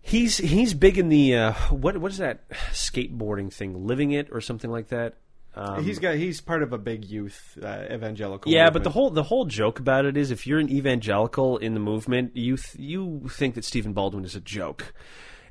he's 0.01 0.37
he's 0.39 0.73
big 0.73 0.97
in 0.97 1.09
the 1.09 1.35
uh, 1.35 1.53
what 1.69 1.97
what 1.97 2.11
is 2.11 2.17
that 2.17 2.49
skateboarding 2.71 3.53
thing, 3.53 3.85
living 3.85 4.09
it 4.11 4.29
or 4.31 4.41
something 4.41 4.71
like 4.71 4.87
that. 4.87 5.17
Um, 5.55 5.83
he's 5.83 5.99
got 5.99 6.15
he's 6.15 6.41
part 6.41 6.63
of 6.63 6.73
a 6.73 6.77
big 6.77 7.05
youth 7.05 7.57
uh, 7.61 7.85
evangelical. 7.91 8.51
yeah, 8.51 8.69
but 8.69 8.83
the 8.83 8.91
whole 8.91 9.09
the 9.09 9.23
whole 9.23 9.45
joke 9.45 9.79
about 9.79 10.05
it 10.05 10.15
is 10.15 10.31
if 10.31 10.45
you're 10.45 10.59
an 10.59 10.69
evangelical 10.69 11.57
in 11.57 11.73
the 11.73 11.79
movement, 11.79 12.35
you 12.35 12.57
th- 12.57 12.75
you 12.77 13.27
think 13.29 13.55
that 13.55 13.65
Stephen 13.65 13.93
Baldwin 13.93 14.23
is 14.25 14.35
a 14.35 14.41
joke. 14.41 14.93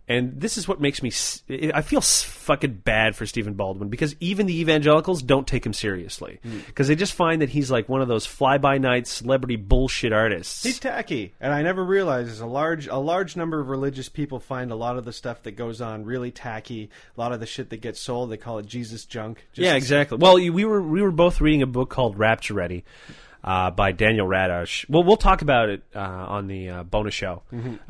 And 0.08 0.40
this 0.40 0.56
is 0.56 0.66
what 0.66 0.80
makes 0.80 1.02
me. 1.02 1.12
I 1.74 1.82
feel 1.82 2.00
fucking 2.00 2.80
bad 2.84 3.14
for 3.14 3.26
Stephen 3.26 3.52
Baldwin 3.54 3.90
because 3.90 4.16
even 4.20 4.46
the 4.46 4.58
evangelicals 4.60 5.22
don't 5.22 5.46
take 5.46 5.66
him 5.66 5.74
seriously 5.74 6.38
Hmm. 6.42 6.58
because 6.66 6.88
they 6.88 6.96
just 6.96 7.12
find 7.12 7.42
that 7.42 7.50
he's 7.50 7.70
like 7.70 7.88
one 7.88 8.00
of 8.00 8.08
those 8.08 8.24
fly 8.24 8.56
by 8.56 8.78
night 8.78 9.06
celebrity 9.06 9.56
bullshit 9.56 10.12
artists. 10.12 10.62
He's 10.62 10.78
tacky, 10.78 11.34
and 11.40 11.52
I 11.52 11.60
never 11.62 11.84
realized 11.84 12.40
a 12.40 12.46
large 12.46 12.86
a 12.86 12.96
large 12.96 13.36
number 13.36 13.60
of 13.60 13.68
religious 13.68 14.08
people 14.08 14.40
find 14.40 14.70
a 14.70 14.76
lot 14.76 14.96
of 14.96 15.04
the 15.04 15.12
stuff 15.12 15.42
that 15.42 15.52
goes 15.52 15.80
on 15.82 16.04
really 16.04 16.30
tacky. 16.30 16.88
A 17.16 17.20
lot 17.20 17.32
of 17.32 17.40
the 17.40 17.46
shit 17.46 17.68
that 17.70 17.82
gets 17.82 18.00
sold, 18.00 18.30
they 18.30 18.36
call 18.38 18.58
it 18.58 18.66
Jesus 18.66 19.04
junk. 19.04 19.46
Yeah, 19.54 19.74
exactly. 19.74 20.16
Well, 20.16 20.36
we 20.36 20.64
were 20.64 20.80
we 20.82 21.02
were 21.02 21.10
both 21.10 21.40
reading 21.40 21.60
a 21.62 21.66
book 21.66 21.90
called 21.90 22.18
Rapture 22.18 22.54
Ready. 22.54 22.84
Uh, 23.44 23.70
by 23.70 23.92
Daniel 23.92 24.26
Radosh. 24.26 24.84
Well, 24.90 25.04
we'll 25.04 25.16
talk 25.16 25.42
about 25.42 25.68
it 25.68 25.82
uh, 25.94 26.00
on 26.00 26.48
the 26.48 26.68
uh, 26.68 26.82
bonus 26.82 27.14
show 27.14 27.42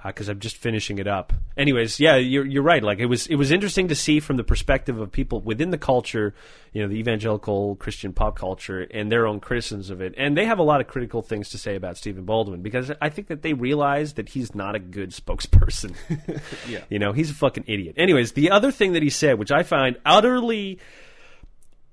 because 0.05 0.29
I'm 0.29 0.41
just 0.41 0.57
finishing 0.59 0.99
it 0.99 1.09
up. 1.09 1.33
Anyways, 1.57 1.99
yeah, 1.99 2.17
you're 2.17 2.45
you're 2.45 2.63
right. 2.63 2.83
Like 2.83 2.99
it 2.99 3.07
was 3.07 3.27
it 3.29 3.37
was 3.37 3.51
interesting 3.51 3.89
to 3.89 3.95
see 3.95 4.21
from 4.21 4.37
the 4.37 4.45
perspective 4.45 5.01
of 5.01 5.11
people 5.11 5.41
within 5.41 5.71
the 5.71 5.79
culture, 5.79 6.35
you 6.75 6.83
know, 6.83 6.89
the 6.89 6.97
evangelical 6.97 7.77
Christian 7.77 8.13
pop 8.13 8.37
culture 8.37 8.87
and 8.91 9.11
their 9.11 9.27
own 9.27 9.41
criticisms 9.41 9.89
of 9.89 10.03
it. 10.03 10.15
And 10.19 10.37
they 10.37 10.45
have 10.45 10.59
a 10.59 10.63
lot 10.63 10.83
of 10.83 10.87
critical 10.87 11.23
things 11.23 11.49
to 11.51 11.59
say 11.59 11.77
about 11.77 11.97
Stephen 11.97 12.25
Baldwin 12.25 12.61
because 12.61 12.93
I 13.01 13.09
think 13.09 13.29
that 13.29 13.41
they 13.41 13.55
realize 13.55 14.13
that 14.15 14.29
he's 14.29 14.55
not 14.55 14.75
a 14.75 14.79
good 14.79 15.11
spokesperson. 15.13 15.95
Yeah. 16.69 16.81
You 16.91 16.99
know, 16.99 17.13
he's 17.13 17.31
a 17.31 17.35
fucking 17.35 17.65
idiot. 17.67 17.95
Anyways, 17.97 18.33
the 18.33 18.51
other 18.51 18.71
thing 18.71 18.93
that 18.93 19.03
he 19.03 19.11
said, 19.11 19.39
which 19.39 19.51
I 19.51 19.63
find 19.63 19.97
utterly 20.05 20.79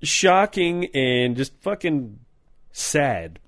shocking 0.01 0.87
and 0.93 1.35
just 1.37 1.53
fucking 1.61 2.19
sad, 2.71 3.39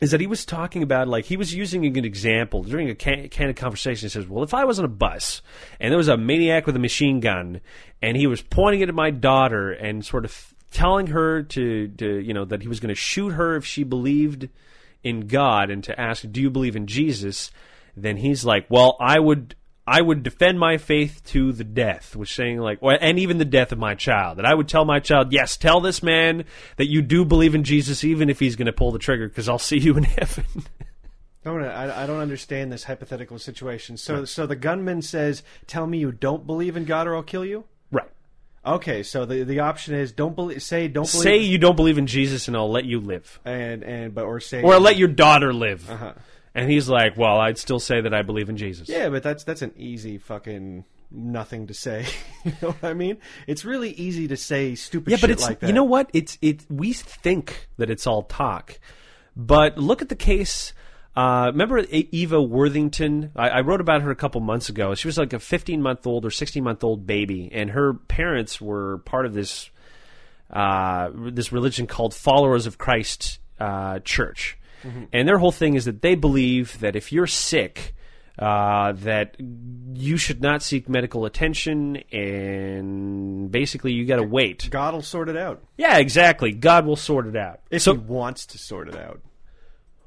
is 0.00 0.10
that 0.10 0.20
he 0.20 0.26
was 0.26 0.44
talking 0.44 0.82
about 0.82 1.06
like 1.08 1.24
he 1.24 1.36
was 1.36 1.54
using 1.54 1.86
an 1.86 2.04
example 2.04 2.62
during 2.62 2.90
a 2.90 2.94
can- 2.94 3.28
candid 3.28 3.56
conversation. 3.56 4.06
He 4.06 4.10
says, 4.10 4.28
"Well, 4.28 4.42
if 4.42 4.52
I 4.52 4.64
was 4.64 4.78
on 4.78 4.84
a 4.84 4.88
bus 4.88 5.40
and 5.78 5.90
there 5.90 5.98
was 5.98 6.08
a 6.08 6.16
maniac 6.16 6.66
with 6.66 6.76
a 6.76 6.80
machine 6.80 7.20
gun 7.20 7.60
and 8.02 8.16
he 8.16 8.26
was 8.26 8.42
pointing 8.42 8.80
it 8.80 8.88
at 8.88 8.94
my 8.94 9.10
daughter 9.10 9.70
and 9.70 10.04
sort 10.04 10.24
of 10.24 10.54
telling 10.72 11.06
her 11.06 11.42
to, 11.44 11.88
to 11.88 12.18
you 12.18 12.34
know 12.34 12.44
that 12.44 12.62
he 12.62 12.68
was 12.68 12.80
going 12.80 12.88
to 12.88 13.00
shoot 13.00 13.30
her 13.30 13.56
if 13.56 13.64
she 13.64 13.84
believed 13.84 14.48
in 15.02 15.28
God 15.28 15.70
and 15.70 15.84
to 15.84 15.98
ask, 15.98 16.24
"Do 16.30 16.40
you 16.42 16.50
believe 16.50 16.76
in 16.76 16.86
Jesus?" 16.86 17.50
Then 17.96 18.16
he's 18.16 18.44
like, 18.44 18.66
"Well, 18.68 18.96
I 19.00 19.20
would." 19.20 19.54
I 19.86 20.00
would 20.00 20.22
defend 20.22 20.58
my 20.58 20.78
faith 20.78 21.22
to 21.26 21.52
the 21.52 21.64
death, 21.64 22.16
which 22.16 22.34
saying 22.34 22.58
like, 22.58 22.78
or, 22.80 22.96
and 22.98 23.18
even 23.18 23.36
the 23.36 23.44
death 23.44 23.70
of 23.70 23.78
my 23.78 23.94
child. 23.94 24.38
That 24.38 24.46
I 24.46 24.54
would 24.54 24.68
tell 24.68 24.84
my 24.84 24.98
child, 24.98 25.32
yes, 25.32 25.56
tell 25.56 25.80
this 25.80 26.02
man 26.02 26.44
that 26.76 26.88
you 26.88 27.02
do 27.02 27.24
believe 27.24 27.54
in 27.54 27.64
Jesus, 27.64 28.02
even 28.02 28.30
if 28.30 28.40
he's 28.40 28.56
going 28.56 28.66
to 28.66 28.72
pull 28.72 28.92
the 28.92 28.98
trigger, 28.98 29.28
because 29.28 29.48
I'll 29.48 29.58
see 29.58 29.78
you 29.78 29.96
in 29.96 30.04
heaven. 30.04 30.44
I 31.44 31.50
don't, 31.50 31.64
I, 31.64 32.04
I 32.04 32.06
don't 32.06 32.20
understand 32.20 32.72
this 32.72 32.84
hypothetical 32.84 33.38
situation. 33.38 33.98
So, 33.98 34.24
so 34.24 34.46
the 34.46 34.56
gunman 34.56 35.02
says, 35.02 35.42
"Tell 35.66 35.86
me 35.86 35.98
you 35.98 36.10
don't 36.10 36.46
believe 36.46 36.74
in 36.74 36.86
God, 36.86 37.06
or 37.06 37.16
I'll 37.16 37.22
kill 37.22 37.44
you." 37.44 37.64
right. 37.92 38.08
Okay, 38.64 39.02
so 39.02 39.26
the 39.26 39.42
the 39.42 39.60
option 39.60 39.94
is 39.94 40.10
don't 40.10 40.34
believe. 40.34 40.62
Say 40.62 40.88
don't 40.88 41.10
believe. 41.10 41.22
Say 41.22 41.36
you 41.38 41.58
don't 41.58 41.76
believe 41.76 41.98
in 41.98 42.06
Jesus, 42.06 42.48
and 42.48 42.56
I'll 42.56 42.70
let 42.70 42.86
you 42.86 42.98
live, 42.98 43.38
and 43.44 43.82
and 43.82 44.14
but 44.14 44.24
or 44.24 44.40
say 44.40 44.62
or 44.62 44.72
I'll 44.72 44.80
let 44.80 44.96
your 44.96 45.08
daughter 45.08 45.52
live. 45.52 45.90
Uh-huh. 45.90 46.14
And 46.54 46.70
he's 46.70 46.88
like, 46.88 47.16
well, 47.16 47.38
I'd 47.38 47.58
still 47.58 47.80
say 47.80 48.00
that 48.00 48.14
I 48.14 48.22
believe 48.22 48.48
in 48.48 48.56
Jesus. 48.56 48.88
Yeah, 48.88 49.08
but 49.08 49.22
that's 49.22 49.42
that's 49.44 49.62
an 49.62 49.72
easy 49.76 50.18
fucking 50.18 50.84
nothing 51.10 51.66
to 51.68 51.74
say. 51.74 52.06
you 52.44 52.52
know 52.62 52.70
what 52.72 52.84
I 52.90 52.94
mean? 52.94 53.18
It's 53.46 53.64
really 53.64 53.90
easy 53.90 54.28
to 54.28 54.36
say 54.36 54.74
stupid 54.74 55.10
Yeah, 55.10 55.16
shit 55.16 55.20
but 55.22 55.30
it's 55.30 55.42
like 55.42 55.60
that. 55.60 55.66
you 55.66 55.72
know 55.72 55.84
what? 55.84 56.10
It's 56.12 56.38
it. 56.40 56.64
We 56.70 56.92
think 56.92 57.68
that 57.78 57.90
it's 57.90 58.06
all 58.06 58.22
talk, 58.22 58.78
but 59.36 59.78
look 59.78 60.00
at 60.02 60.08
the 60.08 60.16
case. 60.16 60.72
Uh, 61.16 61.50
remember 61.52 61.78
Eva 61.90 62.42
Worthington? 62.42 63.30
I, 63.36 63.48
I 63.48 63.60
wrote 63.60 63.80
about 63.80 64.02
her 64.02 64.10
a 64.10 64.16
couple 64.16 64.40
months 64.40 64.68
ago. 64.68 64.96
She 64.96 65.06
was 65.06 65.16
like 65.16 65.32
a 65.32 65.38
15 65.38 65.80
month 65.80 66.06
old 66.08 66.24
or 66.24 66.30
16 66.30 66.62
month 66.64 66.82
old 66.82 67.06
baby, 67.06 67.50
and 67.52 67.70
her 67.70 67.94
parents 67.94 68.60
were 68.60 68.98
part 68.98 69.24
of 69.26 69.32
this 69.32 69.70
uh, 70.50 71.10
this 71.14 71.52
religion 71.52 71.86
called 71.86 72.14
Followers 72.14 72.66
of 72.66 72.78
Christ 72.78 73.38
uh, 73.60 74.00
Church, 74.00 74.58
and 75.12 75.26
their 75.28 75.38
whole 75.38 75.52
thing 75.52 75.74
is 75.74 75.84
that 75.86 76.02
they 76.02 76.14
believe 76.14 76.78
that 76.80 76.96
if 76.96 77.12
you're 77.12 77.26
sick. 77.26 77.94
Uh, 78.36 78.90
that 78.90 79.36
you 79.38 80.16
should 80.16 80.42
not 80.42 80.60
seek 80.60 80.88
medical 80.88 81.24
attention, 81.24 82.02
and 82.10 83.48
basically 83.48 83.92
you 83.92 84.04
got 84.06 84.16
to 84.16 84.24
wait. 84.24 84.68
God 84.70 84.92
will 84.92 85.02
sort 85.02 85.28
it 85.28 85.36
out 85.36 85.62
Yeah, 85.76 85.98
exactly. 85.98 86.50
God 86.52 86.84
will 86.84 86.96
sort 86.96 87.28
it 87.28 87.36
out. 87.36 87.60
if 87.70 87.82
so, 87.82 87.92
He 87.92 87.98
wants 87.98 88.46
to 88.46 88.58
sort 88.58 88.88
it 88.88 88.96
out. 88.96 89.20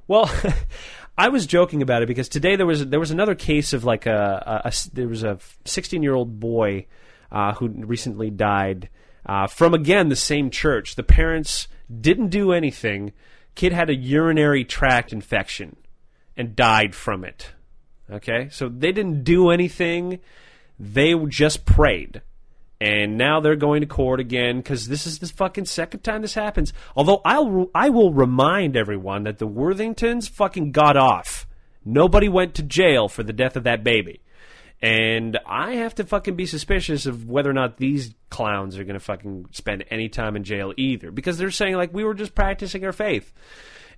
well, 0.09 0.29
I 1.17 1.29
was 1.29 1.45
joking 1.47 1.81
about 1.81 2.03
it 2.03 2.07
because 2.07 2.27
today 2.27 2.57
there 2.57 2.65
was 2.65 2.85
there 2.87 2.99
was 2.99 3.11
another 3.11 3.33
case 3.33 3.71
of 3.71 3.85
like 3.85 4.05
a, 4.05 4.61
a- 4.65 4.67
a 4.67 4.73
there 4.93 5.07
was 5.07 5.23
a 5.23 5.39
16 5.63 6.03
year 6.03 6.13
old 6.13 6.37
boy 6.39 6.85
uh, 7.31 7.53
who 7.53 7.69
recently 7.69 8.29
died 8.29 8.89
uh, 9.25 9.47
from 9.47 9.73
again 9.73 10.09
the 10.09 10.15
same 10.17 10.49
church. 10.49 10.95
The 10.95 11.03
parents 11.03 11.69
didn't 12.01 12.27
do 12.27 12.51
anything. 12.51 13.13
Kid 13.57 13.73
had 13.73 13.89
a 13.89 13.95
urinary 13.95 14.63
tract 14.63 15.11
infection 15.11 15.75
and 16.37 16.55
died 16.55 16.95
from 16.95 17.25
it. 17.25 17.51
Okay, 18.09 18.47
so 18.49 18.69
they 18.69 18.93
didn't 18.93 19.25
do 19.25 19.49
anything. 19.49 20.19
They 20.79 21.13
just 21.27 21.65
prayed 21.65 22.21
and 22.79 23.17
now 23.17 23.39
they're 23.39 23.55
going 23.55 23.81
to 23.81 23.87
court 23.87 24.19
again 24.19 24.57
because 24.57 24.87
this 24.87 25.07
is 25.07 25.19
the 25.19 25.27
fucking 25.27 25.65
second 25.65 26.01
time 26.01 26.21
this 26.21 26.35
happens. 26.35 26.73
Although 26.95 27.21
I'll 27.25 27.69
I 27.73 27.89
will 27.89 28.13
remind 28.13 28.75
everyone 28.75 29.23
that 29.23 29.39
the 29.39 29.47
Worthingtons 29.47 30.29
fucking 30.29 30.71
got 30.71 30.95
off. 30.95 31.47
Nobody 31.83 32.29
went 32.29 32.53
to 32.55 32.63
jail 32.63 33.07
for 33.07 33.23
the 33.23 33.33
death 33.33 33.55
of 33.55 33.63
that 33.63 33.83
baby. 33.83 34.21
And 34.81 35.39
I 35.45 35.75
have 35.75 35.95
to 35.95 36.03
fucking 36.03 36.35
be 36.35 36.45
suspicious 36.45 37.07
of 37.07 37.27
whether 37.27 37.49
or 37.49 37.53
not 37.53 37.77
these 37.77 38.13
clowns 38.29 38.77
are 38.77 38.83
going 38.83 38.93
to 38.93 38.99
fucking 38.99 39.47
spend 39.51 39.85
any 39.89 40.07
time 40.07 40.35
in 40.35 40.43
jail 40.43 40.71
either, 40.77 41.09
because 41.09 41.39
they're 41.39 41.49
saying 41.49 41.75
like 41.75 41.93
we 41.93 42.03
were 42.03 42.13
just 42.13 42.35
practicing 42.35 42.85
our 42.85 42.91
faith, 42.91 43.33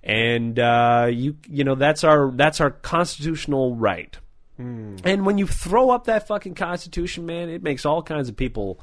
and 0.02 0.58
uh, 0.58 1.08
you 1.10 1.36
you 1.50 1.64
know 1.64 1.74
that's 1.74 2.02
our 2.02 2.30
that's 2.30 2.62
our 2.62 2.70
constitutional 2.70 3.76
right. 3.76 4.16
And 5.04 5.24
when 5.26 5.38
you 5.38 5.46
throw 5.46 5.90
up 5.90 6.04
that 6.04 6.26
fucking 6.26 6.54
constitution, 6.54 7.26
man, 7.26 7.48
it 7.48 7.62
makes 7.62 7.86
all 7.86 8.02
kinds 8.02 8.28
of 8.28 8.36
people, 8.36 8.80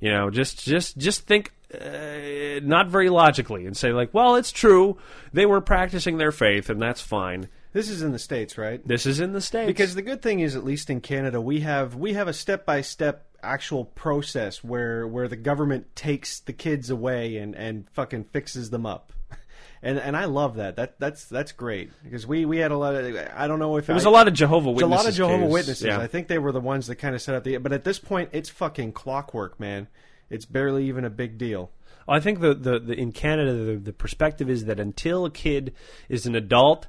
you 0.00 0.10
know, 0.10 0.30
just 0.30 0.64
just 0.64 0.96
just 0.98 1.26
think 1.26 1.52
uh, 1.74 2.60
not 2.62 2.88
very 2.88 3.08
logically 3.08 3.66
and 3.66 3.76
say 3.76 3.92
like, 3.92 4.12
well, 4.14 4.36
it's 4.36 4.52
true. 4.52 4.98
They 5.32 5.46
were 5.46 5.60
practicing 5.60 6.18
their 6.18 6.32
faith, 6.32 6.70
and 6.70 6.80
that's 6.80 7.00
fine. 7.00 7.48
This 7.76 7.90
is 7.90 8.00
in 8.00 8.12
the 8.12 8.18
states, 8.18 8.56
right? 8.56 8.80
This 8.88 9.04
is 9.04 9.20
in 9.20 9.34
the 9.34 9.40
states 9.42 9.66
Because 9.66 9.94
the 9.94 10.00
good 10.00 10.22
thing 10.22 10.40
is, 10.40 10.56
at 10.56 10.64
least 10.64 10.88
in 10.88 11.02
Canada, 11.02 11.42
we 11.42 11.60
have 11.60 11.94
we 11.94 12.14
have 12.14 12.26
a 12.26 12.32
step 12.32 12.64
by 12.64 12.80
step 12.80 13.26
actual 13.42 13.84
process 13.84 14.64
where 14.64 15.06
where 15.06 15.28
the 15.28 15.36
government 15.36 15.94
takes 15.94 16.40
the 16.40 16.54
kids 16.54 16.88
away 16.88 17.36
and 17.36 17.54
and 17.54 17.86
fucking 17.92 18.24
fixes 18.24 18.70
them 18.70 18.86
up. 18.86 19.12
And 19.82 19.98
and 19.98 20.16
I 20.16 20.24
love 20.24 20.56
that. 20.56 20.76
That 20.76 20.98
that's 20.98 21.26
that's 21.26 21.52
great 21.52 21.90
because 22.02 22.26
we 22.26 22.46
we 22.46 22.56
had 22.56 22.70
a 22.72 22.78
lot 22.78 22.94
of 22.94 23.14
I 23.36 23.46
don't 23.46 23.58
know 23.58 23.76
if 23.76 23.86
there 23.86 23.94
was 23.94 24.06
I- 24.06 24.08
a 24.08 24.12
lot 24.12 24.26
of 24.26 24.32
Jehovah 24.32 24.70
There's 24.72 24.82
a 24.82 24.86
lot 24.86 25.06
of 25.06 25.14
Jehovah. 25.14 25.44
Witnesses. 25.46 25.84
Yeah. 25.84 26.00
I 26.00 26.06
think 26.06 26.28
they 26.28 26.38
were 26.38 26.50
the 26.50 26.60
ones 26.60 26.86
that 26.86 26.96
kind 26.96 27.14
of 27.14 27.20
set 27.20 27.34
up 27.34 27.44
the. 27.44 27.58
But 27.58 27.74
at 27.74 27.84
this 27.84 27.98
point, 27.98 28.30
it's 28.32 28.48
fucking 28.48 28.92
clockwork, 28.92 29.60
man. 29.60 29.86
It's 30.30 30.46
barely 30.46 30.88
even 30.88 31.04
a 31.04 31.10
big 31.10 31.36
deal. 31.36 31.70
I 32.08 32.20
think 32.20 32.40
the, 32.40 32.54
the, 32.54 32.78
the 32.78 32.94
in 32.94 33.12
Canada 33.12 33.52
the, 33.52 33.76
the 33.76 33.92
perspective 33.92 34.48
is 34.48 34.64
that 34.64 34.80
until 34.80 35.26
a 35.26 35.30
kid 35.30 35.74
is 36.08 36.24
an 36.24 36.34
adult, 36.34 36.86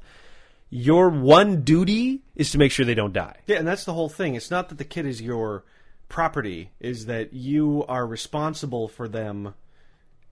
your 0.69 1.09
one 1.09 1.61
duty 1.61 2.21
is 2.35 2.51
to 2.51 2.57
make 2.57 2.71
sure 2.71 2.85
they 2.85 2.93
don't 2.93 3.13
die. 3.13 3.37
Yeah, 3.47 3.57
and 3.57 3.67
that's 3.67 3.85
the 3.85 3.93
whole 3.93 4.09
thing. 4.09 4.35
It's 4.35 4.51
not 4.51 4.69
that 4.69 4.77
the 4.77 4.85
kid 4.85 5.05
is 5.05 5.21
your 5.21 5.63
property; 6.09 6.71
is 6.79 7.05
that 7.05 7.33
you 7.33 7.85
are 7.87 8.05
responsible 8.05 8.87
for 8.87 9.07
them. 9.07 9.53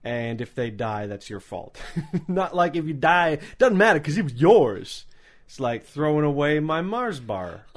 And 0.04 0.40
if 0.40 0.54
they 0.54 0.70
die, 0.70 1.06
that's 1.06 1.28
your 1.28 1.40
fault. 1.40 1.78
not 2.28 2.54
like 2.54 2.76
if 2.76 2.84
you 2.84 2.94
die, 2.94 3.38
doesn't 3.58 3.76
matter 3.76 3.98
because 3.98 4.16
it 4.16 4.22
was 4.22 4.34
yours. 4.34 5.04
It's 5.46 5.58
like 5.58 5.84
throwing 5.84 6.24
away 6.24 6.60
my 6.60 6.80
Mars 6.80 7.18
bar. 7.20 7.66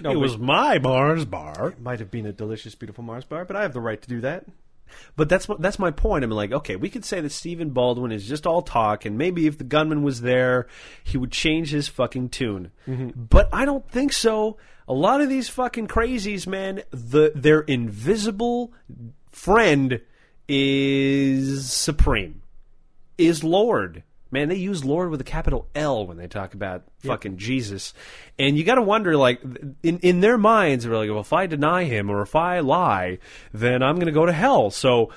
No, 0.00 0.10
it 0.10 0.16
was 0.16 0.38
my 0.38 0.78
Mars 0.78 1.24
bar. 1.24 1.68
It 1.68 1.80
might 1.80 2.00
have 2.00 2.10
been 2.10 2.26
a 2.26 2.32
delicious, 2.32 2.74
beautiful 2.74 3.04
Mars 3.04 3.24
bar, 3.24 3.44
but 3.44 3.56
I 3.56 3.62
have 3.62 3.72
the 3.72 3.80
right 3.80 4.00
to 4.00 4.08
do 4.08 4.20
that. 4.22 4.44
But 5.16 5.28
that's 5.28 5.48
that's 5.58 5.78
my 5.78 5.90
point. 5.90 6.24
I'm 6.24 6.30
like, 6.30 6.52
okay, 6.52 6.76
we 6.76 6.90
could 6.90 7.04
say 7.04 7.20
that 7.20 7.32
Stephen 7.32 7.70
Baldwin 7.70 8.12
is 8.12 8.26
just 8.26 8.46
all 8.46 8.62
talk, 8.62 9.04
and 9.04 9.18
maybe 9.18 9.46
if 9.46 9.58
the 9.58 9.64
gunman 9.64 10.02
was 10.02 10.20
there, 10.20 10.66
he 11.04 11.18
would 11.18 11.32
change 11.32 11.70
his 11.70 11.88
fucking 11.88 12.30
tune. 12.30 12.70
Mm-hmm. 12.86 13.10
But 13.28 13.48
I 13.52 13.64
don't 13.64 13.88
think 13.90 14.12
so. 14.12 14.56
A 14.88 14.92
lot 14.92 15.20
of 15.20 15.28
these 15.28 15.48
fucking 15.48 15.88
crazies, 15.88 16.46
man, 16.46 16.82
the 16.90 17.32
their 17.34 17.60
invisible 17.60 18.72
friend 19.30 20.00
is 20.48 21.72
supreme, 21.72 22.42
is 23.16 23.44
Lord. 23.44 24.02
Man, 24.32 24.48
they 24.48 24.56
use 24.56 24.84
Lord 24.84 25.10
with 25.10 25.20
a 25.20 25.24
capital 25.24 25.68
L 25.74 26.06
when 26.06 26.16
they 26.16 26.26
talk 26.26 26.54
about 26.54 26.84
fucking 27.00 27.36
Jesus, 27.36 27.92
and 28.38 28.56
you 28.56 28.64
got 28.64 28.76
to 28.76 28.82
wonder, 28.82 29.14
like, 29.16 29.42
in 29.82 29.98
in 29.98 30.20
their 30.20 30.38
minds, 30.38 30.84
they're 30.84 30.96
like, 30.96 31.10
well, 31.10 31.20
if 31.20 31.34
I 31.34 31.46
deny 31.46 31.84
him 31.84 32.10
or 32.10 32.22
if 32.22 32.34
I 32.34 32.60
lie, 32.60 33.18
then 33.52 33.82
I'm 33.82 33.96
going 33.96 34.06
to 34.06 34.12
go 34.12 34.24
to 34.24 34.32
hell. 34.32 34.70
So 34.70 35.10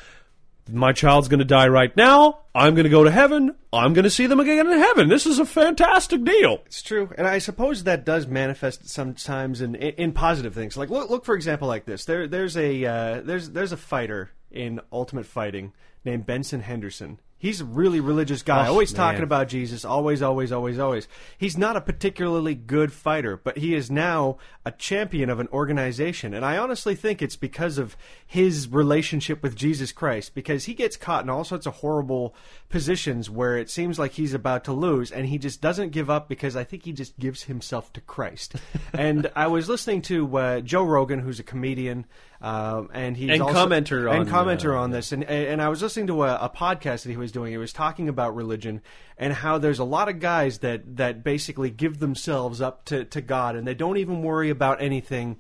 my 0.70 0.94
child's 0.94 1.28
going 1.28 1.40
to 1.40 1.46
die 1.46 1.68
right 1.68 1.96
now. 1.96 2.40
I'm 2.54 2.74
going 2.76 2.86
to 2.86 2.90
go 2.90 3.04
to 3.04 3.12
heaven. 3.12 3.56
I'm 3.72 3.94
going 3.94 4.04
to 4.04 4.10
see 4.10 4.26
them 4.26 4.40
again 4.40 4.70
in 4.70 4.80
heaven. 4.80 5.10
This 5.10 5.26
is 5.26 5.40
a 5.40 5.46
fantastic 5.46 6.24
deal. 6.24 6.62
It's 6.66 6.82
true, 6.82 7.10
and 7.18 7.28
I 7.28 7.38
suppose 7.38 7.84
that 7.84 8.06
does 8.06 8.28
manifest 8.28 8.90
sometimes 8.90 9.62
in 9.62 9.76
in, 9.76 9.94
in 9.94 10.12
positive 10.12 10.54
things. 10.54 10.76
Like 10.76 10.90
look, 10.90 11.10
look 11.10 11.24
for 11.24 11.36
example, 11.36 11.68
like 11.68 11.86
this. 11.86 12.06
There, 12.06 12.28
there's 12.28 12.58
a 12.58 12.86
uh, 12.86 13.22
there's 13.22 13.52
there's 13.52 13.72
a 13.72 13.78
fighter 13.78 14.32
in 14.52 14.82
Ultimate 14.92 15.26
Fighting 15.26 15.74
named 16.04 16.26
Benson 16.26 16.62
Henderson. 16.62 17.20
He's 17.46 17.62
a 17.62 17.66
really 17.66 18.00
religious 18.00 18.42
guy, 18.42 18.66
Oh, 18.66 18.72
always 18.72 18.92
man. 18.92 18.98
talking 18.98 19.24
about 19.24 19.50
Jesus, 19.50 19.86
always, 19.86 20.24
always, 20.24 20.52
always, 20.52 20.80
always. 20.80 21.08
He's 21.38 21.60
not 21.60 21.78
a 21.78 21.82
particularly 21.82 22.56
good 22.56 22.92
fighter, 22.92 23.38
but 23.38 23.60
he 23.60 23.76
is 23.76 23.92
now 23.92 24.40
a 24.66 24.72
champion 24.72 25.30
of 25.30 25.40
an 25.40 25.48
organization. 25.50 26.34
And 26.34 26.44
I 26.44 26.58
honestly 26.58 26.96
think 26.96 27.22
it's 27.22 27.36
because 27.36 27.78
of 27.78 27.96
his 28.26 28.68
relationship 28.68 29.44
with 29.44 29.56
Jesus 29.56 29.92
Christ, 29.92 30.34
because 30.34 30.66
he 30.66 30.74
gets 30.74 30.98
caught 30.98 31.24
in 31.24 31.30
all 31.30 31.44
sorts 31.44 31.68
of 31.68 31.76
horrible 31.76 32.34
positions 32.70 33.30
where 33.30 33.60
it 33.60 33.70
seems 33.70 34.00
like 34.00 34.14
he's 34.14 34.34
about 34.34 34.64
to 34.64 34.74
lose, 34.74 35.12
and 35.12 35.28
he 35.28 35.38
just 35.38 35.62
doesn't 35.62 35.92
give 35.92 36.10
up 36.10 36.28
because 36.28 36.56
I 36.56 36.64
think 36.64 36.84
he 36.84 36.94
just 36.94 37.20
gives 37.20 37.44
himself 37.44 37.94
to 37.94 38.02
Christ. 38.02 38.56
and 38.94 39.30
I 39.36 39.46
was 39.46 39.70
listening 39.70 40.02
to 40.04 40.36
uh, 40.36 40.62
Joe 40.62 40.84
Rogan, 40.84 41.20
who's 41.20 41.40
a 41.40 41.44
comedian, 41.44 42.08
um, 42.42 42.90
and 42.94 43.16
he's 43.16 43.30
And 43.30 43.42
also, 43.42 43.68
commenter 43.68 44.12
and 44.12 44.30
on, 44.30 44.48
commenter 44.48 44.76
uh, 44.76 44.82
on 44.82 44.92
this, 44.92 45.12
and 45.12 45.24
and 45.24 45.62
I 45.62 45.70
was 45.70 45.82
listening 45.82 46.08
to 46.08 46.24
a, 46.24 46.36
a 46.36 46.50
podcast 46.50 47.04
that 47.04 47.10
he 47.12 47.18
was 47.18 47.32
doing. 47.32 47.52
He 47.52 47.58
was 47.58 47.74
talking 47.74 48.10
about 48.10 48.36
religion 48.36 48.82
and 49.18 49.34
how 49.34 49.58
there's 49.58 49.80
a 49.80 49.86
lot 49.86 50.10
of 50.10 50.20
guys 50.20 50.60
that 50.60 50.98
that 50.98 51.24
basically 51.24 51.70
give 51.70 52.00
themselves 52.00 52.62
up 52.62 52.86
to 52.86 53.06
to 53.06 53.22
God, 53.22 53.56
and 53.56 53.68
they 53.68 53.74
don't 53.74 53.98
even 53.98 54.22
worry 54.22 54.50
about 54.50 54.82
anything 54.82 55.38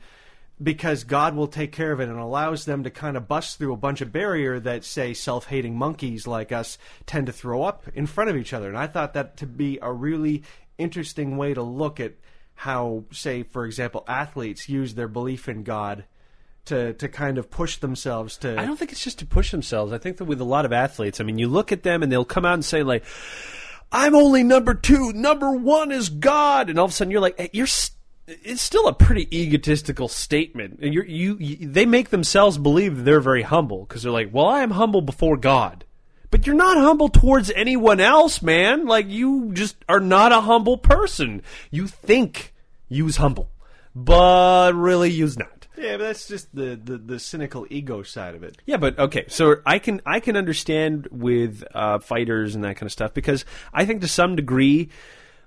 because 0.61 1.03
God 1.03 1.35
will 1.35 1.47
take 1.47 1.73
care 1.73 1.91
of 1.91 1.99
it 1.99 2.07
and 2.07 2.17
allows 2.17 2.63
them 2.63 2.83
to 2.83 2.89
kind 2.89 3.17
of 3.17 3.27
bust 3.27 3.57
through 3.57 3.73
a 3.73 3.77
bunch 3.77 3.99
of 3.99 4.13
barrier 4.13 4.57
that 4.61 4.85
say 4.85 5.13
self-hating 5.13 5.77
monkeys 5.77 6.27
like 6.27 6.53
us 6.53 6.77
tend 7.05 7.25
to 7.27 7.33
throw 7.33 7.63
up 7.63 7.83
in 7.93 8.07
front 8.07 8.29
of 8.29 8.37
each 8.37 8.53
other. 8.53 8.69
And 8.69 8.77
I 8.77 8.87
thought 8.87 9.15
that 9.15 9.35
to 9.37 9.47
be 9.47 9.79
a 9.81 9.91
really 9.91 10.43
interesting 10.77 11.35
way 11.35 11.53
to 11.53 11.61
look 11.61 11.99
at 11.99 12.13
how 12.55 13.03
say 13.11 13.43
for 13.43 13.65
example 13.65 14.05
athletes 14.07 14.69
use 14.69 14.95
their 14.95 15.09
belief 15.09 15.49
in 15.49 15.63
God 15.63 16.05
to 16.65 16.93
to 16.93 17.07
kind 17.07 17.37
of 17.37 17.49
push 17.49 17.77
themselves 17.77 18.37
to 18.37 18.59
I 18.59 18.65
don't 18.65 18.77
think 18.77 18.91
it's 18.91 19.03
just 19.03 19.19
to 19.19 19.25
push 19.25 19.51
themselves. 19.51 19.93
I 19.93 19.97
think 19.97 20.17
that 20.17 20.25
with 20.25 20.41
a 20.41 20.45
lot 20.45 20.65
of 20.65 20.73
athletes, 20.73 21.19
I 21.19 21.23
mean, 21.23 21.37
you 21.37 21.47
look 21.47 21.71
at 21.71 21.83
them 21.83 22.03
and 22.03 22.11
they'll 22.11 22.25
come 22.25 22.45
out 22.45 22.55
and 22.55 22.65
say 22.65 22.83
like, 22.83 23.03
"I'm 23.91 24.15
only 24.15 24.43
number 24.43 24.73
two. 24.73 25.13
Number 25.13 25.51
one 25.51 25.91
is 25.91 26.09
God," 26.09 26.69
and 26.69 26.79
all 26.79 26.85
of 26.85 26.91
a 26.91 26.93
sudden 26.93 27.11
you're 27.11 27.21
like, 27.21 27.37
hey, 27.37 27.49
"You're." 27.53 27.67
St- 27.67 27.93
it's 28.27 28.63
still 28.63 28.87
a 28.87 28.93
pretty 28.93 29.27
egotistical 29.37 30.07
statement, 30.07 30.79
and 30.81 30.95
you, 30.95 31.03
you 31.03 31.67
they 31.67 31.85
make 31.85 32.09
themselves 32.09 32.57
believe 32.57 33.03
they're 33.03 33.19
very 33.19 33.43
humble 33.43 33.85
because 33.85 34.01
they're 34.01 34.11
like, 34.11 34.33
"Well, 34.33 34.47
I 34.47 34.61
am 34.61 34.71
humble 34.71 35.01
before 35.01 35.37
God." 35.37 35.85
But 36.31 36.45
you're 36.45 36.55
not 36.55 36.77
humble 36.77 37.07
towards 37.07 37.51
anyone 37.51 37.99
else, 37.99 38.41
man. 38.41 38.87
Like 38.87 39.07
you 39.07 39.53
just 39.53 39.77
are 39.87 39.99
not 39.99 40.31
a 40.31 40.41
humble 40.41 40.77
person. 40.77 41.43
You 41.71 41.87
think 41.87 42.53
you's 42.89 43.17
humble, 43.17 43.51
but 43.95 44.73
really 44.75 45.11
you's 45.11 45.37
not. 45.37 45.54
Yeah, 45.77 45.97
but 45.97 46.05
that's 46.05 46.27
just 46.27 46.53
the, 46.55 46.79
the, 46.81 46.97
the 46.97 47.19
cynical 47.19 47.65
ego 47.69 48.03
side 48.03 48.35
of 48.35 48.43
it. 48.43 48.57
Yeah, 48.65 48.77
but 48.77 48.97
okay, 48.97 49.25
so 49.27 49.55
I 49.65 49.79
can 49.79 50.01
I 50.05 50.19
can 50.19 50.37
understand 50.37 51.07
with 51.11 51.63
uh, 51.73 51.99
fighters 51.99 52.55
and 52.55 52.63
that 52.63 52.75
kind 52.75 52.87
of 52.87 52.91
stuff 52.91 53.13
because 53.13 53.45
I 53.73 53.85
think 53.85 54.01
to 54.01 54.07
some 54.07 54.35
degree 54.35 54.89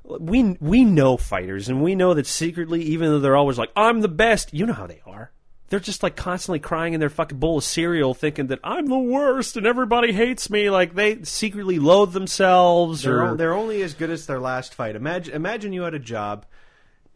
we 0.05 0.57
we 0.61 0.85
know 0.85 1.17
fighters 1.17 1.69
and 1.69 1.83
we 1.83 1.95
know 1.95 2.15
that 2.15 2.27
secretly, 2.27 2.83
even 2.83 3.11
though 3.11 3.21
they're 3.21 3.37
always 3.37 3.59
like 3.59 3.71
I'm 3.77 4.01
the 4.01 4.09
best, 4.09 4.53
you 4.55 4.67
know 4.67 4.73
how 4.73 4.87
they 4.87 5.01
are. 5.07 5.31
They're 5.71 5.81
just 5.81 6.03
like 6.03 6.17
constantly 6.17 6.61
crying 6.61 6.95
in 6.95 7.01
their 7.01 7.11
fucking 7.11 7.39
bowl 7.39 7.59
of 7.59 7.65
cereal, 7.65 8.15
thinking 8.15 8.47
that 8.47 8.59
I'm 8.65 8.87
the 8.87 8.99
worst 8.99 9.55
and 9.59 9.67
everybody 9.67 10.13
hates 10.13 10.49
me. 10.49 10.71
Like 10.71 10.95
they 10.95 11.23
secretly 11.25 11.79
loathe 11.79 12.15
themselves, 12.15 13.03
They're, 13.03 13.19
or 13.19 13.29
o- 13.33 13.37
they're 13.37 13.53
only 13.55 13.83
as 13.83 13.93
good 13.93 14.09
as 14.09 14.25
their 14.25 14.41
last 14.41 14.73
fight. 14.75 14.97
Imagine 14.97 15.35
imagine 15.35 15.73
you 15.75 15.83
had 15.83 15.93
a 15.95 15.99
job. 15.99 16.47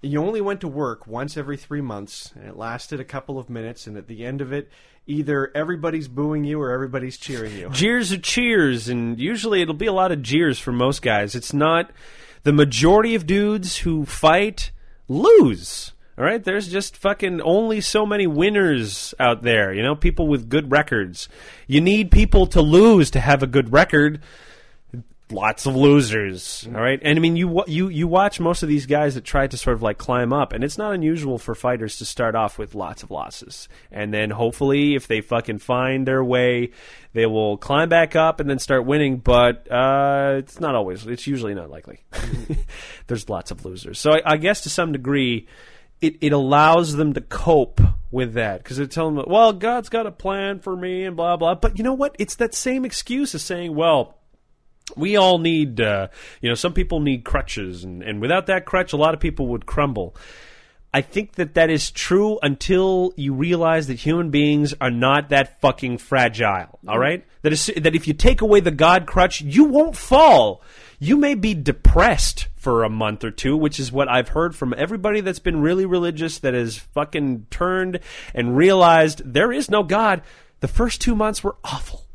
You 0.02 0.20
only 0.20 0.40
went 0.40 0.60
to 0.62 0.68
work 0.68 1.06
once 1.06 1.36
every 1.36 1.56
three 1.56 1.80
months, 1.80 2.32
and 2.34 2.44
it 2.46 2.56
lasted 2.56 2.98
a 2.98 3.04
couple 3.04 3.38
of 3.38 3.48
minutes. 3.48 3.86
And 3.86 3.96
at 3.96 4.08
the 4.08 4.24
end 4.24 4.40
of 4.40 4.52
it, 4.52 4.68
either 5.06 5.50
everybody's 5.54 6.08
booing 6.08 6.44
you 6.44 6.60
or 6.60 6.72
everybody's 6.72 7.16
cheering 7.16 7.56
you. 7.56 7.70
jeers 7.70 8.12
or 8.12 8.18
cheers, 8.18 8.88
and 8.88 9.18
usually 9.18 9.62
it'll 9.62 9.74
be 9.74 9.86
a 9.86 9.92
lot 9.92 10.12
of 10.12 10.22
jeers 10.22 10.58
for 10.58 10.72
most 10.72 11.02
guys. 11.02 11.34
It's 11.34 11.52
not 11.52 11.90
the 12.42 12.52
majority 12.52 13.14
of 13.14 13.26
dudes 13.26 13.78
who 13.78 14.04
fight 14.04 14.72
lose. 15.08 15.92
All 16.18 16.24
right, 16.24 16.44
there's 16.44 16.68
just 16.68 16.96
fucking 16.96 17.40
only 17.40 17.80
so 17.80 18.04
many 18.04 18.26
winners 18.26 19.14
out 19.18 19.42
there. 19.42 19.72
You 19.72 19.82
know, 19.82 19.94
people 19.94 20.28
with 20.28 20.50
good 20.50 20.70
records. 20.70 21.28
You 21.66 21.80
need 21.80 22.10
people 22.10 22.46
to 22.48 22.60
lose 22.60 23.10
to 23.12 23.20
have 23.20 23.42
a 23.42 23.46
good 23.46 23.72
record. 23.72 24.20
Lots 25.32 25.64
of 25.64 25.74
losers. 25.74 26.68
All 26.74 26.80
right, 26.80 27.00
and 27.02 27.18
I 27.18 27.20
mean, 27.20 27.36
you 27.36 27.64
you 27.66 27.88
you 27.88 28.06
watch 28.06 28.38
most 28.38 28.62
of 28.62 28.68
these 28.68 28.84
guys 28.84 29.14
that 29.14 29.24
try 29.24 29.46
to 29.46 29.56
sort 29.56 29.74
of 29.74 29.82
like 29.82 29.96
climb 29.96 30.30
up, 30.32 30.52
and 30.52 30.62
it's 30.62 30.76
not 30.76 30.92
unusual 30.92 31.38
for 31.38 31.54
fighters 31.54 31.96
to 31.98 32.04
start 32.04 32.34
off 32.34 32.58
with 32.58 32.74
lots 32.74 33.02
of 33.02 33.10
losses, 33.10 33.66
and 33.90 34.12
then 34.12 34.30
hopefully, 34.30 34.94
if 34.94 35.06
they 35.06 35.22
fucking 35.22 35.58
find 35.58 36.06
their 36.06 36.22
way, 36.22 36.72
they 37.14 37.24
will 37.24 37.56
climb 37.56 37.88
back 37.88 38.14
up 38.14 38.40
and 38.40 38.50
then 38.50 38.58
start 38.58 38.84
winning. 38.84 39.16
But 39.16 39.70
uh, 39.72 40.34
it's 40.36 40.60
not 40.60 40.74
always. 40.74 41.06
It's 41.06 41.26
usually 41.26 41.54
not 41.54 41.70
likely. 41.70 42.00
There's 43.06 43.30
lots 43.30 43.50
of 43.50 43.64
losers. 43.64 43.98
So 43.98 44.12
I, 44.12 44.32
I 44.32 44.36
guess 44.36 44.60
to 44.62 44.70
some 44.70 44.92
degree, 44.92 45.48
it, 46.02 46.16
it 46.20 46.34
allows 46.34 46.96
them 46.96 47.14
to 47.14 47.22
cope 47.22 47.80
with 48.10 48.34
that 48.34 48.62
because 48.62 48.76
they 48.76 48.86
tell 48.86 49.10
them, 49.10 49.24
well, 49.26 49.54
God's 49.54 49.88
got 49.88 50.06
a 50.06 50.12
plan 50.12 50.60
for 50.60 50.76
me 50.76 51.04
and 51.04 51.16
blah 51.16 51.38
blah. 51.38 51.54
But 51.54 51.78
you 51.78 51.84
know 51.84 51.94
what? 51.94 52.16
It's 52.18 52.34
that 52.34 52.54
same 52.54 52.84
excuse 52.84 53.34
as 53.34 53.42
saying, 53.42 53.74
well 53.74 54.18
we 54.96 55.16
all 55.16 55.38
need 55.38 55.80
uh, 55.80 56.08
you 56.40 56.48
know 56.48 56.54
some 56.54 56.72
people 56.72 57.00
need 57.00 57.24
crutches 57.24 57.84
and, 57.84 58.02
and 58.02 58.20
without 58.20 58.46
that 58.46 58.64
crutch 58.64 58.92
a 58.92 58.96
lot 58.96 59.14
of 59.14 59.20
people 59.20 59.48
would 59.48 59.66
crumble. 59.66 60.16
I 60.94 61.00
think 61.00 61.36
that 61.36 61.54
that 61.54 61.70
is 61.70 61.90
true 61.90 62.38
until 62.42 63.14
you 63.16 63.32
realize 63.32 63.86
that 63.86 63.98
human 63.98 64.30
beings 64.30 64.74
are 64.78 64.90
not 64.90 65.30
that 65.30 65.60
fucking 65.60 65.98
fragile 65.98 66.78
all 66.86 66.98
right? 66.98 67.24
That 67.42 67.52
is 67.52 67.70
that 67.76 67.94
if 67.94 68.06
you 68.06 68.14
take 68.14 68.40
away 68.40 68.60
the 68.60 68.70
god 68.70 69.06
crutch 69.06 69.40
you 69.40 69.64
won't 69.64 69.96
fall. 69.96 70.62
You 70.98 71.16
may 71.16 71.34
be 71.34 71.54
depressed 71.54 72.46
for 72.54 72.84
a 72.84 72.88
month 72.90 73.24
or 73.24 73.30
two 73.32 73.56
which 73.56 73.80
is 73.80 73.90
what 73.90 74.08
i've 74.08 74.28
heard 74.28 74.54
from 74.54 74.72
everybody 74.76 75.20
that's 75.20 75.40
been 75.40 75.60
really 75.60 75.84
religious 75.84 76.38
that 76.38 76.54
has 76.54 76.76
fucking 76.76 77.46
turned 77.50 77.98
and 78.34 78.56
realized 78.56 79.22
there 79.24 79.52
is 79.52 79.70
no 79.70 79.82
god. 79.82 80.22
The 80.60 80.68
first 80.68 81.00
two 81.00 81.16
months 81.16 81.42
were 81.42 81.56
awful 81.64 82.06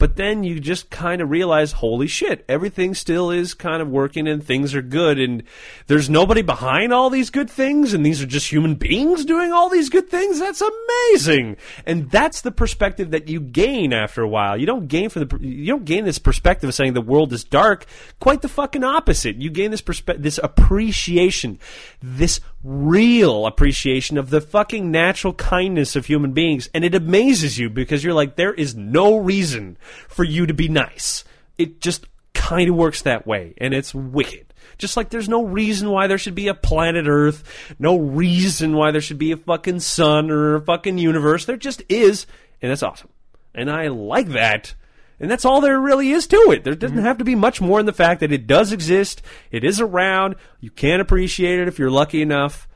but 0.00 0.16
then 0.16 0.42
you 0.42 0.58
just 0.58 0.88
kind 0.88 1.20
of 1.20 1.28
realize, 1.28 1.72
holy 1.72 2.06
shit, 2.06 2.42
everything 2.48 2.94
still 2.94 3.30
is 3.30 3.52
kind 3.52 3.82
of 3.82 3.88
working 3.88 4.26
and 4.26 4.42
things 4.42 4.74
are 4.74 4.80
good 4.80 5.18
and 5.18 5.42
there's 5.88 6.08
nobody 6.08 6.40
behind 6.40 6.90
all 6.90 7.10
these 7.10 7.28
good 7.28 7.50
things 7.50 7.92
and 7.92 8.04
these 8.04 8.22
are 8.22 8.26
just 8.26 8.50
human 8.50 8.76
beings 8.76 9.26
doing 9.26 9.52
all 9.52 9.68
these 9.68 9.90
good 9.90 10.08
things. 10.08 10.40
That's 10.40 10.62
amazing. 10.62 11.58
And 11.84 12.10
that's 12.10 12.40
the 12.40 12.50
perspective 12.50 13.10
that 13.10 13.28
you 13.28 13.40
gain 13.40 13.92
after 13.92 14.22
a 14.22 14.28
while. 14.28 14.56
You 14.56 14.64
don't 14.64 14.88
gain 14.88 15.10
for 15.10 15.22
the, 15.22 15.38
you 15.38 15.66
don't 15.66 15.84
gain 15.84 16.06
this 16.06 16.18
perspective 16.18 16.68
of 16.68 16.74
saying 16.74 16.94
the 16.94 17.02
world 17.02 17.34
is 17.34 17.44
dark. 17.44 17.84
Quite 18.20 18.40
the 18.40 18.48
fucking 18.48 18.82
opposite. 18.82 19.36
You 19.36 19.50
gain 19.50 19.70
this 19.70 19.82
perspective, 19.82 20.22
this 20.22 20.40
appreciation, 20.42 21.58
this 22.00 22.40
real 22.62 23.46
appreciation 23.46 24.18
of 24.18 24.30
the 24.30 24.40
fucking 24.40 24.90
natural 24.90 25.32
kindness 25.32 25.96
of 25.96 26.06
human 26.06 26.32
beings. 26.32 26.68
And 26.74 26.84
it 26.84 26.94
amazes 26.94 27.58
you 27.58 27.70
because 27.70 28.04
you're 28.04 28.14
like, 28.14 28.36
there 28.36 28.54
is 28.54 28.74
no 28.74 29.16
reason 29.16 29.78
for 30.08 30.24
you 30.24 30.46
to 30.46 30.54
be 30.54 30.68
nice. 30.68 31.24
It 31.58 31.80
just 31.80 32.06
kind 32.34 32.68
of 32.68 32.76
works 32.76 33.02
that 33.02 33.26
way, 33.26 33.54
and 33.58 33.74
it's 33.74 33.94
wicked. 33.94 34.52
Just 34.78 34.96
like 34.96 35.10
there's 35.10 35.28
no 35.28 35.44
reason 35.44 35.90
why 35.90 36.06
there 36.06 36.18
should 36.18 36.34
be 36.34 36.48
a 36.48 36.54
planet 36.54 37.06
Earth, 37.06 37.74
no 37.78 37.98
reason 37.98 38.74
why 38.74 38.90
there 38.90 39.00
should 39.00 39.18
be 39.18 39.32
a 39.32 39.36
fucking 39.36 39.80
sun 39.80 40.30
or 40.30 40.56
a 40.56 40.60
fucking 40.60 40.96
universe. 40.96 41.44
There 41.44 41.56
just 41.56 41.82
is, 41.88 42.26
and 42.62 42.70
that's 42.70 42.82
awesome. 42.82 43.10
And 43.54 43.70
I 43.70 43.88
like 43.88 44.28
that. 44.28 44.74
And 45.20 45.30
that's 45.30 45.44
all 45.44 45.60
there 45.60 45.78
really 45.78 46.10
is 46.10 46.26
to 46.28 46.50
it. 46.50 46.64
There 46.64 46.74
doesn't 46.74 46.96
mm-hmm. 46.96 47.06
have 47.06 47.18
to 47.18 47.24
be 47.24 47.34
much 47.34 47.60
more 47.60 47.78
in 47.78 47.86
the 47.86 47.92
fact 47.92 48.20
that 48.20 48.32
it 48.32 48.46
does 48.46 48.72
exist, 48.72 49.22
it 49.50 49.64
is 49.64 49.80
around, 49.80 50.36
you 50.60 50.70
can 50.70 50.98
appreciate 50.98 51.60
it 51.60 51.68
if 51.68 51.78
you're 51.78 51.90
lucky 51.90 52.22
enough 52.22 52.66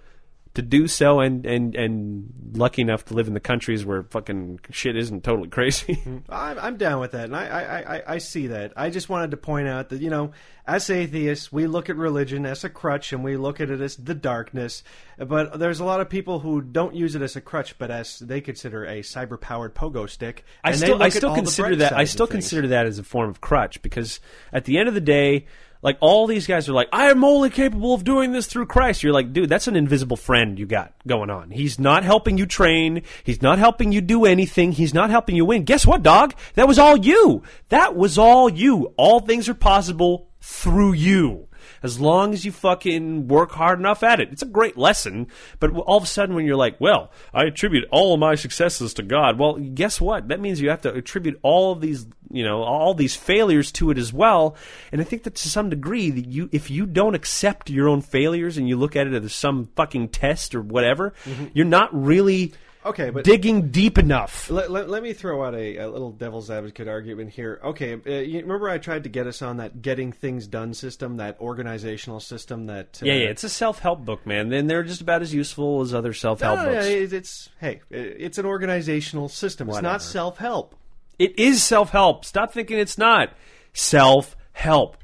to 0.55 0.63
do 0.63 0.87
so 0.87 1.21
and, 1.21 1.45
and, 1.45 1.75
and 1.75 2.33
lucky 2.55 2.81
enough 2.81 3.05
to 3.07 3.15
live 3.15 3.27
in 3.27 3.35
the 3.35 3.41
countries 3.41 3.85
where 3.85 4.05
fucking 4.05 4.61
shit 4.71 4.97
isn't 4.97 5.25
totally 5.25 5.49
crazy. 5.49 5.95
Mm-hmm. 6.05 6.31
I'm, 6.31 6.59
I'm 6.59 6.77
down 6.77 7.01
with 7.01 7.13
that, 7.13 7.27
and 7.27 7.37
I, 7.37 7.47
I, 7.47 7.97
I, 7.97 8.03
I 8.15 8.19
see 8.19 8.49
that. 8.49 8.73
I 8.77 8.91
just 8.91 9.09
wanted 9.09 9.31
to 9.31 9.37
point 9.37 9.69
out 9.69 9.89
that, 9.89 10.03
you 10.03 10.11
know, 10.11 10.33
as 10.67 10.91
atheists, 10.91 11.53
we 11.53 11.67
look 11.67 11.89
at 11.89 11.97
religion 11.97 12.45
as 12.45 12.65
a 12.65 12.69
crutch 12.69 13.13
and 13.13 13.25
we 13.25 13.37
look 13.37 13.61
at 13.61 13.71
it 13.71 13.81
as 13.81 13.97
the 13.97 14.15
darkness. 14.15 14.83
But 15.19 15.59
there's 15.59 15.81
a 15.81 15.85
lot 15.85 16.01
of 16.01 16.09
people 16.09 16.41
who 16.41 16.61
don't 16.61 16.95
use 16.95 17.15
it 17.15 17.23
as 17.23 17.37
a 17.37 17.41
crutch, 17.41 17.79
but 17.79 17.91
as 17.91 18.19
they 18.19 18.41
consider 18.41 18.85
a 18.85 19.01
cyber 19.01 19.41
powered 19.41 19.75
pogo 19.75 20.09
stick. 20.09 20.45
I 20.63 20.73
still, 20.73 21.03
I 21.03 21.09
still 21.11 21.35
consider 21.35 21.77
that. 21.77 21.93
I 21.93 22.05
still 22.05 22.27
consider 22.27 22.69
that 22.69 22.87
as 22.87 22.99
a 22.99 23.05
form 23.05 23.31
of 23.31 23.41
crutch 23.41 23.81
because 23.83 24.21
at 24.53 24.65
the 24.65 24.79
end 24.79 24.89
of 24.89 24.95
the 24.95 25.01
day, 25.01 25.47
like 25.85 25.99
all 26.01 26.27
these 26.27 26.47
guys 26.47 26.67
are 26.67 26.73
like, 26.73 26.89
I 26.93 27.11
am 27.11 27.23
only 27.23 27.51
capable 27.51 27.93
of 27.93 28.05
doing 28.05 28.33
this 28.33 28.47
through 28.47 28.67
Christ. 28.67 29.03
You're 29.03 29.13
like, 29.13 29.35
dude, 29.35 29.51
that's 29.51 29.69
an 29.69 29.77
invisible 29.77 30.17
friend 30.17 30.59
you 30.59 30.65
got 30.65 30.95
going 31.07 31.29
on. 31.29 31.51
He's 31.51 31.79
not 31.79 32.05
helping 32.05 32.39
you 32.39 32.47
train. 32.47 33.03
He's 33.23 33.43
not 33.43 33.59
helping 33.59 33.93
you 33.93 34.01
do 34.01 34.25
anything. 34.25 34.73
He's 34.73 34.95
not 34.95 35.11
helping 35.11 35.37
you 35.37 35.45
win. 35.45 35.65
Guess 35.65 35.87
what, 35.87 36.03
dog? 36.03 36.35
That 36.55 36.67
was 36.67 36.79
all 36.79 36.97
you. 36.97 37.43
That 37.69 37.95
was 37.95 38.17
all 38.17 38.49
you. 38.49 38.95
All 38.97 39.21
things 39.21 39.47
are 39.47 39.55
possible 39.55 40.31
through 40.41 40.95
you. 40.95 41.49
As 41.85 42.01
long 42.01 42.33
as 42.33 42.47
you 42.47 42.51
fucking 42.51 43.29
work 43.29 43.53
hard 43.53 43.79
enough 43.79 44.03
at 44.03 44.19
it. 44.19 44.31
It's 44.33 44.43
a 44.43 44.47
great 44.47 44.79
lesson, 44.79 45.29
but 45.61 45.71
all 45.71 45.99
of 45.99 46.03
a 46.03 46.07
sudden 46.07 46.35
when 46.35 46.47
you're 46.47 46.57
like, 46.57 46.81
well, 46.81 47.13
I 47.35 47.45
attribute 47.45 47.85
all 47.91 48.15
of 48.15 48.21
my 48.21 48.37
successes 48.37 48.95
to 48.95 49.03
God. 49.03 49.39
Well, 49.39 49.57
guess 49.57 50.01
what? 50.01 50.29
That 50.29 50.41
means 50.41 50.63
you 50.63 50.71
have 50.71 50.81
to 50.83 50.95
attribute 50.95 51.39
all 51.43 51.73
of 51.73 51.83
these, 51.83 52.07
you 52.31 52.43
know, 52.43 52.63
all 52.63 52.95
these 52.95 53.15
failures 53.15 53.71
to 53.73 53.91
it 53.91 53.99
as 53.99 54.15
well. 54.15 54.57
And 54.93 55.01
I 55.03 55.05
think 55.05 55.25
that 55.25 55.35
to 55.35 55.49
some 55.49 55.69
degree 55.69 56.09
that 56.11 56.27
you 56.27 56.49
if 56.53 56.71
you 56.71 56.87
don't 56.87 57.15
accept 57.15 57.69
your 57.69 57.89
own 57.89 58.01
failures 58.01 58.57
and 58.57 58.67
you 58.67 58.77
look 58.77 58.97
at 58.97 59.07
it 59.07 59.23
as 59.23 59.35
some 59.35 59.69
fucking 59.77 60.09
test 60.09 60.55
or 60.55 60.63
whatever, 60.63 61.13
mm-hmm. 61.25 61.49
you're 61.53 61.67
not 61.67 61.95
really 61.95 62.55
Okay, 62.87 63.09
but 63.09 63.25
digging 63.25 63.71
deep 63.71 63.97
enough. 63.97 64.51
Let, 64.51 64.71
let, 64.71 64.91
let 64.91 65.03
me 65.03 65.15
throw 65.15 65.43
out 65.43 65.55
a, 65.55 65.79
a 65.79 65.89
little 65.89 66.11
devil's 66.11 66.51
advocate 66.51 66.87
argument 66.87 67.31
here. 67.31 67.59
Okay, 67.65 67.95
uh, 67.95 68.11
you 68.21 68.41
remember 68.41 68.69
I 68.69 68.77
tried 68.77 69.05
to 69.05 69.09
get 69.09 69.27
us 69.27 69.41
on 69.41 69.57
that 69.57 69.81
getting 69.81 70.13
things 70.13 70.47
done 70.47 70.75
system, 70.75 71.17
that 71.17 71.41
organizational 71.41 72.21
system 72.21 72.67
that. 72.67 73.01
Uh, 73.03 73.07
Yeah, 73.07 73.15
yeah, 73.15 73.29
it's 73.29 73.43
a 73.43 73.49
self-help 73.49 74.05
book, 74.05 74.27
man. 74.27 74.51
Then 74.51 74.67
they're 74.67 74.83
just 74.83 75.01
about 75.01 75.23
as 75.23 75.33
useful 75.33 75.81
as 75.81 75.95
other 75.95 76.13
self-help 76.13 76.59
no, 76.59 76.65
books. 76.75 76.87
it's, 76.87 77.13
it's 77.15 77.49
hey, 77.59 77.81
it's 77.91 78.37
an 78.37 78.45
organizational 78.45 79.31
system. 79.31 79.69
It's 79.69 79.77
Whatever. 79.77 79.93
not 79.95 80.03
self 80.03 80.37
help. 80.37 80.75
It 81.19 81.39
is 81.39 81.63
self-help. 81.63 82.25
Stop 82.25 82.53
thinking 82.53 82.79
it's 82.79 82.99
not 82.99 83.33
self-help. 83.73 84.97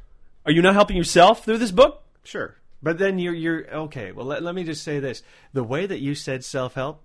Are 0.45 0.53
you 0.53 0.61
not 0.63 0.75
helping 0.75 0.97
yourself 0.97 1.45
through 1.45 1.59
this 1.59 1.71
book? 1.71 2.03
Sure, 2.25 2.57
but 2.83 2.99
then 2.99 3.19
you're 3.19 3.35
you're 3.35 3.71
okay. 3.75 4.13
Well, 4.13 4.27
let, 4.27 4.43
let 4.43 4.55
me 4.55 4.65
just 4.65 4.83
say 4.83 5.01
this: 5.01 5.23
the 5.53 5.65
way 5.65 5.87
that 5.87 6.01
you 6.01 6.15
said 6.15 6.45
self 6.45 6.75
help, 6.75 7.03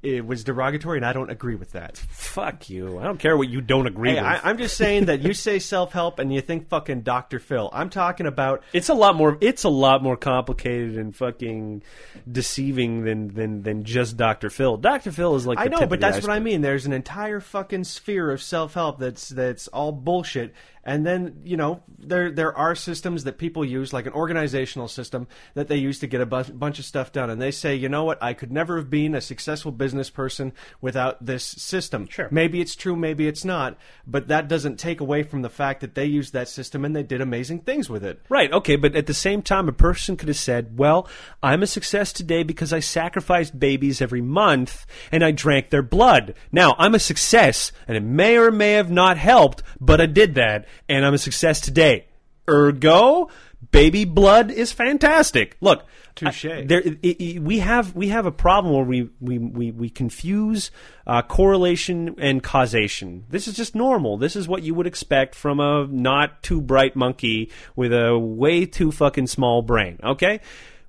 it 0.00 0.24
was 0.24 0.44
derogatory, 0.44 0.98
and 0.98 1.04
I 1.04 1.12
don't 1.12 1.28
agree 1.30 1.56
with 1.56 1.72
that. 1.72 1.96
Fuck 1.96 2.70
you. 2.70 2.98
I 3.00 3.04
don't 3.04 3.18
care 3.18 3.36
what 3.36 3.48
you 3.48 3.60
don't 3.60 3.86
agree 3.88 4.10
Hey, 4.10 4.16
with. 4.16 4.24
I, 4.24 4.40
I'm 4.44 4.56
just 4.58 4.76
saying 4.76 5.06
that 5.06 5.22
you 5.22 5.34
say 5.34 5.58
self 5.58 5.92
help 5.92 6.18
and 6.20 6.32
you 6.32 6.40
think 6.40 6.68
fucking 6.68 7.00
Dr. 7.00 7.38
Phil. 7.40 7.68
I'm 7.72 7.90
talking 7.90 8.26
about 8.26 8.62
it's 8.72 8.88
a 8.88 8.94
lot 8.94 9.16
more. 9.16 9.36
It's 9.40 9.64
a 9.64 9.68
lot 9.68 10.02
more 10.02 10.16
complicated 10.16 10.96
and 10.98 11.16
fucking 11.16 11.82
deceiving 12.30 13.04
than 13.04 13.28
than 13.34 13.62
than 13.62 13.84
just 13.84 14.16
Dr. 14.16 14.50
Phil. 14.50 14.76
Dr. 14.76 15.10
Phil 15.12 15.34
is 15.34 15.46
like 15.46 15.58
I 15.58 15.64
know, 15.64 15.78
tip 15.78 15.88
but 15.88 15.96
of 15.96 16.00
the 16.00 16.06
that's 16.06 16.22
what 16.22 16.30
I 16.30 16.36
iceberg. 16.36 16.44
mean. 16.44 16.60
There's 16.60 16.86
an 16.86 16.92
entire 16.92 17.40
fucking 17.40 17.84
sphere 17.84 18.30
of 18.30 18.42
self 18.42 18.74
help 18.74 18.98
that's 18.98 19.28
that's 19.28 19.68
all 19.68 19.92
bullshit. 19.92 20.54
And 20.88 21.04
then 21.04 21.42
you 21.44 21.58
know 21.58 21.82
there 21.98 22.30
there 22.30 22.56
are 22.56 22.74
systems 22.74 23.24
that 23.24 23.36
people 23.36 23.62
use, 23.62 23.92
like 23.92 24.06
an 24.06 24.14
organizational 24.14 24.88
system 24.88 25.28
that 25.52 25.68
they 25.68 25.76
use 25.76 25.98
to 25.98 26.06
get 26.06 26.22
a 26.22 26.26
bu- 26.26 26.52
bunch 26.52 26.78
of 26.78 26.86
stuff 26.86 27.12
done. 27.12 27.28
And 27.28 27.42
they 27.42 27.50
say, 27.50 27.74
you 27.74 27.90
know 27.90 28.04
what, 28.04 28.22
I 28.22 28.32
could 28.32 28.50
never 28.50 28.78
have 28.78 28.88
been 28.88 29.14
a 29.14 29.20
successful 29.20 29.70
business 29.70 30.08
person 30.08 30.54
without 30.80 31.24
this 31.24 31.44
system. 31.44 32.08
Sure. 32.08 32.28
Maybe 32.30 32.62
it's 32.62 32.74
true, 32.74 32.96
maybe 32.96 33.28
it's 33.28 33.44
not, 33.44 33.76
but 34.06 34.28
that 34.28 34.48
doesn't 34.48 34.78
take 34.78 35.00
away 35.00 35.24
from 35.24 35.42
the 35.42 35.50
fact 35.50 35.82
that 35.82 35.94
they 35.94 36.06
used 36.06 36.32
that 36.32 36.48
system 36.48 36.86
and 36.86 36.96
they 36.96 37.02
did 37.02 37.20
amazing 37.20 37.60
things 37.60 37.90
with 37.90 38.02
it. 38.02 38.22
Right, 38.30 38.50
okay, 38.50 38.76
but 38.76 38.96
at 38.96 39.06
the 39.06 39.12
same 39.12 39.42
time, 39.42 39.68
a 39.68 39.72
person 39.72 40.16
could 40.16 40.28
have 40.28 40.38
said, 40.38 40.78
Well, 40.78 41.06
I'm 41.42 41.62
a 41.62 41.66
success 41.66 42.14
today 42.14 42.44
because 42.44 42.72
I 42.72 42.80
sacrificed 42.80 43.58
babies 43.58 44.00
every 44.00 44.22
month 44.22 44.86
and 45.12 45.22
I 45.22 45.32
drank 45.32 45.68
their 45.68 45.82
blood. 45.82 46.34
Now, 46.50 46.74
I'm 46.78 46.94
a 46.94 46.98
success, 46.98 47.72
and 47.86 47.94
it 47.94 48.02
may 48.02 48.38
or 48.38 48.50
may 48.50 48.72
have 48.72 48.90
not 48.90 49.18
helped, 49.18 49.62
but 49.78 50.00
I 50.00 50.06
did 50.06 50.34
that, 50.36 50.66
and 50.88 51.04
I'm 51.04 51.14
a 51.14 51.18
success 51.18 51.60
today. 51.60 52.06
Ergo, 52.48 53.28
baby 53.70 54.04
blood 54.04 54.50
is 54.50 54.72
fantastic. 54.72 55.56
Look, 55.60 55.84
Touche. 56.14 56.46
I- 56.46 56.64
there, 56.64 56.82
i 56.84 57.16
i 57.20 57.38
we 57.40 57.58
have 57.58 57.94
we 57.94 58.08
have 58.08 58.26
a 58.26 58.32
problem 58.32 58.74
where 58.74 58.84
we 58.84 59.10
we 59.20 59.38
we, 59.38 59.70
we 59.70 59.90
confuse 59.90 60.70
uh, 61.06 61.22
correlation 61.22 62.14
and 62.18 62.42
causation. 62.42 63.24
This 63.28 63.46
is 63.48 63.54
just 63.54 63.74
normal. 63.74 64.16
This 64.16 64.36
is 64.36 64.48
what 64.48 64.62
you 64.62 64.74
would 64.74 64.86
expect 64.86 65.34
from 65.34 65.60
a 65.60 65.86
not 65.86 66.42
too 66.42 66.60
bright 66.60 66.96
monkey 66.96 67.50
with 67.76 67.92
a 67.92 68.18
way 68.18 68.64
too 68.66 68.90
fucking 68.92 69.26
small 69.26 69.62
brain. 69.62 69.98
Okay. 70.02 70.40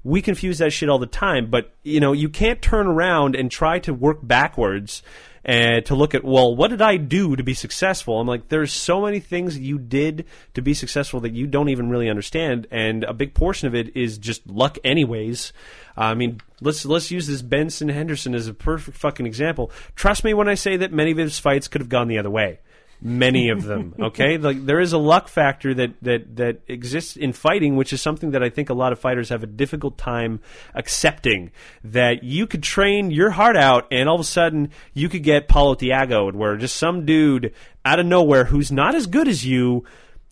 We 0.01 0.21
confuse 0.21 0.59
that 0.59 0.71
shit 0.71 0.87
all 0.87 0.97
the 0.97 1.05
time, 1.05 1.49
but 1.49 1.73
you 1.83 1.99
know 1.99 2.13
you 2.13 2.29
can't 2.29 2.61
turn 2.61 2.87
around 2.87 3.35
and 3.35 3.51
try 3.51 3.79
to 3.79 3.93
work 3.93 4.19
backwards 4.23 5.03
and 5.49 5.83
to 5.83 5.95
look 5.95 6.13
at 6.13 6.23
well 6.23 6.55
what 6.55 6.67
did 6.67 6.79
i 6.79 6.95
do 6.95 7.35
to 7.35 7.41
be 7.41 7.55
successful? 7.55 8.19
I'm 8.19 8.27
like 8.27 8.49
there's 8.49 8.71
so 8.71 9.01
many 9.01 9.19
things 9.19 9.57
you 9.57 9.79
did 9.79 10.25
to 10.53 10.61
be 10.61 10.75
successful 10.75 11.21
that 11.21 11.33
you 11.33 11.47
don't 11.47 11.69
even 11.69 11.89
really 11.89 12.07
understand 12.07 12.67
and 12.69 13.03
a 13.03 13.13
big 13.13 13.33
portion 13.33 13.67
of 13.67 13.73
it 13.73 13.97
is 13.97 14.19
just 14.19 14.47
luck 14.47 14.77
anyways. 14.83 15.51
Uh, 15.97 16.01
I 16.01 16.13
mean 16.13 16.39
let's 16.61 16.85
let's 16.85 17.09
use 17.09 17.25
this 17.25 17.41
benson 17.41 17.89
henderson 17.89 18.35
as 18.35 18.47
a 18.47 18.53
perfect 18.53 18.95
fucking 18.97 19.25
example. 19.25 19.71
Trust 19.95 20.23
me 20.23 20.35
when 20.35 20.47
i 20.47 20.53
say 20.53 20.77
that 20.77 20.93
many 20.93 21.09
of 21.09 21.17
his 21.17 21.39
fights 21.39 21.67
could 21.67 21.81
have 21.81 21.89
gone 21.89 22.07
the 22.07 22.19
other 22.19 22.29
way 22.29 22.59
many 23.01 23.49
of 23.49 23.63
them 23.63 23.95
okay? 23.99 24.37
Like 24.37 24.65
there 24.65 24.79
is 24.79 24.93
a 24.93 24.97
luck 24.97 25.27
factor 25.27 25.73
that 25.73 25.93
that 26.01 26.35
that 26.37 26.61
exists 26.67 27.15
in 27.15 27.33
fighting 27.33 27.75
which 27.75 27.93
is 27.93 28.01
something 28.01 28.31
that 28.31 28.43
i 28.43 28.49
think 28.49 28.69
a 28.69 28.73
lot 28.73 28.91
of 28.91 28.99
fighters 28.99 29.29
have 29.29 29.43
a 29.43 29.47
difficult 29.47 29.97
time 29.97 30.39
accepting 30.75 31.51
that 31.83 32.23
you 32.23 32.45
could 32.47 32.63
train 32.63 33.11
your 33.11 33.31
heart 33.31 33.55
out 33.55 33.87
and 33.91 34.09
all 34.09 34.15
of 34.15 34.21
a 34.21 34.25
sudden 34.25 34.69
you 34.93 35.09
could 35.09 35.23
get 35.23 35.47
Paulo 35.47 35.75
Thiago 35.75 36.33
where 36.33 36.57
just 36.57 36.75
some 36.75 37.05
dude 37.05 37.53
out 37.85 37.99
of 37.99 38.05
nowhere 38.05 38.45
who's 38.45 38.71
not 38.71 38.95
as 38.95 39.07
good 39.07 39.27
as 39.27 39.45
you 39.45 39.83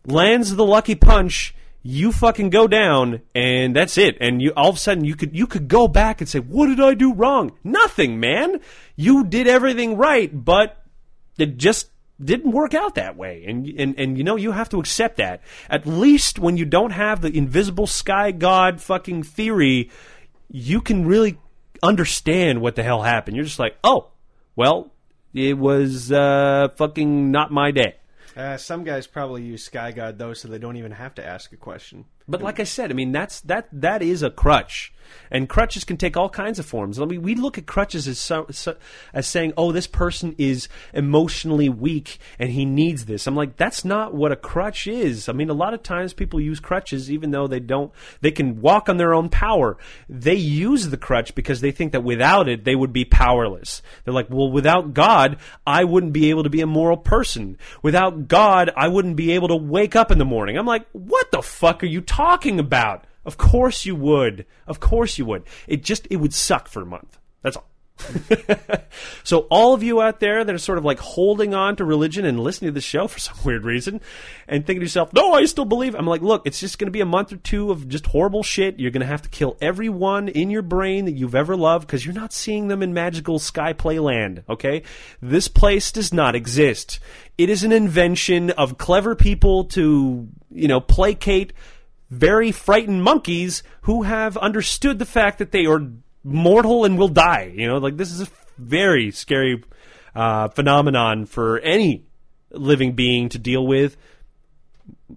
lands 0.05 0.55
the 0.55 0.65
lucky 0.65 0.95
punch 0.95 1.53
you 1.83 2.11
fucking 2.11 2.49
go 2.49 2.67
down 2.67 3.21
and 3.33 3.73
that's 3.73 3.97
it. 3.97 4.17
And 4.19 4.41
you 4.41 4.51
all 4.57 4.69
of 4.69 4.75
a 4.75 4.79
sudden 4.79 5.05
you 5.05 5.15
could 5.15 5.35
you 5.35 5.47
could 5.47 5.67
go 5.67 5.87
back 5.87 6.19
and 6.19 6.29
say 6.29 6.39
what 6.39 6.67
did 6.67 6.81
i 6.81 6.93
do 6.93 7.13
wrong? 7.13 7.53
Nothing 7.63 8.19
man. 8.19 8.59
You 8.95 9.23
did 9.23 9.47
everything 9.47 9.95
right 9.95 10.29
but 10.33 10.83
it 11.37 11.57
just 11.57 11.89
didn't 12.23 12.51
work 12.51 12.73
out 12.73 12.95
that 12.95 13.15
way. 13.15 13.45
And 13.47 13.67
and 13.67 13.97
and 13.97 14.17
you 14.17 14.23
know 14.23 14.35
you 14.35 14.51
have 14.51 14.69
to 14.69 14.79
accept 14.79 15.17
that. 15.17 15.41
At 15.69 15.85
least 15.85 16.39
when 16.39 16.57
you 16.57 16.65
don't 16.65 16.91
have 16.91 17.21
the 17.21 17.35
invisible 17.35 17.87
sky 17.87 18.31
god 18.31 18.81
fucking 18.81 19.23
theory 19.23 19.89
you 20.49 20.79
can 20.79 21.05
really 21.05 21.37
understand 21.83 22.61
what 22.61 22.75
the 22.75 22.83
hell 22.83 23.01
happened. 23.01 23.35
You're 23.35 23.45
just 23.45 23.59
like 23.59 23.77
oh 23.83 24.11
well 24.55 24.91
it 25.33 25.57
was 25.57 26.11
uh 26.11 26.69
fucking 26.75 27.31
not 27.31 27.51
my 27.51 27.71
day. 27.71 27.95
Uh, 28.37 28.55
some 28.55 28.83
guys 28.83 29.07
probably 29.07 29.41
use 29.41 29.63
Sky 29.63 29.91
God 29.91 30.19
though, 30.19 30.35
so 30.35 30.47
they 30.47 30.59
don't 30.59 30.77
even 30.77 30.91
have 30.91 31.15
to 31.15 31.25
ask 31.25 31.51
a 31.53 31.57
question. 31.57 32.05
But 32.27 32.43
like 32.43 32.59
I 32.59 32.65
said, 32.65 32.91
I 32.91 32.93
mean 32.93 33.11
that's 33.11 33.41
that 33.41 33.67
that 33.71 34.03
is 34.03 34.21
a 34.21 34.29
crutch, 34.29 34.93
and 35.31 35.49
crutches 35.49 35.83
can 35.83 35.97
take 35.97 36.17
all 36.17 36.29
kinds 36.29 36.59
of 36.59 36.65
forms. 36.65 36.99
I 36.99 37.05
mean, 37.05 37.21
we 37.21 37.35
look 37.35 37.57
at 37.57 37.65
crutches 37.65 38.07
as 38.07 38.19
so, 38.19 38.47
so, 38.51 38.75
as 39.13 39.27
saying, 39.27 39.53
"Oh, 39.57 39.71
this 39.71 39.87
person 39.87 40.35
is 40.37 40.67
emotionally 40.93 41.69
weak 41.69 42.19
and 42.39 42.51
he 42.51 42.65
needs 42.65 43.05
this." 43.05 43.27
I'm 43.27 43.35
like, 43.35 43.57
that's 43.57 43.83
not 43.83 44.13
what 44.13 44.31
a 44.31 44.35
crutch 44.35 44.87
is. 44.87 45.29
I 45.29 45.33
mean, 45.33 45.49
a 45.49 45.53
lot 45.53 45.73
of 45.73 45.83
times 45.83 46.13
people 46.13 46.39
use 46.39 46.59
crutches 46.59 47.11
even 47.11 47.31
though 47.31 47.47
they 47.47 47.59
don't. 47.59 47.91
They 48.21 48.31
can 48.31 48.61
walk 48.61 48.89
on 48.89 48.97
their 48.97 49.13
own 49.13 49.29
power. 49.29 49.77
They 50.09 50.35
use 50.35 50.89
the 50.89 50.97
crutch 50.97 51.35
because 51.35 51.61
they 51.61 51.71
think 51.71 51.91
that 51.91 52.03
without 52.03 52.47
it 52.47 52.63
they 52.63 52.75
would 52.75 52.93
be 52.93 53.05
powerless. 53.05 53.81
They're 54.03 54.13
like, 54.13 54.29
"Well, 54.29 54.51
without 54.51 54.93
God, 54.93 55.37
I 55.65 55.83
wouldn't 55.83 56.13
be 56.13 56.29
able 56.29 56.43
to 56.43 56.49
be 56.49 56.61
a 56.61 56.67
moral 56.67 56.97
person. 56.97 57.57
Without 57.81 58.27
God, 58.27 58.71
I 58.75 58.87
wouldn't 58.87 59.15
be 59.15 59.31
able 59.31 59.47
to 59.49 59.55
wake 59.55 59.95
up 59.95 60.11
in 60.11 60.17
the 60.17 60.25
morning." 60.25 60.57
I'm 60.57 60.65
like, 60.65 60.85
"What 60.91 61.31
the 61.31 61.41
fuck 61.41 61.83
are 61.83 61.87
you 61.87 62.01
talking 62.01 62.59
about?" 62.59 63.05
Of 63.27 63.37
course 63.37 63.85
you 63.85 63.93
would. 63.95 64.45
Of 64.65 64.79
course 64.79 65.17
you 65.17 65.25
would. 65.25 65.43
It 65.67 65.83
just 65.83 66.07
it 66.09 66.15
would 66.15 66.33
suck 66.33 66.69
for 66.69 66.81
a 66.81 66.85
month. 66.85 67.19
That's 67.43 67.57
all. 67.57 67.67
so 69.23 69.39
all 69.49 69.73
of 69.73 69.83
you 69.83 70.01
out 70.01 70.19
there 70.19 70.43
that 70.43 70.53
are 70.53 70.59
sort 70.59 70.77
of 70.77 70.85
like 70.85 70.99
holding 70.99 71.53
on 71.53 71.75
to 71.75 71.83
religion 71.83 72.25
and 72.25 72.39
listening 72.39 72.69
to 72.69 72.73
the 72.73 72.79
show 72.79 73.07
for 73.07 73.19
some 73.27 73.35
weird 73.43 73.65
reason 73.65 73.99
and 74.47 74.65
thinking 74.65 74.79
to 74.79 74.85
yourself, 74.85 75.11
"No, 75.11 75.33
I 75.33 75.43
still 75.43 75.65
believe." 75.65 75.93
I'm 75.93 76.07
like, 76.07 76.21
"Look, 76.21 76.43
it's 76.45 76.61
just 76.61 76.79
going 76.79 76.87
to 76.87 76.91
be 76.91 77.01
a 77.01 77.05
month 77.05 77.33
or 77.33 77.37
two 77.37 77.69
of 77.69 77.89
just 77.89 78.05
horrible 78.05 78.43
shit. 78.43 78.79
You're 78.79 78.91
going 78.91 79.01
to 79.01 79.07
have 79.07 79.23
to 79.23 79.29
kill 79.29 79.57
everyone 79.59 80.29
in 80.29 80.49
your 80.49 80.61
brain 80.61 81.03
that 81.03 81.15
you've 81.15 81.35
ever 81.35 81.57
loved 81.57 81.85
because 81.85 82.05
you're 82.05 82.15
not 82.15 82.31
seeing 82.31 82.69
them 82.69 82.81
in 82.81 82.93
magical 82.93 83.39
sky 83.39 83.73
playland, 83.73 84.43
okay? 84.47 84.83
This 85.21 85.49
place 85.49 85.91
does 85.91 86.13
not 86.13 86.33
exist. 86.33 86.99
It 87.37 87.49
is 87.49 87.65
an 87.65 87.73
invention 87.73 88.51
of 88.51 88.77
clever 88.77 89.15
people 89.15 89.65
to, 89.65 90.29
you 90.49 90.67
know, 90.69 90.79
placate 90.79 91.51
very 92.09 92.51
frightened 92.51 93.03
monkeys 93.03 93.63
who 93.81 94.03
have 94.03 94.37
understood 94.37 94.99
the 94.99 95.05
fact 95.05 95.39
that 95.39 95.51
they 95.51 95.65
are 95.65 95.87
mortal 96.23 96.85
and 96.85 96.97
will 96.97 97.07
die. 97.07 97.51
You 97.55 97.67
know, 97.67 97.77
like 97.77 97.97
this 97.97 98.11
is 98.11 98.21
a 98.21 98.27
very 98.57 99.11
scary 99.11 99.63
uh, 100.15 100.49
phenomenon 100.49 101.25
for 101.25 101.59
any 101.59 102.05
living 102.51 102.93
being 102.93 103.29
to 103.29 103.39
deal 103.39 103.65
with. 103.65 103.97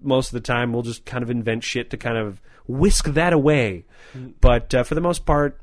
Most 0.02 0.28
of 0.28 0.32
the 0.32 0.40
time, 0.40 0.72
we'll 0.72 0.82
just 0.82 1.04
kind 1.04 1.22
of 1.22 1.30
invent 1.30 1.64
shit 1.64 1.90
to 1.90 1.96
kind 1.96 2.16
of 2.16 2.40
whisk 2.66 3.06
that 3.06 3.32
away. 3.32 3.84
But 4.40 4.74
uh, 4.74 4.82
for 4.84 4.94
the 4.94 5.00
most 5.00 5.26
part, 5.26 5.60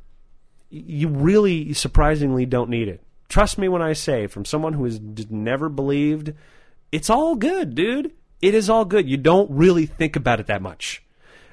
you 0.70 1.08
really 1.08 1.74
surprisingly 1.74 2.46
don't 2.46 2.70
need 2.70 2.88
it. 2.88 3.02
Trust 3.30 3.58
me 3.58 3.68
when 3.68 3.82
I 3.82 3.94
say, 3.94 4.28
from 4.28 4.46
someone 4.46 4.74
who 4.74 4.86
has 4.86 5.00
never 5.30 5.70
believed, 5.70 6.34
it's 6.92 7.10
all 7.10 7.36
good, 7.36 7.76
dude. 7.76 8.14
It 8.42 8.54
is 8.54 8.70
all 8.70 8.86
good. 8.86 9.10
You 9.10 9.18
don't 9.18 9.50
really 9.52 9.86
think 9.86 10.16
about 10.16 10.40
it 10.40 10.48
that 10.48 10.62
much. 10.62 11.04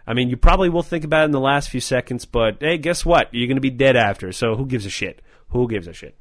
I 0.07 0.15
mean, 0.15 0.29
you 0.29 0.37
probably 0.37 0.69
will 0.69 0.83
think 0.83 1.05
about 1.05 1.23
it 1.23 1.27
in 1.27 1.31
the 1.31 1.41
last 1.41 1.71
few 1.71 1.81
seconds, 1.81 2.25
but 2.25 2.59
hey, 2.61 2.79
guess 2.79 3.05
what? 3.05 3.29
You're 3.33 3.47
going 3.47 3.57
to 3.57 3.61
be 3.63 3.71
dead 3.71 3.97
after, 3.97 4.33
so 4.33 4.55
who 4.55 4.67
gives 4.67 4.87
a 4.87 4.91
shit? 4.91 5.23
Who 5.49 5.69
gives 5.69 5.87
a 5.87 5.93
shit? 5.93 6.17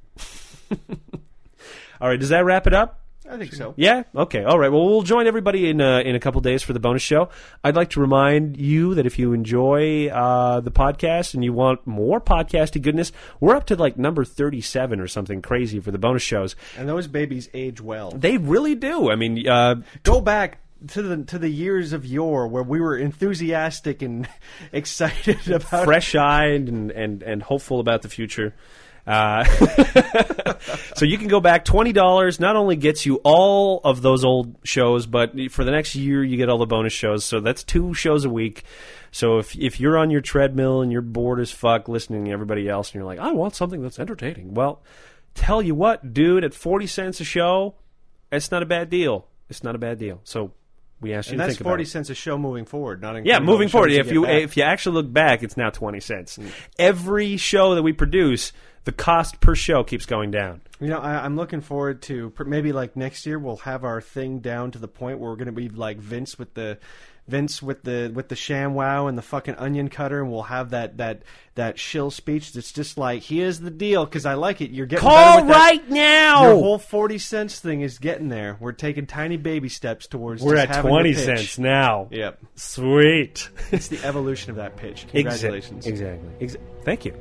All 2.01 2.09
right, 2.09 2.19
does 2.19 2.29
that 2.29 2.45
wrap 2.45 2.67
it 2.67 2.73
up? 2.73 3.03
I 3.29 3.37
think 3.37 3.53
so. 3.53 3.73
Yeah. 3.77 4.03
Okay. 4.13 4.43
All 4.43 4.59
right. 4.59 4.69
Well, 4.69 4.85
we'll 4.85 5.01
join 5.01 5.27
everybody 5.27 5.69
in 5.69 5.79
uh, 5.79 5.99
in 5.99 6.13
a 6.13 6.19
couple 6.19 6.41
days 6.41 6.61
for 6.61 6.73
the 6.73 6.79
bonus 6.79 7.01
show. 7.01 7.29
I'd 7.63 7.75
like 7.75 7.91
to 7.91 8.01
remind 8.01 8.57
you 8.57 8.95
that 8.95 9.05
if 9.05 9.17
you 9.17 9.31
enjoy 9.31 10.07
uh, 10.09 10.59
the 10.59 10.71
podcast 10.71 11.33
and 11.33 11.43
you 11.43 11.53
want 11.53 11.87
more 11.87 12.19
podcasty 12.19 12.81
goodness, 12.81 13.13
we're 13.39 13.55
up 13.55 13.65
to 13.67 13.75
like 13.77 13.97
number 13.97 14.25
thirty 14.25 14.59
seven 14.59 14.99
or 14.99 15.07
something 15.07 15.41
crazy 15.41 15.79
for 15.79 15.91
the 15.91 15.97
bonus 15.97 16.21
shows. 16.21 16.57
And 16.77 16.87
those 16.87 17.07
babies 17.07 17.49
age 17.53 17.79
well. 17.79 18.11
They 18.11 18.37
really 18.37 18.75
do. 18.75 19.09
I 19.09 19.15
mean, 19.15 19.47
uh, 19.47 19.75
Go 20.03 20.19
back 20.19 20.59
to 20.89 21.01
the 21.01 21.23
to 21.25 21.39
the 21.39 21.49
years 21.49 21.93
of 21.93 22.05
yore 22.05 22.47
where 22.47 22.63
we 22.63 22.79
were 22.79 22.97
enthusiastic 22.97 24.01
and 24.01 24.27
excited 24.71 25.47
about 25.51 25.85
fresh 25.85 26.15
eyed 26.15 26.67
and, 26.67 26.91
and, 26.91 27.23
and 27.23 27.43
hopeful 27.43 27.79
about 27.79 28.01
the 28.01 28.09
future. 28.09 28.53
Uh, 29.05 29.43
so 30.95 31.03
you 31.03 31.17
can 31.17 31.27
go 31.27 31.41
back 31.41 31.65
twenty 31.65 31.91
dollars. 31.91 32.39
Not 32.39 32.55
only 32.55 32.77
gets 32.77 33.05
you 33.05 33.19
all 33.23 33.81
of 33.83 34.01
those 34.01 34.23
old 34.23 34.55
shows, 34.63 35.05
but 35.05 35.33
for 35.51 35.65
the 35.65 35.71
next 35.71 35.95
year 35.95 36.23
you 36.23 36.37
get 36.37 36.47
all 36.47 36.57
the 36.57 36.65
bonus 36.65 36.93
shows. 36.93 37.25
So 37.25 37.41
that's 37.41 37.63
two 37.63 37.93
shows 37.93 38.23
a 38.23 38.29
week. 38.29 38.63
So 39.11 39.39
if 39.39 39.57
if 39.57 39.79
you're 39.79 39.97
on 39.97 40.09
your 40.09 40.21
treadmill 40.21 40.81
and 40.81 40.91
you're 40.91 41.01
bored 41.01 41.41
as 41.41 41.51
fuck 41.51 41.89
listening 41.89 42.25
to 42.25 42.31
everybody 42.31 42.69
else, 42.69 42.89
and 42.89 42.95
you're 42.95 43.05
like, 43.05 43.19
I 43.19 43.33
want 43.33 43.55
something 43.55 43.81
that's 43.81 43.99
entertaining. 43.99 44.53
Well, 44.53 44.81
tell 45.35 45.61
you 45.61 45.75
what, 45.75 46.13
dude, 46.13 46.45
at 46.45 46.53
forty 46.53 46.87
cents 46.87 47.19
a 47.19 47.25
show, 47.25 47.75
it's 48.31 48.51
not 48.51 48.63
a 48.63 48.65
bad 48.65 48.89
deal. 48.89 49.27
It's 49.49 49.63
not 49.63 49.75
a 49.75 49.79
bad 49.79 49.99
deal. 49.99 50.21
So 50.23 50.53
we 51.03 51.13
asked 51.13 51.27
you 51.29 51.33
And 51.33 51.39
to 51.41 51.43
that's 51.45 51.55
think 51.57 51.61
about 51.61 51.69
forty 51.71 51.83
it. 51.83 51.87
cents 51.89 52.09
a 52.09 52.15
show 52.15 52.37
moving 52.37 52.65
forward, 52.65 53.01
not 53.01 53.09
including 53.17 53.27
Yeah, 53.29 53.37
all 53.37 53.43
moving 53.43 53.67
forward, 53.69 53.91
if 53.91 54.05
get 54.07 54.13
you 54.13 54.23
back. 54.23 54.41
if 54.41 54.57
you 54.57 54.63
actually 54.63 54.95
look 54.95 55.13
back, 55.13 55.43
it's 55.43 55.55
now 55.57 55.69
twenty 55.69 55.99
cents. 55.99 56.37
Mm. 56.37 56.49
Every 56.79 57.37
show 57.37 57.75
that 57.75 57.83
we 57.83 57.93
produce, 57.93 58.51
the 58.85 58.91
cost 58.91 59.39
per 59.39 59.53
show 59.55 59.83
keeps 59.83 60.05
going 60.05 60.31
down. 60.31 60.61
You 60.79 60.87
know, 60.89 60.97
I, 60.99 61.23
I'm 61.23 61.35
looking 61.35 61.61
forward 61.61 62.01
to 62.03 62.31
pr- 62.31 62.43
maybe 62.45 62.71
like 62.73 62.95
next 62.97 63.25
year 63.25 63.37
we'll 63.39 63.57
have 63.57 63.83
our 63.83 64.01
thing 64.01 64.39
down 64.39 64.71
to 64.71 64.79
the 64.79 64.87
point 64.87 65.19
where 65.19 65.29
we're 65.29 65.35
going 65.37 65.45
to 65.45 65.51
be 65.51 65.69
like 65.69 65.97
Vince 65.97 66.37
with 66.39 66.53
the 66.55 66.77
Vince 67.25 67.63
with 67.63 67.83
the 67.83 68.11
with 68.13 68.27
the 68.27 68.35
ShamWow 68.35 69.07
and 69.07 69.17
the 69.17 69.21
fucking 69.21 69.55
onion 69.55 69.87
cutter, 69.87 70.21
and 70.21 70.29
we'll 70.29 70.41
have 70.43 70.71
that 70.71 70.97
that 70.97 71.21
that 71.55 71.79
shill 71.79 72.11
speech 72.11 72.51
that's 72.51 72.73
just 72.73 72.97
like 72.97 73.23
here's 73.23 73.61
the 73.61 73.71
deal 73.71 74.03
because 74.03 74.25
I 74.25 74.33
like 74.33 74.59
it. 74.59 74.71
You're 74.71 74.85
getting 74.87 75.07
Call 75.07 75.37
with 75.37 75.47
that. 75.47 75.55
right 75.55 75.89
now. 75.89 76.43
Your 76.47 76.55
whole 76.55 76.77
forty 76.77 77.17
cents 77.17 77.61
thing 77.61 77.79
is 77.79 77.97
getting 77.97 78.27
there. 78.27 78.57
We're 78.59 78.73
taking 78.73 79.05
tiny 79.07 79.37
baby 79.37 79.69
steps 79.69 80.05
towards. 80.07 80.43
We're 80.43 80.57
at 80.57 80.81
twenty 80.81 81.13
cents 81.13 81.57
now. 81.57 82.09
Yep, 82.11 82.39
Sweet. 82.55 83.49
it's 83.71 83.87
the 83.87 84.03
evolution 84.03 84.49
of 84.51 84.57
that 84.57 84.75
pitch. 84.75 85.05
Congratulations. 85.11 85.87
Exactly. 85.87 86.29
Exa- 86.41 86.57
Thank 86.83 87.05
you. 87.05 87.13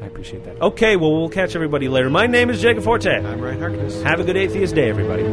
I 0.00 0.06
appreciate 0.06 0.44
that. 0.44 0.62
Okay, 0.62 0.94
well, 0.96 1.12
we'll 1.12 1.28
catch 1.28 1.54
everybody 1.56 1.88
later. 1.88 2.08
My 2.08 2.26
name 2.28 2.50
is 2.50 2.62
Jacob 2.62 2.84
Fortin. 2.84 3.26
I'm 3.26 3.40
Ryan 3.40 3.58
Harkness. 3.60 4.00
Have 4.02 4.20
a 4.20 4.24
good 4.24 4.36
atheist 4.36 4.74
day, 4.76 4.88
everybody. 4.88 5.24